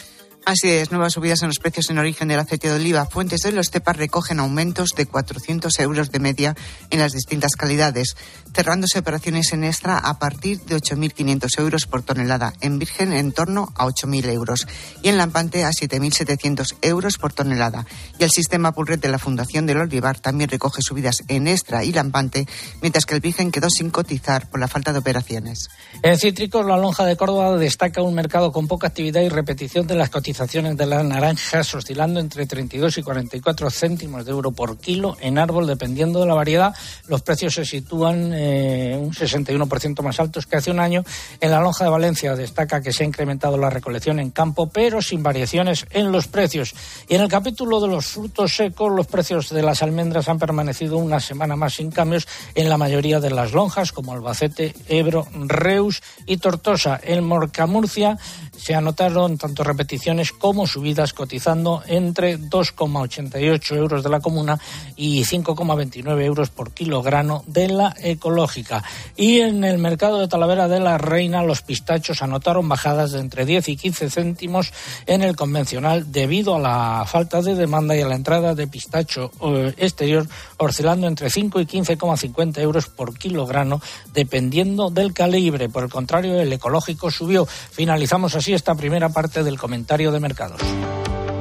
Así 0.46 0.70
es, 0.70 0.92
nuevas 0.92 1.14
subidas 1.14 1.42
en 1.42 1.48
los 1.48 1.58
precios 1.58 1.90
en 1.90 1.98
origen 1.98 2.28
del 2.28 2.38
aceite 2.38 2.70
de 2.70 2.76
oliva. 2.76 3.08
Fuentes 3.08 3.42
de 3.42 3.52
los 3.52 3.72
CEPAS 3.72 3.98
recogen 3.98 4.40
aumentos 4.40 4.90
de 4.96 5.08
400 5.08 5.80
euros 5.80 6.12
de 6.12 6.20
media 6.20 6.56
en 6.92 7.00
las 7.00 7.14
distintas 7.14 7.54
calidades, 7.54 8.16
cerrándose 8.54 9.00
operaciones 9.00 9.54
en 9.54 9.64
extra 9.64 9.98
a 9.98 10.20
partir 10.20 10.62
de 10.62 10.76
8.500 10.76 11.60
euros 11.60 11.88
por 11.88 12.04
tonelada, 12.04 12.54
en 12.62 12.78
virgen 12.78 13.12
en 13.12 13.32
torno 13.32 13.74
a 13.76 13.88
8.000 13.88 14.30
euros 14.30 14.68
y 15.02 15.10
en 15.10 15.18
lampante 15.18 15.66
a 15.66 15.70
7.700 15.70 16.76
euros 16.84 17.18
por 17.18 17.34
tonelada. 17.34 17.88
Y 18.20 18.24
el 18.24 18.30
sistema 18.30 18.72
Pulret 18.72 19.02
de 19.02 19.10
la 19.10 19.18
Fundación 19.18 19.66
del 19.66 19.80
Olivar 19.80 20.20
también 20.20 20.52
recoge 20.52 20.84
subidas 20.84 21.24
en 21.28 21.48
extra 21.48 21.84
y 21.84 21.92
lampante, 21.92 22.46
mientras 22.84 23.08
que 23.08 23.16
el 23.16 23.22
virgen 23.22 23.52
quedó 23.52 23.72
sin 23.72 23.90
cotizar 23.90 24.48
por 24.52 24.60
la 24.60 24.68
falta 24.68 24.94
de 24.94 25.00
operaciones. 25.00 25.70
En 26.04 26.20
cítricos, 26.20 26.68
la 26.68 26.78
lonja 26.78 27.04
de 27.04 27.18
Córdoba 27.18 27.58
destaca 27.58 28.04
un 28.04 28.14
mercado 28.14 28.52
con 28.52 28.68
poca 28.68 28.86
actividad 28.86 29.22
y 29.22 29.30
repetición 29.30 29.88
de 29.88 29.96
las 29.96 30.12
de 30.38 30.86
las 30.86 31.04
naranjas 31.06 31.74
oscilando 31.76 32.20
entre 32.20 32.46
32 32.46 32.98
y 32.98 33.04
44 33.04 33.70
céntimos 33.72 34.26
de 34.26 34.32
euro 34.32 34.52
por 34.52 34.78
kilo 34.78 35.16
en 35.22 35.38
árbol, 35.38 35.66
dependiendo 35.66 36.20
de 36.20 36.26
la 36.26 36.34
variedad. 36.34 36.76
Los 37.08 37.22
precios 37.22 37.54
se 37.54 37.64
sitúan 37.64 38.34
eh, 38.34 38.98
un 39.00 39.14
61% 39.14 40.02
más 40.02 40.20
altos 40.20 40.46
que 40.46 40.58
hace 40.58 40.72
un 40.72 40.80
año. 40.80 41.06
En 41.40 41.52
la 41.52 41.62
lonja 41.62 41.86
de 41.86 41.90
Valencia 41.90 42.36
destaca 42.36 42.82
que 42.82 42.92
se 42.92 43.04
ha 43.04 43.08
incrementado 43.08 43.58
la 43.58 43.70
recolección 43.70 44.20
en 44.20 44.32
campo, 44.32 44.68
pero 44.68 45.02
sin 45.02 45.24
variaciones 45.24 45.86
en 45.92 46.12
los 46.12 46.28
precios. 46.28 46.76
Y 47.08 47.16
en 47.16 47.22
el 47.22 47.30
capítulo 47.30 47.80
de 47.80 47.88
los 47.88 48.06
frutos 48.06 48.56
secos, 48.56 48.92
los 48.92 49.08
precios 49.08 49.50
de 49.50 49.64
las 49.64 49.82
almendras 49.82 50.28
han 50.28 50.38
permanecido 50.38 50.98
una 50.98 51.22
semana 51.22 51.56
más 51.56 51.76
sin 51.76 51.92
cambios 51.92 52.28
en 52.56 52.68
la 52.68 52.78
mayoría 52.78 53.22
de 53.22 53.32
las 53.32 53.54
lonjas, 53.54 53.94
como 53.94 54.12
Albacete, 54.12 54.76
Ebro, 54.88 55.28
Reus 55.34 56.04
y 56.26 56.38
Tortosa. 56.38 57.00
En 57.02 57.24
Morcamurcia 57.24 58.18
se 58.58 58.76
anotaron 58.76 59.38
tanto 59.38 59.64
repeticiones 59.64 60.25
como 60.32 60.68
subidas 60.68 61.14
cotizando 61.14 61.84
entre 61.88 62.40
2,88 62.40 63.76
euros 63.76 64.04
de 64.04 64.10
la 64.10 64.20
comuna 64.20 64.60
y 64.96 65.24
5,29 65.24 66.24
euros 66.24 66.50
por 66.50 66.72
kilogramo 66.72 67.44
de 67.48 67.70
la 67.70 67.96
ecológica. 68.00 68.84
Y 69.16 69.40
en 69.40 69.64
el 69.64 69.78
mercado 69.78 70.20
de 70.20 70.28
Talavera 70.28 70.68
de 70.68 70.80
la 70.80 70.98
Reina 70.98 71.44
los 71.44 71.62
pistachos 71.62 72.22
anotaron 72.22 72.68
bajadas 72.68 73.12
de 73.12 73.20
entre 73.20 73.46
10 73.46 73.70
y 73.70 73.78
15 73.78 74.10
céntimos 74.10 74.74
en 75.06 75.22
el 75.22 75.36
convencional 75.36 76.12
debido 76.12 76.56
a 76.56 76.60
la 76.60 77.06
falta 77.06 77.42
de 77.42 77.56
demanda 77.56 77.96
y 77.96 78.02
a 78.02 78.08
la 78.08 78.16
entrada 78.16 78.56
de 78.56 78.68
pistacho 78.68 79.32
eh, 79.42 79.74
exterior 79.78 80.28
oscilando 80.58 81.08
entre 81.08 81.30
5 81.30 81.60
y 81.62 81.66
15,50 81.66 82.60
euros 82.60 82.88
por 82.88 83.18
kilogramo 83.18 83.82
dependiendo 84.14 84.90
del 84.90 85.14
calibre. 85.14 85.70
Por 85.70 85.84
el 85.84 85.90
contrario, 85.90 86.40
el 86.40 86.52
ecológico 86.52 87.12
subió. 87.12 87.46
Finalizamos 87.46 88.36
así 88.36 88.54
esta 88.54 88.76
primera 88.76 89.10
parte 89.10 89.44
del 89.44 89.58
comentario 89.58 90.12
mercados. 90.20 90.62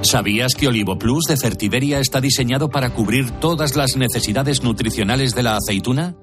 ¿Sabías 0.03 0.55
que 0.55 0.69
Olivo 0.69 0.99
Plus 0.99 1.25
de 1.25 1.37
Fertiberia 1.37 1.99
está 1.99 2.21
diseñado 2.21 2.69
para 2.69 2.91
cubrir 2.91 3.31
todas 3.41 3.75
las 3.75 3.97
necesidades 3.97 4.63
nutricionales 4.63 5.35
de 5.35 5.43
la 5.43 5.57
aceituna? 5.57 6.15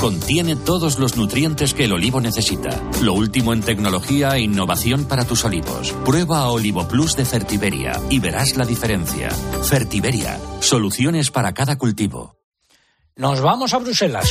Contiene 0.00 0.54
todos 0.54 0.98
los 0.98 1.16
nutrientes 1.16 1.74
que 1.74 1.86
el 1.86 1.92
olivo 1.92 2.20
necesita. 2.20 2.70
Lo 3.02 3.14
último 3.14 3.52
en 3.52 3.62
tecnología 3.62 4.36
e 4.36 4.42
innovación 4.42 5.06
para 5.06 5.24
tus 5.24 5.44
olivos. 5.44 5.92
Prueba 6.04 6.48
Olivo 6.50 6.86
Plus 6.86 7.16
de 7.16 7.24
Fertiberia 7.24 8.00
y 8.10 8.18
verás 8.18 8.56
la 8.56 8.66
diferencia. 8.66 9.30
Fertiberia, 9.30 10.38
soluciones 10.60 11.30
para 11.30 11.54
cada 11.54 11.76
cultivo. 11.76 12.36
Nos 13.16 13.40
vamos 13.40 13.72
a 13.74 13.78
Bruselas. 13.78 14.28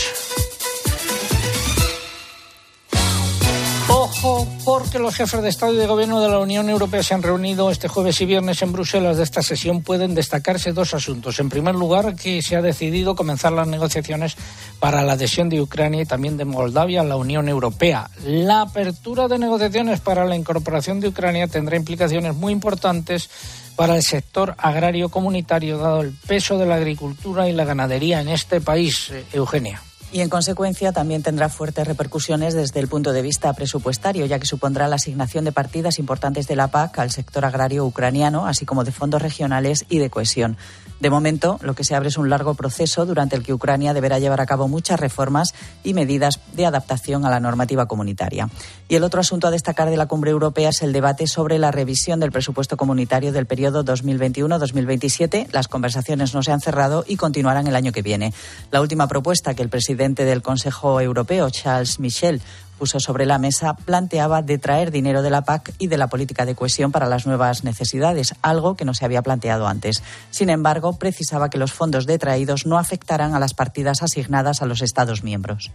Porque 4.63 4.99
los 4.99 5.15
jefes 5.15 5.41
de 5.41 5.49
Estado 5.49 5.73
y 5.73 5.77
de 5.77 5.85
Gobierno 5.85 6.21
de 6.21 6.29
la 6.29 6.39
Unión 6.39 6.69
Europea 6.69 7.03
se 7.03 7.13
han 7.13 7.23
reunido 7.23 7.69
este 7.69 7.89
jueves 7.89 8.21
y 8.21 8.25
viernes 8.25 8.61
en 8.61 8.71
Bruselas. 8.71 9.17
De 9.17 9.23
esta 9.23 9.41
sesión 9.41 9.81
pueden 9.81 10.15
destacarse 10.15 10.71
dos 10.71 10.93
asuntos. 10.93 11.39
En 11.39 11.49
primer 11.49 11.75
lugar, 11.75 12.15
que 12.15 12.41
se 12.41 12.55
ha 12.55 12.61
decidido 12.61 13.15
comenzar 13.15 13.51
las 13.51 13.67
negociaciones 13.67 14.37
para 14.79 15.01
la 15.01 15.13
adhesión 15.13 15.49
de 15.49 15.61
Ucrania 15.61 16.03
y 16.03 16.05
también 16.05 16.37
de 16.37 16.45
Moldavia 16.45 17.01
a 17.01 17.03
la 17.03 17.17
Unión 17.17 17.49
Europea. 17.49 18.09
La 18.25 18.61
apertura 18.61 19.27
de 19.27 19.39
negociaciones 19.39 19.99
para 19.99 20.23
la 20.23 20.37
incorporación 20.37 21.01
de 21.01 21.09
Ucrania 21.09 21.47
tendrá 21.47 21.75
implicaciones 21.75 22.33
muy 22.33 22.53
importantes 22.53 23.29
para 23.75 23.97
el 23.97 24.03
sector 24.03 24.55
agrario 24.57 25.09
comunitario, 25.09 25.77
dado 25.77 25.99
el 25.99 26.13
peso 26.13 26.57
de 26.57 26.65
la 26.65 26.75
agricultura 26.75 27.49
y 27.49 27.51
la 27.51 27.65
ganadería 27.65 28.21
en 28.21 28.29
este 28.29 28.61
país, 28.61 29.09
eh, 29.11 29.25
Eugenia 29.33 29.81
y 30.13 30.21
en 30.21 30.29
consecuencia 30.29 30.91
también 30.91 31.23
tendrá 31.23 31.49
fuertes 31.49 31.87
repercusiones 31.87 32.53
desde 32.53 32.79
el 32.79 32.87
punto 32.87 33.13
de 33.13 33.23
vista 33.23 33.51
presupuestario, 33.53 34.27
ya 34.27 34.37
que 34.37 34.45
supondrá 34.45 34.87
la 34.87 34.97
asignación 34.97 35.43
de 35.43 35.51
partidas 35.51 35.97
importantes 35.97 36.47
de 36.47 36.55
la 36.55 36.67
PAC 36.67 36.99
al 36.99 37.09
sector 37.09 37.43
agrario 37.43 37.83
ucraniano, 37.83 38.45
así 38.45 38.63
como 38.63 38.83
de 38.83 38.91
fondos 38.91 39.23
regionales 39.23 39.85
y 39.89 39.97
de 39.97 40.11
cohesión. 40.11 40.55
De 41.03 41.09
momento, 41.09 41.59
lo 41.61 41.75
que 41.75 41.83
se 41.83 41.95
abre 41.95 42.07
es 42.07 42.17
un 42.17 42.29
largo 42.29 42.53
proceso 42.53 43.05
durante 43.05 43.35
el 43.35 43.43
que 43.43 43.53
Ucrania 43.53 43.93
deberá 43.93 44.19
llevar 44.19 44.39
a 44.39 44.45
cabo 44.45 44.69
muchas 44.69 44.97
reformas 44.97 45.53
y 45.83 45.93
medidas 45.93 46.39
de 46.53 46.65
adaptación 46.65 47.25
a 47.25 47.29
la 47.29 47.41
normativa 47.41 47.87
comunitaria. 47.87 48.47
Y 48.87 48.95
el 48.95 49.03
otro 49.03 49.19
asunto 49.19 49.47
a 49.47 49.51
destacar 49.51 49.89
de 49.89 49.97
la 49.97 50.05
cumbre 50.05 50.31
europea 50.31 50.69
es 50.69 50.81
el 50.81 50.93
debate 50.93 51.27
sobre 51.27 51.59
la 51.59 51.71
revisión 51.71 52.21
del 52.21 52.31
presupuesto 52.31 52.77
comunitario 52.77 53.33
del 53.33 53.47
periodo 53.47 53.83
2021-2027. 53.83 55.47
Las 55.51 55.67
conversaciones 55.67 56.33
no 56.33 56.41
se 56.41 56.53
han 56.53 56.61
cerrado 56.61 57.03
y 57.05 57.17
continuarán 57.17 57.67
el 57.67 57.75
año 57.75 57.91
que 57.91 58.01
viene. 58.01 58.33
La 58.71 58.79
última 58.79 59.09
propuesta 59.09 59.55
que 59.55 59.61
el 59.61 59.67
presidente 59.67 60.23
del 60.23 60.41
Consejo 60.41 61.01
Europeo, 61.01 61.49
Charles 61.49 61.99
Michel, 61.99 62.41
puso 62.83 62.99
sobre 62.99 63.25
la 63.25 63.37
mesa 63.37 63.77
planteaba 63.77 64.41
detraer 64.41 64.91
dinero 64.91 65.21
de 65.21 65.29
la 65.29 65.45
PAC 65.45 65.73
y 65.79 65.87
de 65.87 65.97
la 65.97 66.07
política 66.07 66.45
de 66.45 66.53
cohesión 66.53 66.91
para 66.91 67.07
las 67.07 67.25
nuevas 67.25 67.63
necesidades, 67.63 68.35
algo 68.41 68.75
que 68.75 68.83
no 68.83 68.93
se 68.93 69.05
había 69.05 69.21
planteado 69.21 69.69
antes. 69.69 70.03
Sin 70.31 70.49
embargo, 70.49 70.99
precisaba 70.99 71.49
que 71.49 71.57
los 71.57 71.71
fondos 71.71 72.05
detraídos 72.05 72.65
no 72.65 72.77
afectaran 72.77 73.35
a 73.35 73.39
las 73.39 73.53
partidas 73.53 74.03
asignadas 74.03 74.61
a 74.61 74.65
los 74.65 74.81
Estados 74.81 75.23
miembros. 75.23 75.71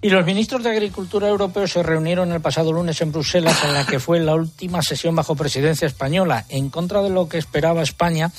Y 0.00 0.10
los 0.10 0.24
ministros 0.24 0.62
de 0.62 0.70
Agricultura 0.70 1.26
europeos 1.26 1.72
se 1.72 1.82
reunieron 1.82 2.30
el 2.30 2.40
pasado 2.40 2.72
lunes 2.72 3.00
en 3.00 3.10
Bruselas, 3.10 3.58
en 3.64 3.74
la 3.74 3.84
que 3.84 3.98
fue 3.98 4.20
la 4.20 4.36
última 4.36 4.82
sesión 4.82 5.16
bajo 5.16 5.34
presidencia 5.34 5.88
española, 5.88 6.44
en 6.48 6.70
contra 6.70 7.02
de 7.02 7.10
lo 7.10 7.28
que 7.28 7.38
esperaba 7.38 7.82
España 7.82 8.30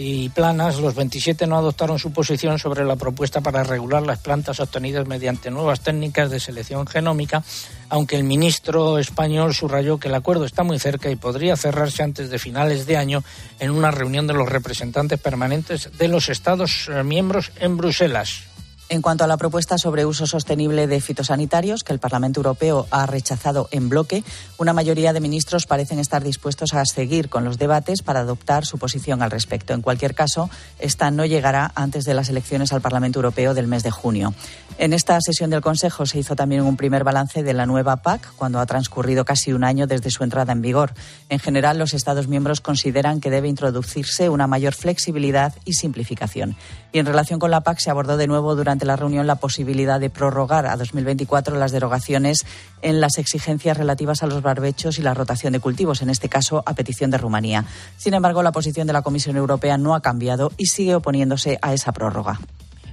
y 0.00 0.28
planas, 0.28 0.78
los 0.78 0.94
27 0.94 1.48
no 1.48 1.56
adoptaron 1.56 1.98
su 1.98 2.12
posición 2.12 2.60
sobre 2.60 2.84
la 2.84 2.94
propuesta 2.94 3.40
para 3.40 3.64
regular 3.64 4.04
las 4.04 4.20
plantas 4.20 4.60
obtenidas 4.60 5.08
mediante 5.08 5.50
nuevas 5.50 5.80
técnicas 5.80 6.30
de 6.30 6.38
selección 6.38 6.86
genómica, 6.86 7.42
aunque 7.88 8.14
el 8.14 8.22
ministro 8.22 8.98
español 8.98 9.54
subrayó 9.54 9.98
que 9.98 10.06
el 10.06 10.14
acuerdo 10.14 10.44
está 10.44 10.62
muy 10.62 10.78
cerca 10.78 11.10
y 11.10 11.16
podría 11.16 11.56
cerrarse 11.56 12.04
antes 12.04 12.30
de 12.30 12.38
finales 12.38 12.86
de 12.86 12.96
año 12.96 13.24
en 13.58 13.72
una 13.72 13.90
reunión 13.90 14.28
de 14.28 14.34
los 14.34 14.48
representantes 14.48 15.18
permanentes 15.18 15.90
de 15.98 16.06
los 16.06 16.28
Estados 16.28 16.88
eh, 16.88 17.02
miembros 17.02 17.50
en 17.58 17.76
Bruselas. 17.76 18.44
En 18.90 19.02
cuanto 19.02 19.22
a 19.22 19.26
la 19.26 19.36
propuesta 19.36 19.76
sobre 19.76 20.06
uso 20.06 20.26
sostenible 20.26 20.86
de 20.86 21.02
fitosanitarios, 21.02 21.84
que 21.84 21.92
el 21.92 21.98
Parlamento 21.98 22.40
Europeo 22.40 22.86
ha 22.90 23.04
rechazado 23.04 23.68
en 23.70 23.90
bloque, 23.90 24.24
una 24.56 24.72
mayoría 24.72 25.12
de 25.12 25.20
ministros 25.20 25.66
parecen 25.66 25.98
estar 25.98 26.24
dispuestos 26.24 26.72
a 26.72 26.82
seguir 26.86 27.28
con 27.28 27.44
los 27.44 27.58
debates 27.58 28.00
para 28.00 28.20
adoptar 28.20 28.64
su 28.64 28.78
posición 28.78 29.20
al 29.20 29.30
respecto. 29.30 29.74
En 29.74 29.82
cualquier 29.82 30.14
caso, 30.14 30.48
esta 30.78 31.10
no 31.10 31.26
llegará 31.26 31.70
antes 31.74 32.04
de 32.04 32.14
las 32.14 32.30
elecciones 32.30 32.72
al 32.72 32.80
Parlamento 32.80 33.18
Europeo 33.18 33.52
del 33.52 33.66
mes 33.66 33.82
de 33.82 33.90
junio. 33.90 34.32
En 34.78 34.94
esta 34.94 35.20
sesión 35.20 35.50
del 35.50 35.60
Consejo 35.60 36.06
se 36.06 36.20
hizo 36.20 36.34
también 36.34 36.62
un 36.62 36.78
primer 36.78 37.04
balance 37.04 37.42
de 37.42 37.52
la 37.52 37.66
nueva 37.66 37.96
PAC, 37.96 38.36
cuando 38.36 38.58
ha 38.58 38.64
transcurrido 38.64 39.26
casi 39.26 39.52
un 39.52 39.64
año 39.64 39.86
desde 39.86 40.10
su 40.10 40.24
entrada 40.24 40.54
en 40.54 40.62
vigor. 40.62 40.94
En 41.28 41.40
general, 41.40 41.78
los 41.78 41.92
Estados 41.92 42.26
miembros 42.26 42.62
consideran 42.62 43.20
que 43.20 43.30
debe 43.30 43.48
introducirse 43.48 44.30
una 44.30 44.46
mayor 44.46 44.72
flexibilidad 44.72 45.52
y 45.66 45.74
simplificación. 45.74 46.56
Y 46.90 47.00
en 47.00 47.06
relación 47.06 47.38
con 47.38 47.50
la 47.50 47.60
PAC 47.60 47.80
se 47.80 47.90
abordó 47.90 48.16
de 48.16 48.26
nuevo 48.26 48.56
durante 48.56 48.77
durante 48.78 48.86
la 48.86 48.96
reunión 48.96 49.26
la 49.26 49.34
posibilidad 49.34 49.98
de 49.98 50.08
prorrogar 50.08 50.66
a 50.66 50.76
2024 50.76 51.56
las 51.56 51.72
derogaciones 51.72 52.46
en 52.80 53.00
las 53.00 53.18
exigencias 53.18 53.76
relativas 53.76 54.22
a 54.22 54.28
los 54.28 54.40
barbechos 54.40 55.00
y 55.00 55.02
la 55.02 55.14
rotación 55.14 55.52
de 55.52 55.58
cultivos, 55.58 56.00
en 56.00 56.10
este 56.10 56.28
caso 56.28 56.62
a 56.64 56.74
petición 56.74 57.10
de 57.10 57.18
Rumanía. 57.18 57.64
Sin 57.96 58.14
embargo, 58.14 58.40
la 58.44 58.52
posición 58.52 58.86
de 58.86 58.92
la 58.92 59.02
Comisión 59.02 59.36
Europea 59.36 59.78
no 59.78 59.96
ha 59.96 60.00
cambiado 60.00 60.52
y 60.56 60.66
sigue 60.66 60.94
oponiéndose 60.94 61.58
a 61.60 61.74
esa 61.74 61.90
prórroga. 61.90 62.38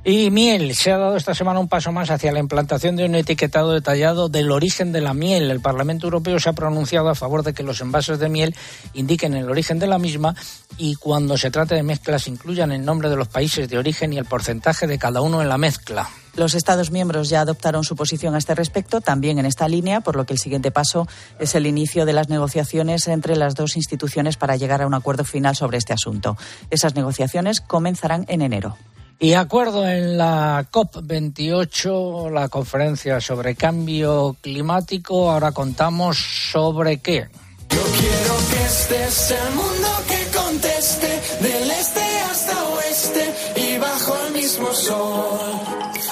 Y 0.08 0.30
miel, 0.30 0.76
se 0.76 0.92
ha 0.92 1.00
dado 1.00 1.18
esta 1.18 1.34
semana 1.34 1.60
un 1.60 1.68
paso 1.68 1.92
más 1.92 2.12
hacia 2.12 2.32
la 2.32 2.38
implantación 2.38 2.96
de 2.96 3.06
un 3.06 3.16
etiquetado 3.16 3.72
detallado 3.72 4.30
del 4.30 4.52
origen 4.52 4.92
de 4.92 5.02
la 5.02 5.16
miel. 5.16 5.50
El 5.50 5.62
Parlamento 5.62 6.06
Europeo 6.06 6.40
se 6.40 6.48
ha 6.48 6.54
pronunciado 6.54 7.10
a 7.10 7.16
favor 7.16 7.42
de 7.42 7.56
que 7.56 7.64
los 7.64 7.82
envases 7.82 8.20
de 8.20 8.30
miel 8.30 8.56
indiquen 8.94 9.34
el 9.34 9.50
origen 9.50 9.80
de 9.80 9.88
la 9.88 9.98
misma 9.98 10.36
y 10.78 10.94
cuando 10.94 11.40
se 11.40 11.50
trate 11.50 11.74
de 11.74 11.82
mezclas 11.82 12.28
incluyan 12.28 12.72
el 12.72 12.86
nombre 12.86 13.10
de 13.10 13.16
los 13.16 13.30
países 13.30 13.68
de 13.68 13.80
origen 13.80 14.14
y 14.14 14.20
el 14.20 14.26
porcentaje 14.26 14.86
de 14.86 15.00
cada 15.00 15.22
uno 15.22 15.42
en 15.42 15.50
la 15.50 15.58
mezcla. 15.58 16.08
Los 16.36 16.54
Estados 16.54 16.92
miembros 16.92 17.30
ya 17.30 17.42
adoptaron 17.42 17.84
su 17.84 17.96
posición 17.96 18.36
a 18.36 18.38
este 18.38 18.54
respecto, 18.54 19.02
también 19.02 19.40
en 19.40 19.48
esta 19.48 19.68
línea, 19.68 20.02
por 20.02 20.18
lo 20.18 20.28
que 20.28 20.34
el 20.34 20.40
siguiente 20.40 20.70
paso 20.70 21.08
es 21.40 21.56
el 21.56 21.66
inicio 21.66 22.06
de 22.06 22.14
las 22.14 22.30
negociaciones 22.30 23.08
entre 23.08 23.36
las 23.36 23.56
dos 23.56 23.76
instituciones 23.76 24.38
para 24.38 24.56
llegar 24.56 24.84
a 24.84 24.88
un 24.88 24.94
acuerdo 24.94 25.24
final 25.24 25.56
sobre 25.56 25.80
este 25.80 25.94
asunto. 25.94 26.38
Esas 26.70 26.94
negociaciones 26.94 27.60
comenzarán 27.60 28.26
en 28.28 28.44
enero. 28.44 28.78
Y 29.20 29.34
acuerdo 29.34 29.88
en 29.88 30.18
la 30.18 30.66
COP28, 30.70 32.30
la 32.32 32.50
conferencia 32.50 33.22
sobre 33.22 33.56
cambio 33.56 34.36
climático. 34.42 35.32
Ahora 35.32 35.54
contamos 35.54 36.18
sobre 36.52 36.98
qué. 36.98 37.30
Yo 37.70 37.82
quiero 37.98 38.38
que 38.52 38.70
sea 39.10 39.48
el 39.48 39.56
mundo 39.56 39.88
que 40.08 40.38
conteste, 40.38 41.08
del 41.42 41.72
este 41.72 42.02
hasta 42.30 42.64
oeste 42.70 43.36
y 43.56 43.78
bajo 43.78 44.18
el 44.28 44.34
mismo 44.34 44.72
sol. 44.74 45.40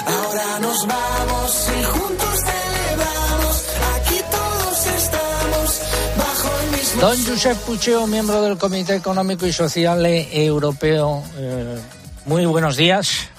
Ahora 0.05 0.59
nos 0.61 0.87
vamos 0.87 1.67
y 1.79 1.83
juntos 1.83 2.39
celebramos, 2.39 3.65
aquí 3.95 4.19
todos 4.31 4.87
estamos 4.87 5.81
bajo 6.17 6.49
el 6.63 6.71
mismo 6.71 7.01
Don 7.01 7.25
Josep 7.25 7.57
Pucheo, 7.59 8.07
miembro 8.07 8.41
del 8.41 8.57
Comité 8.57 8.95
Económico 8.95 9.45
y 9.45 9.53
Social 9.53 10.05
Europeo. 10.05 11.23
Eh, 11.37 11.79
muy 12.25 12.45
buenos 12.45 12.77
días. 12.77 13.29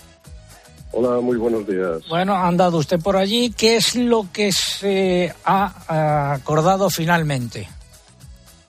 Hola, 0.92 1.20
muy 1.20 1.36
buenos 1.36 1.66
días. 1.66 2.06
Bueno, 2.08 2.34
ha 2.34 2.46
andado 2.46 2.78
usted 2.78 3.00
por 3.00 3.16
allí. 3.16 3.52
¿Qué 3.56 3.76
es 3.76 3.96
lo 3.96 4.26
que 4.32 4.52
se 4.52 5.34
ha 5.44 6.32
acordado 6.32 6.88
finalmente? 6.88 7.68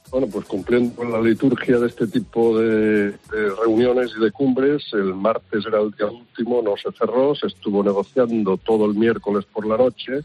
Bueno, 0.09 0.27
pues 0.27 0.45
cumpliendo 0.45 0.95
con 0.95 1.11
la 1.11 1.19
liturgia 1.19 1.77
de 1.77 1.87
este 1.87 2.07
tipo 2.07 2.57
de, 2.57 3.11
de, 3.11 3.55
reuniones 3.59 4.11
y 4.17 4.23
de 4.23 4.31
cumbres, 4.31 4.83
el 4.93 5.13
martes 5.13 5.65
era 5.67 5.81
el 5.81 5.91
día 5.91 6.07
último, 6.07 6.61
no 6.61 6.75
se 6.77 6.89
cerró, 6.97 7.35
se 7.35 7.47
estuvo 7.47 7.83
negociando 7.83 8.55
todo 8.57 8.85
el 8.85 8.95
miércoles 8.95 9.45
por 9.51 9.65
la 9.67 9.77
noche 9.77 10.21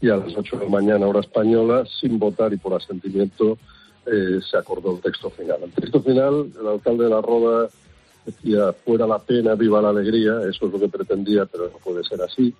y 0.00 0.08
a 0.08 0.16
las 0.16 0.34
8 0.34 0.56
de 0.56 0.64
la 0.64 0.70
mañana 0.70 1.06
hora 1.06 1.20
española, 1.20 1.84
sin 2.00 2.18
votar 2.18 2.52
y 2.52 2.56
por 2.56 2.74
asentimiento, 2.74 3.58
eh, 4.06 4.40
se 4.48 4.56
acordó 4.56 4.96
el 4.96 5.00
texto 5.00 5.30
final. 5.30 5.58
El 5.62 5.72
texto 5.72 6.00
final, 6.00 6.50
el 6.58 6.66
alcalde 6.66 7.04
de 7.04 7.10
la 7.10 7.20
Roda 7.20 7.68
decía 8.26 8.72
fuera 8.72 9.06
la 9.06 9.18
pena, 9.18 9.54
viva 9.54 9.80
la 9.80 9.90
alegría, 9.90 10.40
eso 10.40 10.66
es 10.66 10.72
lo 10.72 10.80
que 10.80 10.88
pretendía, 10.88 11.46
pero 11.46 11.70
no 11.70 11.78
puede 11.78 12.02
ser 12.04 12.20
así, 12.20 12.52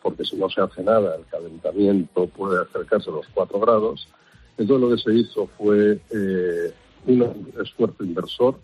porque 0.00 0.24
si 0.24 0.36
no 0.36 0.48
se 0.48 0.60
hace 0.60 0.82
nada, 0.82 1.16
el 1.16 1.26
calentamiento 1.26 2.26
puede 2.28 2.62
acercarse 2.62 3.10
a 3.10 3.14
los 3.14 3.26
4 3.34 3.60
grados. 3.60 4.08
Entonces 4.56 4.88
lo 4.88 4.96
que 4.96 5.02
se 5.02 5.14
hizo 5.14 5.46
fue 5.58 6.00
eh, 6.10 6.72
un 7.06 7.52
esfuerzo 7.60 8.04
inversor 8.04 8.56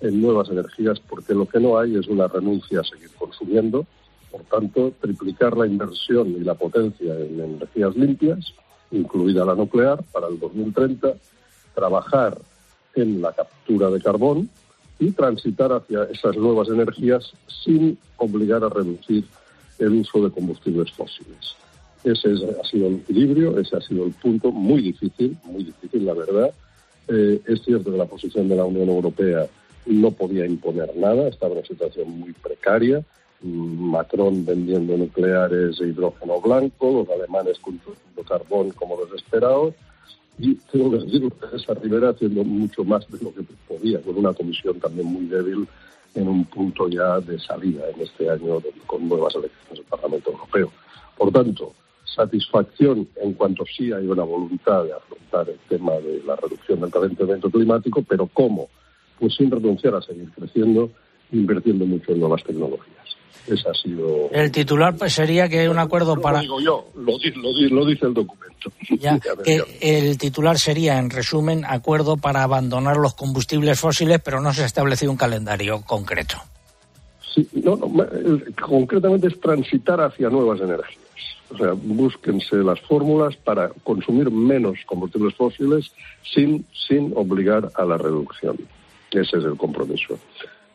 en 0.00 0.20
nuevas 0.20 0.50
energías, 0.50 1.00
porque 1.00 1.34
lo 1.34 1.46
que 1.46 1.60
no 1.60 1.78
hay 1.78 1.96
es 1.96 2.06
una 2.08 2.28
renuncia 2.28 2.80
a 2.80 2.84
seguir 2.84 3.10
consumiendo. 3.18 3.86
Por 4.30 4.42
tanto, 4.42 4.92
triplicar 5.00 5.56
la 5.56 5.66
inversión 5.66 6.28
y 6.30 6.40
la 6.40 6.54
potencia 6.54 7.14
en 7.14 7.40
energías 7.40 7.96
limpias, 7.96 8.52
incluida 8.90 9.44
la 9.44 9.54
nuclear, 9.54 10.02
para 10.12 10.28
el 10.28 10.38
2030, 10.38 11.14
trabajar 11.74 12.36
en 12.94 13.22
la 13.22 13.32
captura 13.32 13.90
de 13.90 14.00
carbón, 14.00 14.50
y 14.98 15.10
transitar 15.10 15.72
hacia 15.72 16.04
esas 16.04 16.36
nuevas 16.36 16.68
energías 16.68 17.32
sin 17.64 17.98
obligar 18.16 18.62
a 18.64 18.68
reducir 18.68 19.24
el 19.78 19.92
uso 19.92 20.24
de 20.24 20.30
combustibles 20.30 20.92
fósiles. 20.92 21.56
Ese 22.04 22.32
es, 22.32 22.42
ha 22.42 22.64
sido 22.68 22.88
el 22.88 22.96
equilibrio, 22.96 23.58
ese 23.58 23.76
ha 23.76 23.80
sido 23.80 24.04
el 24.04 24.12
punto 24.12 24.52
muy 24.52 24.82
difícil, 24.82 25.36
muy 25.44 25.64
difícil, 25.64 26.04
la 26.04 26.14
verdad. 26.14 26.52
Eh, 27.08 27.40
es 27.46 27.62
cierto 27.62 27.90
que 27.90 27.98
la 27.98 28.06
posición 28.06 28.48
de 28.48 28.56
la 28.56 28.64
Unión 28.64 28.88
Europea 28.88 29.46
no 29.86 30.10
podía 30.10 30.46
imponer 30.46 30.94
nada, 30.96 31.28
estaba 31.28 31.52
en 31.52 31.58
una 31.58 31.66
situación 31.66 32.10
muy 32.10 32.32
precaria. 32.32 33.02
Macron 33.42 34.44
vendiendo 34.44 34.96
nucleares 34.96 35.78
e 35.80 35.88
hidrógeno 35.88 36.40
blanco, 36.40 36.92
los 36.92 37.08
alemanes 37.10 37.58
consumiendo 37.58 38.22
carbón 38.26 38.70
como 38.70 38.96
desesperados 39.04 39.74
y 40.38 40.54
tengo 40.72 40.90
que 40.90 41.04
decir 41.04 41.32
esa 41.52 41.74
Rivera 41.74 42.10
haciendo 42.10 42.44
mucho 42.44 42.84
más 42.84 43.08
de 43.10 43.18
lo 43.22 43.32
que 43.34 43.42
podía, 43.68 44.00
con 44.02 44.16
una 44.16 44.32
comisión 44.32 44.80
también 44.80 45.06
muy 45.06 45.26
débil 45.26 45.66
en 46.14 46.28
un 46.28 46.44
punto 46.44 46.88
ya 46.88 47.20
de 47.20 47.38
salida 47.38 47.88
en 47.90 48.00
este 48.00 48.28
año 48.30 48.60
con 48.86 49.08
nuevas 49.08 49.34
elecciones 49.34 49.78
del 49.78 49.84
Parlamento 49.84 50.30
Europeo. 50.30 50.70
Por 51.16 51.32
tanto, 51.32 51.72
satisfacción 52.04 53.08
en 53.16 53.32
cuanto 53.34 53.64
sí 53.66 53.92
hay 53.92 54.06
una 54.06 54.22
voluntad 54.22 54.84
de 54.84 54.92
afrontar 54.92 55.48
el 55.48 55.58
tema 55.68 55.92
de 55.94 56.22
la 56.24 56.36
reducción 56.36 56.80
del 56.80 56.90
calentamiento 56.90 57.50
climático, 57.50 58.02
pero 58.02 58.26
¿cómo? 58.26 58.68
Pues 59.18 59.34
sin 59.34 59.50
renunciar 59.50 59.94
a 59.94 60.02
seguir 60.02 60.30
creciendo, 60.30 60.90
invirtiendo 61.32 61.86
mucho 61.86 62.12
en 62.12 62.20
nuevas 62.20 62.42
tecnologías. 62.44 62.94
Ese 63.46 63.68
ha 63.68 63.74
sido. 63.74 64.30
El 64.30 64.50
titular 64.50 64.96
pues 64.96 65.12
sería 65.12 65.48
que 65.48 65.60
hay 65.60 65.66
un 65.66 65.78
acuerdo 65.78 66.16
no 66.16 66.22
para. 66.22 66.38
Lo 66.38 66.42
digo 66.42 66.60
yo, 66.60 66.86
lo, 66.96 67.18
lo, 67.18 67.68
lo 67.70 67.86
dice 67.86 68.06
el 68.06 68.14
documento. 68.14 68.72
Ya, 68.98 69.18
que 69.44 69.62
el 69.80 70.16
titular 70.16 70.58
sería, 70.58 70.98
en 70.98 71.10
resumen, 71.10 71.64
acuerdo 71.66 72.16
para 72.16 72.42
abandonar 72.42 72.96
los 72.96 73.14
combustibles 73.14 73.78
fósiles, 73.78 74.20
pero 74.24 74.40
no 74.40 74.54
se 74.54 74.62
ha 74.62 74.66
establecido 74.66 75.12
un 75.12 75.18
calendario 75.18 75.82
concreto. 75.82 76.36
Sí, 77.34 77.46
no, 77.52 77.76
no, 77.76 78.06
concretamente 78.62 79.26
es 79.26 79.38
transitar 79.40 80.00
hacia 80.00 80.30
nuevas 80.30 80.60
energías. 80.60 81.04
O 81.50 81.58
sea, 81.58 81.72
búsquense 81.74 82.56
las 82.56 82.80
fórmulas 82.80 83.36
para 83.36 83.68
consumir 83.82 84.30
menos 84.30 84.78
combustibles 84.86 85.34
fósiles 85.34 85.92
sin, 86.22 86.64
sin 86.72 87.12
obligar 87.14 87.70
a 87.74 87.84
la 87.84 87.98
reducción. 87.98 88.56
Ese 89.10 89.38
es 89.38 89.44
el 89.44 89.56
compromiso 89.56 90.18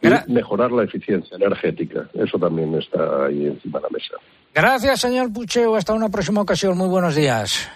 y 0.01 0.31
mejorar 0.31 0.71
la 0.71 0.83
eficiencia 0.83 1.35
energética. 1.35 2.07
Eso 2.13 2.37
también 2.37 2.73
está 2.75 3.25
ahí 3.25 3.47
encima 3.47 3.79
de 3.79 3.83
la 3.83 3.89
mesa. 3.89 4.15
Gracias, 4.53 5.01
señor 5.01 5.31
Pucheo. 5.31 5.75
Hasta 5.75 5.93
una 5.93 6.09
próxima 6.09 6.41
ocasión. 6.41 6.77
Muy 6.77 6.87
buenos 6.87 7.15
días. 7.15 7.69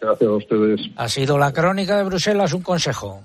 Gracias 0.00 0.28
a 0.28 0.32
ustedes. 0.32 0.80
Ha 0.96 1.08
sido 1.08 1.38
la 1.38 1.52
crónica 1.52 1.96
de 1.96 2.04
Bruselas 2.04 2.52
un 2.52 2.62
consejo. 2.62 3.22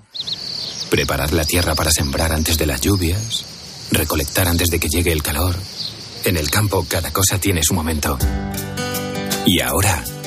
Preparar 0.90 1.32
la 1.32 1.44
tierra 1.44 1.74
para 1.74 1.90
sembrar 1.90 2.32
antes 2.32 2.58
de 2.58 2.66
las 2.66 2.80
lluvias. 2.80 3.88
Recolectar 3.92 4.48
antes 4.48 4.68
de 4.68 4.78
que 4.78 4.88
llegue 4.88 5.12
el 5.12 5.22
calor. 5.22 5.54
En 6.24 6.36
el 6.36 6.50
campo 6.50 6.84
cada 6.88 7.12
cosa 7.12 7.38
tiene 7.38 7.62
su 7.62 7.74
momento. 7.74 8.18
Y 9.46 9.60
ahora 9.60 10.02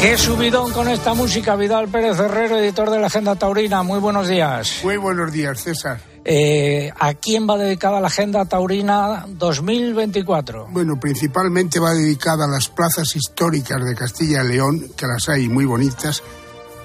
Qué 0.00 0.16
subidón 0.16 0.72
con 0.72 0.88
esta 0.88 1.12
música, 1.12 1.56
Vidal 1.56 1.88
Pérez 1.88 2.18
Herrero, 2.18 2.56
editor 2.56 2.88
de 2.88 2.98
la 2.98 3.08
Agenda 3.08 3.36
Taurina. 3.36 3.82
Muy 3.82 4.00
buenos 4.00 4.28
días. 4.28 4.80
Muy 4.82 4.96
buenos 4.96 5.30
días, 5.30 5.62
César. 5.62 6.00
Eh, 6.24 6.90
¿A 6.98 7.12
quién 7.12 7.46
va 7.46 7.58
dedicada 7.58 8.00
la 8.00 8.06
Agenda 8.06 8.46
Taurina 8.46 9.26
2024? 9.28 10.68
Bueno, 10.70 10.98
principalmente 10.98 11.78
va 11.78 11.92
dedicada 11.92 12.46
a 12.46 12.48
las 12.48 12.68
plazas 12.68 13.14
históricas 13.14 13.84
de 13.84 13.94
Castilla 13.94 14.42
y 14.42 14.48
León, 14.48 14.90
que 14.96 15.06
las 15.06 15.28
hay 15.28 15.50
muy 15.50 15.66
bonitas. 15.66 16.22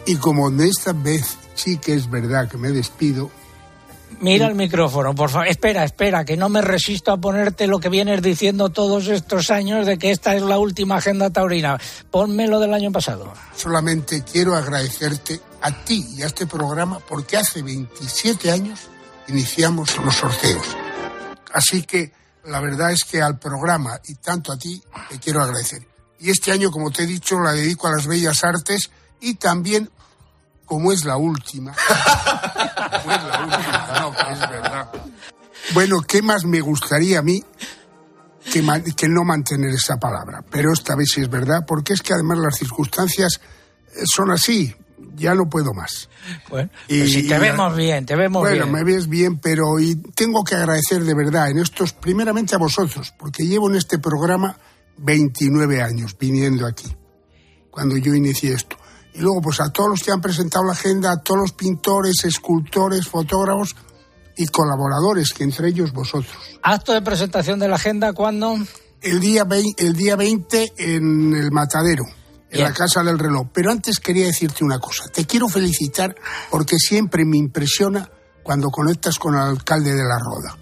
Y 0.06 0.18
como 0.18 0.52
de 0.52 0.68
esta 0.68 0.92
vez 0.92 1.38
sí 1.54 1.78
que 1.78 1.94
es 1.94 2.10
verdad 2.10 2.50
que 2.50 2.58
me 2.58 2.72
despido, 2.72 3.32
Mira 4.20 4.48
el 4.48 4.56
micrófono, 4.56 5.14
por 5.14 5.30
favor. 5.30 5.48
Espera, 5.48 5.84
espera, 5.84 6.24
que 6.26 6.38
no 6.38 6.50
me 6.50 6.62
resisto 6.62 7.12
a 7.12 7.18
ponerte 7.18 7.68
lo 7.68 7.80
que 7.80 7.90
vienes 7.90 8.22
diciendo 8.22 8.70
todos 8.70 9.08
estos 9.08 9.52
años 9.52 9.86
de 9.86 9.98
que 9.98 10.12
esta 10.12 10.36
es 10.36 10.42
la 10.42 10.58
última 10.58 10.98
agenda 10.98 11.30
taurina. 11.30 11.78
Ponme 12.12 12.48
lo 12.48 12.60
del 12.60 12.74
año 12.74 12.92
pasado. 12.92 13.34
Solamente 13.56 14.24
quiero 14.24 14.56
agradecerte 14.56 15.40
a 15.62 15.84
ti 15.84 16.06
y 16.16 16.22
a 16.24 16.28
este 16.28 16.48
programa 16.48 17.00
porque 17.00 17.38
hace 17.38 17.62
27 17.62 18.52
años 18.52 18.80
iniciamos 19.28 19.98
los 19.98 20.16
sorteos. 20.16 20.66
Así 21.54 21.84
que 21.84 22.12
la 22.46 22.60
verdad 22.60 22.92
es 22.92 23.04
que 23.04 23.22
al 23.22 23.40
programa 23.40 24.00
y 24.08 24.16
tanto 24.16 24.52
a 24.52 24.58
ti 24.58 24.82
te 25.10 25.20
quiero 25.20 25.42
agradecer. 25.42 25.88
Y 26.20 26.30
este 26.30 26.52
año, 26.52 26.72
como 26.72 26.92
te 26.92 27.04
he 27.04 27.08
dicho, 27.08 27.40
la 27.40 27.52
dedico 27.52 27.88
a 27.88 27.92
las 27.92 28.08
bellas 28.08 28.44
artes 28.44 28.90
y 29.20 29.36
también, 29.36 29.90
como 30.66 30.92
es 30.92 31.06
la 31.06 31.18
última, 31.18 31.74
como 31.76 33.12
es 33.16 33.24
la 33.24 33.40
última, 33.44 34.00
no, 34.00 34.12
que 34.12 34.34
es 34.34 34.40
verdad. 34.50 34.92
Bueno, 35.74 36.02
¿qué 36.02 36.22
más 36.22 36.46
me 36.46 36.62
gustaría 36.62 37.20
a 37.20 37.22
mí 37.22 37.44
que, 38.52 38.64
que 38.96 39.08
no 39.10 39.24
mantener 39.24 39.72
esa 39.72 39.98
palabra? 39.98 40.44
Pero 40.50 40.74
esta 40.74 40.96
vez 40.96 41.10
sí 41.14 41.22
es 41.22 41.30
verdad, 41.30 41.66
porque 41.68 41.94
es 41.94 42.02
que 42.02 42.14
además 42.14 42.38
las 42.40 42.56
circunstancias 42.58 43.40
eh, 43.96 44.04
son 44.06 44.32
así. 44.32 44.76
Ya 45.18 45.34
no 45.34 45.48
puedo 45.50 45.74
más. 45.74 46.10
Bueno, 46.50 46.70
pues 46.88 47.12
si 47.12 47.26
te 47.28 47.36
y- 47.36 47.40
vemos 47.40 47.76
bien, 47.76 48.06
te 48.06 48.16
vemos 48.18 48.42
bueno, 48.42 48.66
bien. 48.66 48.72
me 48.72 48.84
ves 48.84 49.08
bien, 49.08 49.40
pero 49.40 49.80
y 49.80 49.96
tengo 49.96 50.44
que 50.44 50.56
agradecer 50.56 51.04
de 51.04 51.14
verdad 51.14 51.50
en 51.50 51.60
estos, 51.60 51.94
primeramente 51.94 52.56
a 52.56 52.58
vosotros, 52.58 53.14
porque 53.18 53.46
llevo 53.46 53.70
en 53.70 53.76
este 53.78 53.98
programa 53.98 54.58
29 54.98 55.82
años 55.82 56.18
viniendo 56.20 56.66
aquí, 56.66 56.94
cuando 57.72 57.96
yo 57.98 58.14
inicié 58.14 58.54
esto. 58.54 58.76
Y 59.16 59.20
luego, 59.22 59.42
pues 59.42 59.60
a 59.62 59.70
todos 59.72 59.90
los 59.90 60.04
que 60.04 60.12
han 60.12 60.22
presentado 60.22 60.66
la 60.66 60.74
agenda, 60.74 61.12
a 61.12 61.22
todos 61.22 61.40
los 61.40 61.52
pintores, 61.54 62.24
escultores, 62.26 63.08
fotógrafos 63.08 63.76
y 64.38 64.46
colaboradores, 64.48 65.32
que 65.34 65.44
entre 65.46 65.70
ellos 65.70 65.94
vosotros. 65.94 66.36
Acto 66.62 66.92
de 66.94 67.02
presentación 67.02 67.58
de 67.60 67.68
la 67.70 67.76
agenda, 67.76 68.12
¿cuándo? 68.14 68.58
El 69.02 69.20
día, 69.22 69.46
vei- 69.46 69.74
el 69.78 69.94
día 69.94 70.16
20 70.18 70.74
en 70.78 71.34
el 71.34 71.52
Matadero, 71.52 72.04
en 72.06 72.50
Bien. 72.52 72.64
la 72.66 72.74
Casa 72.74 73.04
del 73.04 73.18
Reloj. 73.18 73.48
Pero 73.54 73.72
antes 73.72 74.00
quería 74.00 74.26
decirte 74.26 74.66
una 74.66 74.80
cosa. 74.80 75.06
Te 75.14 75.26
quiero 75.26 75.48
felicitar 75.48 76.14
porque 76.52 76.78
siempre 76.78 77.24
me 77.24 77.38
impresiona 77.38 78.10
cuando 78.44 78.70
conectas 78.70 79.18
con 79.18 79.36
el 79.36 79.42
alcalde 79.42 79.92
de 79.94 80.04
la 80.04 80.20
Roda. 80.20 80.58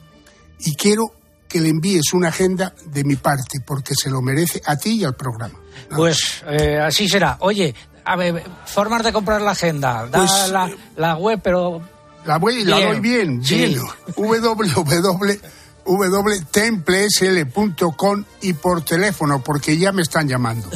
Y 0.59 0.75
quiero 0.75 1.05
que 1.47 1.59
le 1.59 1.69
envíes 1.69 2.13
una 2.13 2.29
agenda 2.29 2.73
de 2.85 3.03
mi 3.03 3.15
parte 3.15 3.59
porque 3.65 3.93
se 3.95 4.09
lo 4.11 4.21
merece 4.21 4.61
a 4.65 4.75
ti 4.77 4.97
y 4.99 5.03
al 5.03 5.15
programa. 5.15 5.59
Pues 5.95 6.43
eh, 6.47 6.77
así 6.79 7.07
será. 7.09 7.37
Oye, 7.41 7.73
a 8.05 8.15
ver, 8.15 8.43
formas 8.65 9.03
de 9.03 9.11
comprar 9.13 9.41
la 9.41 9.51
agenda. 9.51 10.07
Da 10.07 10.19
Pues, 10.19 10.49
la, 10.49 10.71
la 10.95 11.15
web, 11.15 11.39
pero... 11.43 11.81
La 12.25 12.37
voy, 12.37 12.63
la 12.63 12.77
Bien. 12.77 12.89
doy 12.89 12.99
bien, 13.01 13.43
Sí. 13.43 13.55
bien. 13.55 13.81
www 14.15 15.39
www.templesl.com 15.85 18.23
y 18.41 18.53
por 18.53 18.83
teléfono, 18.85 19.43
porque 19.43 19.77
ya 19.77 19.91
me 19.91 20.01
están 20.01 20.27
llamando. 20.29 20.69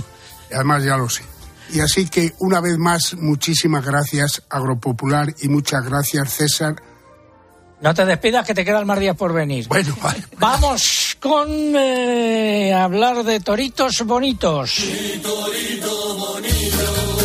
Y 0.52 0.54
además 0.54 0.84
ya 0.84 0.98
lo 0.98 1.08
sé. 1.10 1.24
Y 1.72 1.80
así 1.80 2.08
que, 2.10 2.34
una 2.40 2.60
vez 2.62 2.78
más, 2.78 3.14
muchísimas 3.16 3.86
gracias, 3.86 4.42
Agropopular, 4.50 5.34
y 5.42 5.48
muchas 5.50 5.84
gracias, 5.86 6.34
César. 6.34 6.76
No 7.80 7.94
te 7.94 8.06
despidas 8.06 8.46
que 8.46 8.54
te 8.54 8.66
quedan 8.66 8.86
más 8.88 9.00
días 9.00 9.16
por 9.16 9.32
venir. 9.34 9.68
Bueno, 9.68 9.96
vale. 10.02 10.24
Vamos 10.40 11.16
con 11.22 11.48
eh, 11.50 12.74
hablar 12.74 13.24
de 13.24 13.40
toritos 13.40 14.02
bonitos. 14.06 14.84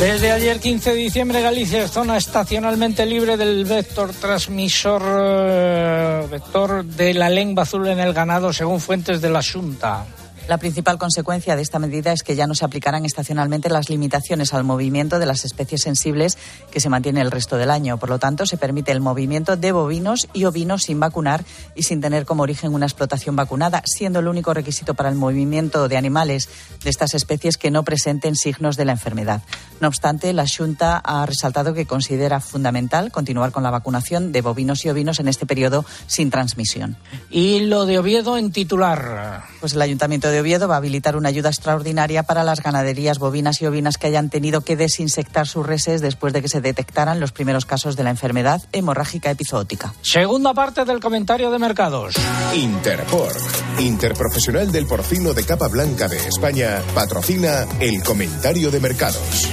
Desde 0.03 0.33
ayer 0.33 0.59
15 0.59 0.91
de 0.91 0.97
diciembre 0.97 1.41
Galicia 1.41 1.85
es 1.85 1.93
zona 1.93 2.17
estacionalmente 2.17 3.07
libre 3.07 3.37
del 3.37 3.65
vector 3.65 4.11
transmisor 4.11 5.01
eh, 5.07 6.27
vector 6.29 6.85
de 6.85 7.15
la 7.15 7.31
lengua 7.31 7.63
azul 7.63 7.87
en 7.87 8.01
el 8.01 8.13
ganado 8.13 8.53
según 8.53 8.81
fuentes 8.81 9.21
de 9.21 9.31
la 9.31 9.41
Junta. 9.45 10.05
La 10.49 10.59
principal 10.59 10.99
consecuencia 10.99 11.55
de 11.55 11.63
esta 11.63 11.79
medida 11.79 12.13
es 12.13 12.23
que 12.23 12.35
ya 12.35 12.49
no 12.49 12.55
se 12.55 12.65
aplicarán 12.65 13.05
estacionalmente 13.05 13.71
las 13.71 13.89
limitaciones 13.89 14.53
al 14.53 14.65
movimiento 14.65 15.21
de 15.21 15.27
las 15.27 15.45
especies 15.45 15.83
sensibles 15.83 16.37
que 16.71 16.81
se 16.81 16.89
mantiene 16.89 17.21
el 17.21 17.31
resto 17.31 17.57
del 17.57 17.71
año. 17.71 17.97
Por 17.99 18.11
lo 18.11 18.19
tanto, 18.19 18.45
se 18.45 18.57
permite 18.57 18.91
el 18.91 19.01
movimiento 19.01 19.57
de 19.57 19.71
bovinos 19.71 20.29
y 20.33 20.45
ovinos 20.45 20.83
sin 20.83 20.99
vacunar 20.99 21.45
y 21.77 21.85
sin 21.85 22.01
tener 22.01 22.27
como 22.27 22.43
origen 22.43 22.75
una 22.75 22.87
explotación 22.87 23.37
vacunada, 23.37 23.83
siendo 23.87 24.19
el 24.19 24.27
único 24.29 24.53
requisito 24.53 24.95
para 24.95 25.09
el 25.09 25.15
movimiento 25.15 25.89
de 25.89 25.97
animales 25.97 26.49
de 26.83 26.91
estas 26.91 27.15
especies 27.15 27.57
que 27.57 27.71
no 27.71 27.85
presenten 27.85 28.35
signos 28.35 28.77
de 28.77 28.85
la 28.85 28.93
enfermedad. 28.93 29.43
No 29.81 29.89
obstante, 29.89 30.33
la 30.33 30.47
Junta 30.47 30.99
ha 30.99 31.25
resaltado 31.25 31.73
que 31.73 31.87
considera 31.87 32.41
fundamental 32.41 33.13
continuar 33.13 33.53
con 33.53 33.63
la 33.63 33.71
vacunación 33.71 34.33
de 34.33 34.43
bovinos 34.43 34.85
y 34.85 34.89
ovinos 34.89 35.21
en 35.21 35.29
este 35.29 35.47
periodo 35.47 35.85
sin 36.07 36.31
transmisión. 36.31 36.97
Y 37.31 37.61
lo 37.61 37.87
de 37.87 37.99
Oviedo 37.99 38.39
en 38.39 38.53
titular. 38.53 39.45
Pues 39.61 39.75
el 39.75 39.83
Ayuntamiento 39.83 40.29
de 40.29 40.32
Oviedo 40.41 40.69
va 40.69 40.75
a 40.75 40.79
habilitar 40.79 41.17
una 41.17 41.29
ayuda 41.29 41.49
extraordinaria 41.49 42.23
para 42.23 42.45
las 42.45 42.63
ganaderías 42.63 43.19
bovinas 43.19 43.61
y 43.61 43.67
ovinas 43.67 43.99
que 43.99 44.07
hayan 44.07 44.31
tenido 44.31 44.63
que 44.63 44.77
desinsectar 44.77 45.47
sus 45.47 45.67
reses 45.67 46.01
después 46.01 46.33
de 46.33 46.43
que 46.43 46.49
se 46.49 46.61
detectaran 46.61 47.21
los 47.21 47.33
primeros 47.33 47.65
casos 47.65 47.97
de 47.97 48.05
la 48.05 48.11
enfermedad 48.11 48.63
hemorrágica 48.73 49.31
epizootica. 49.31 49.95
Segunda 50.03 50.55
parte 50.55 50.85
del 50.85 51.01
comentario 51.01 51.51
de 51.51 51.59
mercados. 51.59 52.15
Interpork, 52.55 53.81
Interprofesional 53.81 54.73
del 54.73 54.87
Porcino 54.87 55.35
de 55.35 55.45
Capa 55.45 55.69
Blanca 55.69 56.09
de 56.09 56.19
España, 56.19 56.81
patrocina 56.95 57.67
el 57.81 58.03
comentario 58.03 58.71
de 58.71 58.81
mercados. 58.81 59.49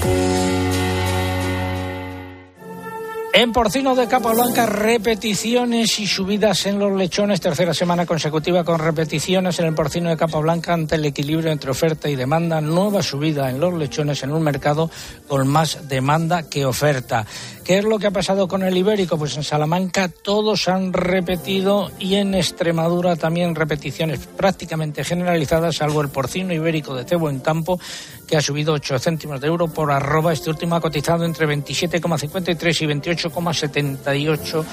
En 3.31 3.53
porcino 3.53 3.95
de 3.95 4.07
capa 4.07 4.33
blanca, 4.33 4.65
repeticiones 4.65 5.99
y 5.99 6.07
subidas 6.07 6.65
en 6.65 6.79
los 6.79 6.91
lechones, 6.91 7.39
tercera 7.39 7.75
semana 7.75 8.07
consecutiva 8.07 8.63
con 8.63 8.79
repeticiones 8.79 9.59
en 9.59 9.67
el 9.67 9.75
porcino 9.75 10.09
de 10.09 10.17
capa 10.17 10.39
blanca 10.39 10.73
ante 10.73 10.95
el 10.95 11.05
equilibrio 11.05 11.51
entre 11.51 11.69
oferta 11.69 12.09
y 12.09 12.15
demanda, 12.15 12.59
nueva 12.59 13.03
subida 13.03 13.49
en 13.49 13.59
los 13.59 13.73
lechones 13.75 14.23
en 14.23 14.31
un 14.33 14.41
mercado 14.41 14.89
con 15.27 15.47
más 15.47 15.87
demanda 15.87 16.49
que 16.49 16.65
oferta. 16.65 17.25
¿Qué 17.63 17.77
es 17.77 17.85
lo 17.85 17.99
que 17.99 18.07
ha 18.07 18.11
pasado 18.11 18.47
con 18.47 18.63
el 18.63 18.75
ibérico? 18.75 19.19
Pues 19.19 19.37
en 19.37 19.43
Salamanca 19.43 20.09
todos 20.09 20.67
han 20.67 20.91
repetido 20.91 21.91
y 21.99 22.15
en 22.15 22.33
Extremadura 22.33 23.15
también 23.15 23.53
repeticiones 23.53 24.25
prácticamente 24.25 25.03
generalizadas, 25.03 25.75
salvo 25.75 26.01
el 26.01 26.09
porcino 26.09 26.51
ibérico 26.51 26.95
de 26.95 27.05
cebo 27.05 27.29
en 27.29 27.41
campo, 27.41 27.79
que 28.27 28.37
ha 28.37 28.41
subido 28.41 28.73
8 28.73 28.97
céntimos 28.97 29.39
de 29.39 29.47
euro 29.47 29.67
por 29.67 29.91
arroba. 29.91 30.33
Este 30.33 30.49
último 30.49 30.75
ha 30.75 30.81
cotizado 30.81 31.25
entre 31.25 31.47
27,53 31.47 32.81
y 32.81 32.87
28,78 33.19 34.65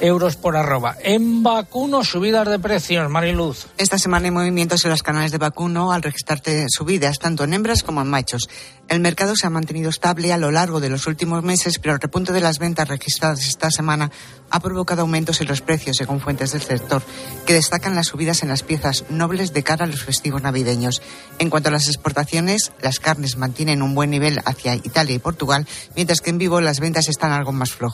euros 0.00 0.36
por 0.36 0.56
arroba. 0.56 0.96
En 1.02 1.42
vacuno, 1.42 2.04
subidas 2.04 2.48
de 2.48 2.58
precios, 2.58 3.08
Mariluz. 3.10 3.66
Esta 3.78 3.98
semana 3.98 4.26
hay 4.26 4.30
movimientos 4.30 4.84
en 4.84 4.90
los 4.90 5.02
canales 5.02 5.32
de 5.32 5.38
vacuno 5.38 5.92
al 5.92 6.02
registrarte 6.02 6.66
subidas 6.68 7.18
tanto 7.18 7.44
en 7.44 7.54
hembras 7.54 7.82
como 7.82 8.02
en 8.02 8.08
machos. 8.08 8.48
El 8.88 9.00
mercado 9.00 9.34
se 9.34 9.46
ha 9.46 9.50
mantenido 9.50 9.88
estable 9.88 10.32
a 10.32 10.38
lo 10.38 10.50
largo 10.50 10.78
de 10.78 10.90
los 10.90 11.06
últimos 11.06 11.42
meses, 11.42 11.78
pero 11.78 11.94
el 11.94 12.00
repunte 12.00 12.32
de 12.32 12.40
las 12.40 12.58
ventas 12.58 12.88
registradas 12.88 13.46
esta 13.46 13.70
semana 13.70 14.10
ha 14.50 14.60
provocado 14.60 15.02
aumentos 15.02 15.40
en 15.40 15.48
los 15.48 15.62
precios, 15.62 15.96
según 15.96 16.20
fuentes 16.20 16.52
del 16.52 16.60
sector, 16.60 17.02
que 17.46 17.54
destacan 17.54 17.94
las 17.94 18.08
subidas 18.08 18.42
en 18.42 18.50
las 18.50 18.62
piezas 18.62 19.04
nobles 19.08 19.54
de 19.54 19.62
cara 19.62 19.84
a 19.84 19.88
los 19.88 20.04
festivos 20.04 20.42
navideños. 20.42 21.00
En 21.38 21.48
cuanto 21.48 21.70
a 21.70 21.72
las 21.72 21.88
exportaciones, 21.88 22.72
las 22.82 23.00
carnes 23.00 23.38
mantienen 23.38 23.80
un 23.80 23.94
buen 23.94 24.10
nivel 24.10 24.42
hacia 24.44 24.74
Italia 24.74 25.16
y 25.16 25.18
Portugal, 25.18 25.66
mientras 25.96 26.20
que 26.20 26.30
en 26.30 26.38
vivo 26.38 26.60
las 26.60 26.80
ventas 26.80 27.08
están 27.08 27.32
algo 27.32 27.52
más 27.52 27.72
flojas. 27.72 27.93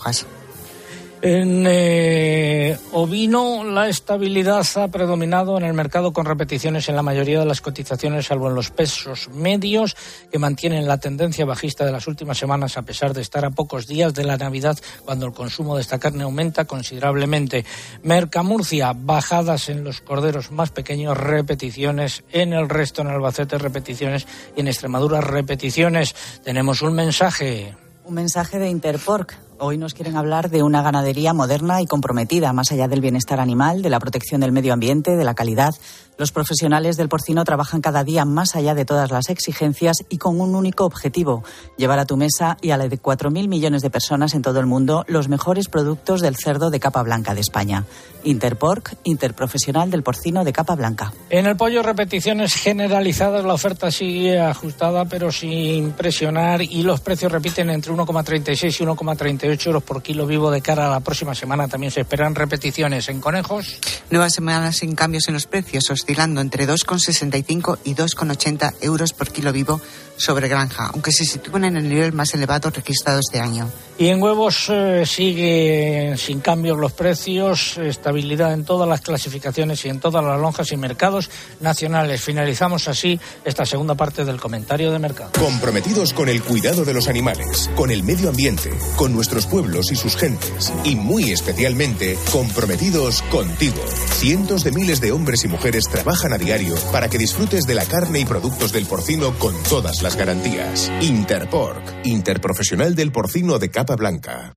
En 1.22 1.66
eh, 1.66 2.78
ovino, 2.92 3.62
la 3.62 3.90
estabilidad 3.90 4.66
ha 4.76 4.88
predominado 4.88 5.58
en 5.58 5.64
el 5.64 5.74
mercado 5.74 6.14
con 6.14 6.24
repeticiones 6.24 6.88
en 6.88 6.96
la 6.96 7.02
mayoría 7.02 7.40
de 7.40 7.44
las 7.44 7.60
cotizaciones, 7.60 8.26
salvo 8.26 8.48
en 8.48 8.54
los 8.54 8.70
pesos 8.70 9.28
medios, 9.28 9.96
que 10.32 10.38
mantienen 10.38 10.88
la 10.88 10.96
tendencia 10.96 11.44
bajista 11.44 11.84
de 11.84 11.92
las 11.92 12.06
últimas 12.06 12.38
semanas, 12.38 12.78
a 12.78 12.82
pesar 12.82 13.12
de 13.12 13.20
estar 13.20 13.44
a 13.44 13.50
pocos 13.50 13.86
días 13.86 14.14
de 14.14 14.24
la 14.24 14.38
Navidad, 14.38 14.78
cuando 15.04 15.26
el 15.26 15.34
consumo 15.34 15.76
de 15.76 15.82
esta 15.82 15.98
carne 15.98 16.22
aumenta 16.22 16.64
considerablemente. 16.64 17.66
Mercamurcia, 18.02 18.94
bajadas 18.96 19.68
en 19.68 19.84
los 19.84 20.00
corderos 20.00 20.50
más 20.50 20.70
pequeños, 20.70 21.18
repeticiones. 21.18 22.24
En 22.32 22.54
el 22.54 22.70
resto, 22.70 23.02
en 23.02 23.08
Albacete, 23.08 23.58
repeticiones. 23.58 24.26
Y 24.56 24.60
en 24.60 24.68
Extremadura, 24.68 25.20
repeticiones. 25.20 26.14
Tenemos 26.42 26.80
un 26.80 26.94
mensaje. 26.94 27.76
Un 28.06 28.14
mensaje 28.14 28.58
de 28.58 28.70
Interpork. 28.70 29.49
Hoy 29.62 29.76
nos 29.76 29.92
quieren 29.92 30.16
hablar 30.16 30.48
de 30.48 30.62
una 30.62 30.80
ganadería 30.80 31.34
moderna 31.34 31.82
y 31.82 31.86
comprometida, 31.86 32.54
más 32.54 32.72
allá 32.72 32.88
del 32.88 33.02
bienestar 33.02 33.40
animal, 33.40 33.82
de 33.82 33.90
la 33.90 34.00
protección 34.00 34.40
del 34.40 34.52
medio 34.52 34.72
ambiente, 34.72 35.16
de 35.16 35.24
la 35.24 35.34
calidad. 35.34 35.74
Los 36.20 36.32
profesionales 36.32 36.98
del 36.98 37.08
porcino 37.08 37.44
trabajan 37.44 37.80
cada 37.80 38.04
día 38.04 38.26
más 38.26 38.54
allá 38.54 38.74
de 38.74 38.84
todas 38.84 39.10
las 39.10 39.30
exigencias 39.30 40.04
y 40.10 40.18
con 40.18 40.38
un 40.38 40.54
único 40.54 40.84
objetivo, 40.84 41.42
llevar 41.78 41.98
a 41.98 42.04
tu 42.04 42.18
mesa 42.18 42.58
y 42.60 42.72
a 42.72 42.76
la 42.76 42.88
de 42.88 43.00
4.000 43.00 43.48
millones 43.48 43.80
de 43.80 43.88
personas 43.88 44.34
en 44.34 44.42
todo 44.42 44.60
el 44.60 44.66
mundo 44.66 45.06
los 45.08 45.30
mejores 45.30 45.68
productos 45.68 46.20
del 46.20 46.36
cerdo 46.36 46.68
de 46.68 46.78
capa 46.78 47.02
blanca 47.02 47.34
de 47.34 47.40
España. 47.40 47.86
Interpork, 48.22 48.96
Interprofesional 49.04 49.90
del 49.90 50.02
porcino 50.02 50.44
de 50.44 50.52
capa 50.52 50.74
blanca. 50.74 51.14
En 51.30 51.46
el 51.46 51.56
pollo, 51.56 51.82
repeticiones 51.82 52.52
generalizadas. 52.52 53.42
La 53.42 53.54
oferta 53.54 53.90
sigue 53.90 54.38
ajustada, 54.38 55.06
pero 55.06 55.32
sin 55.32 55.92
presionar. 55.92 56.60
Y 56.60 56.82
los 56.82 57.00
precios 57.00 57.32
repiten 57.32 57.70
entre 57.70 57.94
1,36 57.94 58.78
y 58.78 58.84
1,38 58.84 59.66
euros 59.68 59.82
por 59.82 60.02
kilo 60.02 60.26
vivo 60.26 60.50
de 60.50 60.60
cara 60.60 60.88
a 60.88 60.90
la 60.90 61.00
próxima 61.00 61.34
semana. 61.34 61.66
También 61.66 61.90
se 61.90 62.02
esperan 62.02 62.34
repeticiones 62.34 63.08
en 63.08 63.22
conejos. 63.22 63.78
Nueva 64.10 64.28
semana 64.28 64.70
sin 64.72 64.94
cambios 64.94 65.26
en 65.28 65.32
los 65.32 65.46
precios. 65.46 65.88
Oscilando 66.10 66.40
entre 66.40 66.66
2,65 66.66 67.78
y 67.84 67.94
2,80 67.94 68.74
euros 68.80 69.12
por 69.12 69.30
kilo 69.30 69.52
vivo 69.52 69.80
sobre 70.16 70.48
granja, 70.48 70.90
aunque 70.92 71.12
se 71.12 71.24
sitúan 71.24 71.64
en 71.64 71.76
el 71.76 71.88
nivel 71.88 72.12
más 72.12 72.34
elevado 72.34 72.70
registrado 72.70 73.20
este 73.20 73.40
año. 73.40 73.70
Y 73.96 74.08
en 74.08 74.22
huevos 74.22 74.66
eh, 74.70 75.04
sigue 75.04 76.14
sin 76.16 76.40
cambios 76.40 76.78
los 76.78 76.92
precios, 76.92 77.76
estabilidad 77.78 78.54
en 78.54 78.64
todas 78.64 78.88
las 78.88 79.02
clasificaciones 79.02 79.84
y 79.84 79.88
en 79.88 80.00
todas 80.00 80.24
las 80.24 80.40
lonjas 80.40 80.72
y 80.72 80.76
mercados 80.76 81.30
nacionales. 81.60 82.22
Finalizamos 82.22 82.88
así 82.88 83.20
esta 83.44 83.66
segunda 83.66 83.94
parte 83.94 84.24
del 84.24 84.40
comentario 84.40 84.90
de 84.90 84.98
mercado. 84.98 85.32
Comprometidos 85.38 86.14
con 86.14 86.28
el 86.28 86.42
cuidado 86.42 86.84
de 86.84 86.94
los 86.94 87.08
animales, 87.08 87.70
con 87.74 87.90
el 87.90 88.02
medio 88.02 88.30
ambiente, 88.30 88.70
con 88.96 89.12
nuestros 89.12 89.46
pueblos 89.46 89.92
y 89.92 89.96
sus 89.96 90.16
gentes, 90.16 90.72
y 90.84 90.96
muy 90.96 91.32
especialmente 91.32 92.18
comprometidos 92.32 93.20
contigo. 93.22 93.82
Cientos 94.18 94.64
de 94.64 94.72
miles 94.72 95.00
de 95.02 95.12
hombres 95.12 95.44
y 95.44 95.48
mujeres 95.48 95.84
trabajan 96.02 96.32
a 96.32 96.38
diario 96.38 96.74
para 96.92 97.10
que 97.10 97.18
disfrutes 97.18 97.64
de 97.64 97.74
la 97.74 97.84
carne 97.84 98.20
y 98.20 98.24
productos 98.24 98.72
del 98.72 98.86
porcino 98.86 99.38
con 99.38 99.54
todas 99.64 100.00
las 100.00 100.16
garantías. 100.16 100.90
Interpork, 101.02 102.06
interprofesional 102.06 102.94
del 102.94 103.12
porcino 103.12 103.58
de 103.58 103.70
capa 103.70 103.96
blanca. 103.96 104.54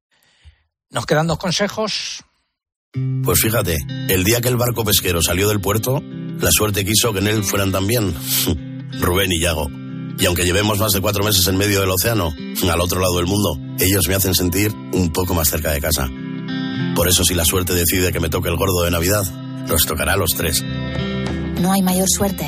Nos 0.90 1.06
quedan 1.06 1.28
dos 1.28 1.38
consejos. 1.38 2.24
Pues 3.24 3.42
fíjate, 3.42 3.78
el 4.08 4.24
día 4.24 4.40
que 4.40 4.48
el 4.48 4.56
barco 4.56 4.86
pesquero 4.86 5.22
salió 5.22 5.50
del 5.50 5.60
puerto, 5.60 6.02
la 6.02 6.50
suerte 6.50 6.86
quiso 6.86 7.12
que 7.12 7.20
en 7.20 7.28
él 7.28 7.44
fueran 7.44 7.74
también 7.74 8.16
Rubén 9.02 9.34
y 9.34 9.42
Yago. 9.42 9.70
Y 10.18 10.26
aunque 10.26 10.46
llevemos 10.46 10.80
más 10.80 10.94
de 10.94 11.02
cuatro 11.02 11.26
meses 11.26 11.46
en 11.48 11.58
medio 11.58 11.82
del 11.82 11.92
océano, 11.92 12.34
al 12.72 12.80
otro 12.80 13.02
lado 13.02 13.18
del 13.18 13.26
mundo, 13.26 13.60
ellos 13.80 14.08
me 14.08 14.16
hacen 14.16 14.34
sentir 14.34 14.72
un 14.94 15.12
poco 15.12 15.34
más 15.34 15.50
cerca 15.50 15.72
de 15.72 15.82
casa. 15.82 16.10
Por 16.96 17.10
eso 17.10 17.26
si 17.26 17.34
la 17.34 17.44
suerte 17.44 17.74
decide 17.74 18.14
que 18.14 18.22
me 18.22 18.30
toque 18.30 18.48
el 18.48 18.56
gordo 18.56 18.84
de 18.84 18.92
Navidad, 18.92 19.26
nos 19.68 19.86
tocará 19.86 20.14
a 20.14 20.18
los 20.18 20.32
tres. 20.38 20.64
No 21.64 21.72
hay 21.72 21.82
mayor 21.82 22.10
suerte 22.10 22.46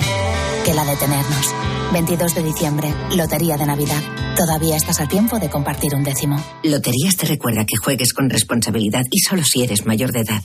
que 0.65 0.73
la 0.73 0.83
de 0.83 0.97
tenernos. 0.97 1.55
22 1.93 2.35
de 2.35 2.43
diciembre, 2.43 2.93
Lotería 3.15 3.55
de 3.55 3.65
Navidad. 3.65 4.01
Todavía 4.35 4.75
estás 4.75 4.99
a 4.99 5.07
tiempo 5.07 5.39
de 5.39 5.49
compartir 5.49 5.95
un 5.95 6.03
décimo. 6.03 6.35
Loterías 6.63 7.15
te 7.15 7.25
recuerda 7.25 7.65
que 7.65 7.77
juegues 7.81 8.11
con 8.11 8.29
responsabilidad 8.29 9.03
y 9.09 9.19
solo 9.19 9.45
si 9.45 9.63
eres 9.63 9.85
mayor 9.85 10.11
de 10.11 10.19
edad. 10.19 10.41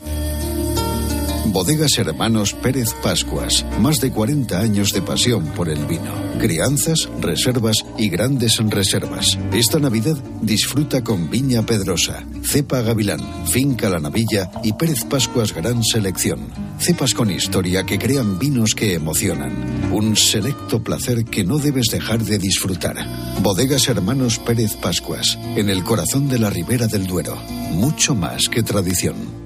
Bodegas 1.53 1.99
Hermanos 1.99 2.55
Pérez 2.55 2.95
Pascuas. 3.03 3.67
Más 3.81 3.97
de 3.97 4.13
40 4.13 4.61
años 4.61 4.93
de 4.93 5.03
pasión 5.03 5.47
por 5.47 5.69
el 5.69 5.85
vino. 5.85 6.13
Crianzas, 6.39 7.09
reservas 7.21 7.85
y 7.99 8.09
grandes 8.09 8.59
reservas. 8.59 9.37
Esta 9.53 9.81
Navidad 9.81 10.17
disfruta 10.43 11.03
con 11.03 11.29
Viña 11.29 11.67
Pedrosa, 11.67 12.25
Cepa 12.45 12.83
Gavilán, 12.83 13.21
Finca 13.49 13.91
La 13.91 13.99
Navilla 13.99 14.49
y 14.63 14.75
Pérez 14.75 15.05
Pascuas 15.05 15.53
Gran 15.53 15.83
Selección. 15.83 16.53
Cepas 16.79 17.15
con 17.15 17.33
historia 17.33 17.85
que 17.85 17.99
crean 17.99 18.39
vinos 18.39 18.77
que 18.77 18.95
emocionan. 18.95 19.91
Un 19.93 20.17
selecto 20.17 20.85
placer 20.85 21.25
que 21.25 21.43
no 21.43 21.59
debes 21.59 21.87
dejar 21.91 22.23
de 22.23 22.39
disfrutar. 22.39 22.97
Bodegas 23.43 23.89
Hermanos 23.89 24.39
Pérez 24.39 24.77
Pascuas. 24.77 25.37
En 25.57 25.69
el 25.69 25.83
corazón 25.83 26.29
de 26.29 26.39
la 26.39 26.49
Ribera 26.49 26.87
del 26.87 27.09
Duero. 27.09 27.37
Mucho 27.73 28.15
más 28.15 28.49
que 28.49 28.63
tradición. 28.63 29.40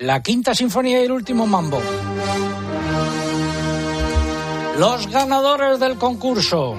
La 0.00 0.22
quinta 0.22 0.54
sinfonía 0.54 1.00
y 1.00 1.06
el 1.06 1.10
último 1.10 1.44
mambo. 1.48 1.82
Los 4.78 5.08
ganadores 5.08 5.80
del 5.80 5.98
concurso. 5.98 6.76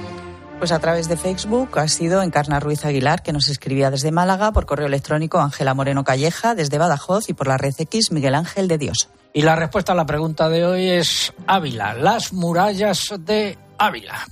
Pues 0.57 0.71
a 0.71 0.79
través 0.79 1.09
de 1.09 1.17
Facebook 1.17 1.77
ha 1.79 1.89
sido 1.89 2.21
Encarna 2.21 2.61
Ruiz 2.61 2.85
Aguilar, 2.85 3.21
que 3.21 3.33
nos 3.33 3.49
escribía 3.49 3.91
desde 3.91 4.13
Málaga, 4.13 4.53
por 4.53 4.65
correo 4.65 4.87
electrónico 4.87 5.39
Ángela 5.39 5.73
Moreno 5.73 6.05
Calleja, 6.05 6.55
desde 6.55 6.77
Badajoz, 6.77 7.27
y 7.27 7.33
por 7.33 7.47
la 7.47 7.57
red 7.57 7.73
X 7.77 8.13
Miguel 8.13 8.35
Ángel 8.35 8.69
de 8.69 8.77
Dios. 8.77 9.09
Y 9.33 9.41
la 9.41 9.57
respuesta 9.57 9.91
a 9.91 9.95
la 9.95 10.05
pregunta 10.05 10.47
de 10.47 10.65
hoy 10.65 10.87
es 10.87 11.33
Ávila, 11.45 11.95
las 11.95 12.31
murallas 12.31 13.13
de 13.19 13.57
Ávila. 13.77 14.25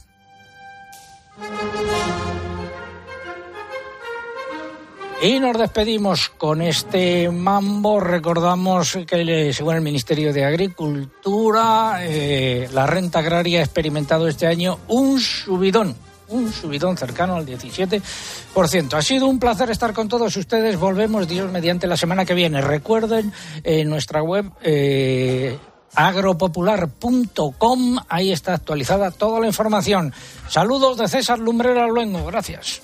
Y 5.20 5.39
nos 5.39 5.57
despedimos 5.57 6.30
con 6.30 6.61
este 6.61 7.32
mambo. 7.32 7.99
Recordamos 7.99 8.99
que, 9.07 9.51
según 9.51 9.74
el 9.76 9.82
Ministerio 9.82 10.32
de 10.32 10.45
Agricultura, 10.45 11.97
eh, 12.01 12.70
la 12.72 12.86
renta 12.86 13.18
agraria 13.20 13.59
ha 13.59 13.63
experimentado 13.63 14.28
este 14.28 14.45
año 14.45 14.78
un 14.88 15.20
subidón, 15.20 15.95
un 16.28 16.53
subidón 16.53 16.97
cercano 16.97 17.36
al 17.36 17.47
17%. 17.47 18.93
Ha 18.93 19.01
sido 19.01 19.26
un 19.26 19.39
placer 19.39 19.72
estar 19.72 19.91
con 19.93 20.07
todos 20.07 20.38
ustedes. 20.38 20.78
Volvemos, 20.78 21.28
Dios, 21.28 21.51
mediante 21.51 21.88
la 21.88 21.97
semana 21.97 22.24
que 22.24 22.36
viene. 22.36 22.61
Recuerden 22.61 23.34
en 23.63 23.89
nuestra 23.89 24.22
web. 24.22 24.51
Eh, 24.61 25.57
agropopular.com, 25.95 27.97
ahí 28.07 28.32
está 28.32 28.53
actualizada 28.53 29.09
toda 29.09 29.39
la 29.39 29.47
información. 29.47 30.13
Saludos 30.47 30.97
de 30.97 31.07
César 31.07 31.39
Lumbrera 31.39 31.88
Luengo, 31.88 32.24
gracias. 32.28 32.84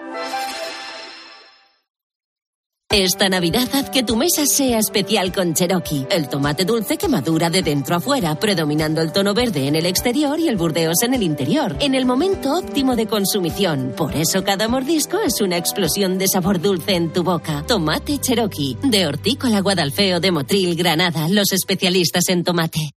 Esta 2.91 3.29
Navidad 3.29 3.69
haz 3.71 3.89
que 3.89 4.03
tu 4.03 4.17
mesa 4.17 4.45
sea 4.45 4.77
especial 4.77 5.31
con 5.31 5.53
Cherokee, 5.53 6.07
el 6.09 6.27
tomate 6.27 6.65
dulce 6.65 6.97
que 6.97 7.07
madura 7.07 7.49
de 7.49 7.61
dentro 7.61 7.95
a 7.95 8.01
fuera, 8.01 8.35
predominando 8.35 8.99
el 8.99 9.13
tono 9.13 9.33
verde 9.33 9.65
en 9.67 9.77
el 9.77 9.85
exterior 9.85 10.37
y 10.37 10.49
el 10.49 10.57
burdeos 10.57 11.01
en 11.03 11.13
el 11.13 11.23
interior, 11.23 11.77
en 11.79 11.95
el 11.95 12.05
momento 12.05 12.53
óptimo 12.53 12.97
de 12.97 13.07
consumición. 13.07 13.93
Por 13.95 14.13
eso 14.17 14.43
cada 14.43 14.67
mordisco 14.67 15.21
es 15.21 15.39
una 15.39 15.55
explosión 15.55 16.17
de 16.17 16.27
sabor 16.27 16.59
dulce 16.59 16.95
en 16.95 17.13
tu 17.13 17.23
boca. 17.23 17.63
Tomate 17.65 18.17
Cherokee, 18.17 18.77
de 18.83 19.07
Hortícola 19.07 19.61
Guadalfeo 19.61 20.19
de 20.19 20.31
Motril, 20.31 20.75
Granada, 20.75 21.29
los 21.29 21.53
especialistas 21.53 22.27
en 22.27 22.43
tomate. 22.43 22.91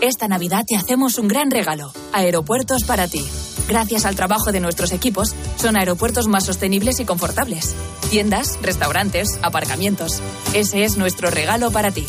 Esta 0.00 0.26
Navidad 0.26 0.64
te 0.66 0.74
hacemos 0.74 1.16
un 1.16 1.28
gran 1.28 1.48
regalo. 1.52 1.92
Aeropuertos 2.12 2.82
para 2.82 3.06
ti. 3.06 3.22
Gracias 3.68 4.04
al 4.04 4.16
trabajo 4.16 4.52
de 4.52 4.60
nuestros 4.60 4.92
equipos, 4.92 5.34
son 5.56 5.76
aeropuertos 5.76 6.26
más 6.26 6.44
sostenibles 6.44 7.00
y 7.00 7.04
confortables. 7.04 7.74
Tiendas, 8.10 8.58
restaurantes, 8.62 9.38
aparcamientos. 9.42 10.20
Ese 10.52 10.84
es 10.84 10.96
nuestro 10.96 11.30
regalo 11.30 11.70
para 11.70 11.90
ti. 11.90 12.04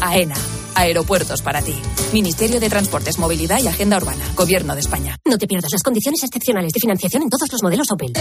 AENA. 0.00 0.36
Aeropuertos 0.74 1.42
para 1.42 1.60
ti. 1.60 1.74
Ministerio 2.12 2.60
de 2.60 2.70
Transportes, 2.70 3.18
Movilidad 3.18 3.60
y 3.60 3.66
Agenda 3.66 3.96
Urbana. 3.96 4.24
Gobierno 4.36 4.74
de 4.74 4.80
España. 4.80 5.16
No 5.24 5.36
te 5.36 5.48
pierdas 5.48 5.72
las 5.72 5.82
condiciones 5.82 6.22
excepcionales 6.22 6.72
de 6.72 6.78
financiación 6.78 7.22
en 7.22 7.30
todos 7.30 7.50
los 7.50 7.62
modelos 7.64 7.90
Opel. 7.90 8.12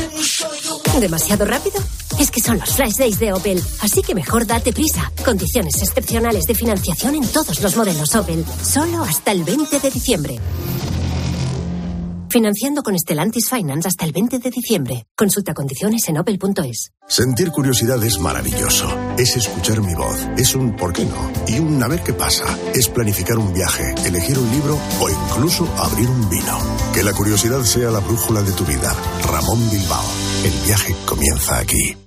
¿Demasiado 1.00 1.46
rápido? 1.46 1.80
Es 2.20 2.32
que 2.32 2.42
son 2.42 2.58
los 2.58 2.74
flash 2.74 2.96
days 2.96 3.20
de 3.20 3.32
Opel, 3.32 3.64
así 3.82 4.02
que 4.02 4.16
mejor 4.16 4.48
date 4.48 4.74
prisa. 4.74 5.12
Condiciones 5.24 5.80
excepcionales 5.84 6.46
de 6.46 6.56
financiación 6.56 7.14
en 7.14 7.28
todos 7.28 7.62
los 7.62 7.78
modelos 7.78 8.16
Opel, 8.16 8.44
solo 8.64 9.04
hasta 9.04 9.32
el 9.32 9.44
20 9.44 9.80
de 9.80 9.92
diciembre. 9.92 10.40
Financiando 12.30 12.84
con 12.84 12.98
Stellantis 12.98 13.50
Finance 13.50 13.88
hasta 13.88 14.06
el 14.06 14.12
20 14.12 14.40
de 14.40 14.50
diciembre. 14.50 15.06
Consulta 15.16 15.54
condiciones 15.54 16.08
en 16.10 16.18
opel.es. 16.18 16.92
Sentir 17.08 17.52
curiosidad 17.52 18.04
es 18.04 18.20
maravilloso. 18.20 18.88
Es 19.18 19.38
escuchar 19.38 19.82
mi 19.82 19.96
voz. 19.96 20.28
Es 20.38 20.54
un 20.54 20.76
¿por 20.76 20.92
qué 20.92 21.06
no? 21.06 21.32
Y 21.48 21.60
un 21.60 21.82
a 21.82 21.88
ver 21.88 22.02
qué 22.02 22.14
pasa. 22.14 22.46
Es 22.74 22.90
planificar 22.90 23.38
un 23.38 23.54
viaje, 23.54 23.96
elegir 24.06 24.38
un 24.38 24.50
libro 24.52 24.78
o 25.00 25.10
incluso 25.10 25.66
abrir 25.78 26.10
un 26.10 26.30
vino. 26.30 26.60
Que 26.94 27.04
la 27.04 27.14
curiosidad 27.14 27.64
sea 27.64 27.92
la 27.92 28.00
brújula 28.00 28.42
de 28.42 28.52
tu 28.52 28.66
vida. 28.66 28.94
Ramón 29.24 29.70
Bilbao. 29.72 30.06
El 30.44 30.54
viaje 30.66 30.96
comienza 31.06 31.60
aquí. 31.60 32.07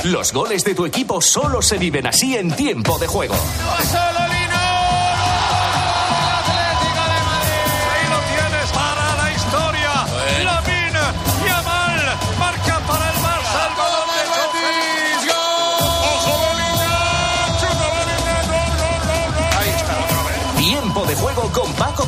Los 0.05 0.31
goles 0.31 0.63
de 0.63 0.73
tu 0.73 0.85
equipo 0.85 1.19
solo 1.19 1.61
se 1.61 1.77
viven 1.77 2.07
así 2.07 2.37
en 2.37 2.55
tiempo 2.55 2.97
de 2.97 3.07
juego. 3.07 3.35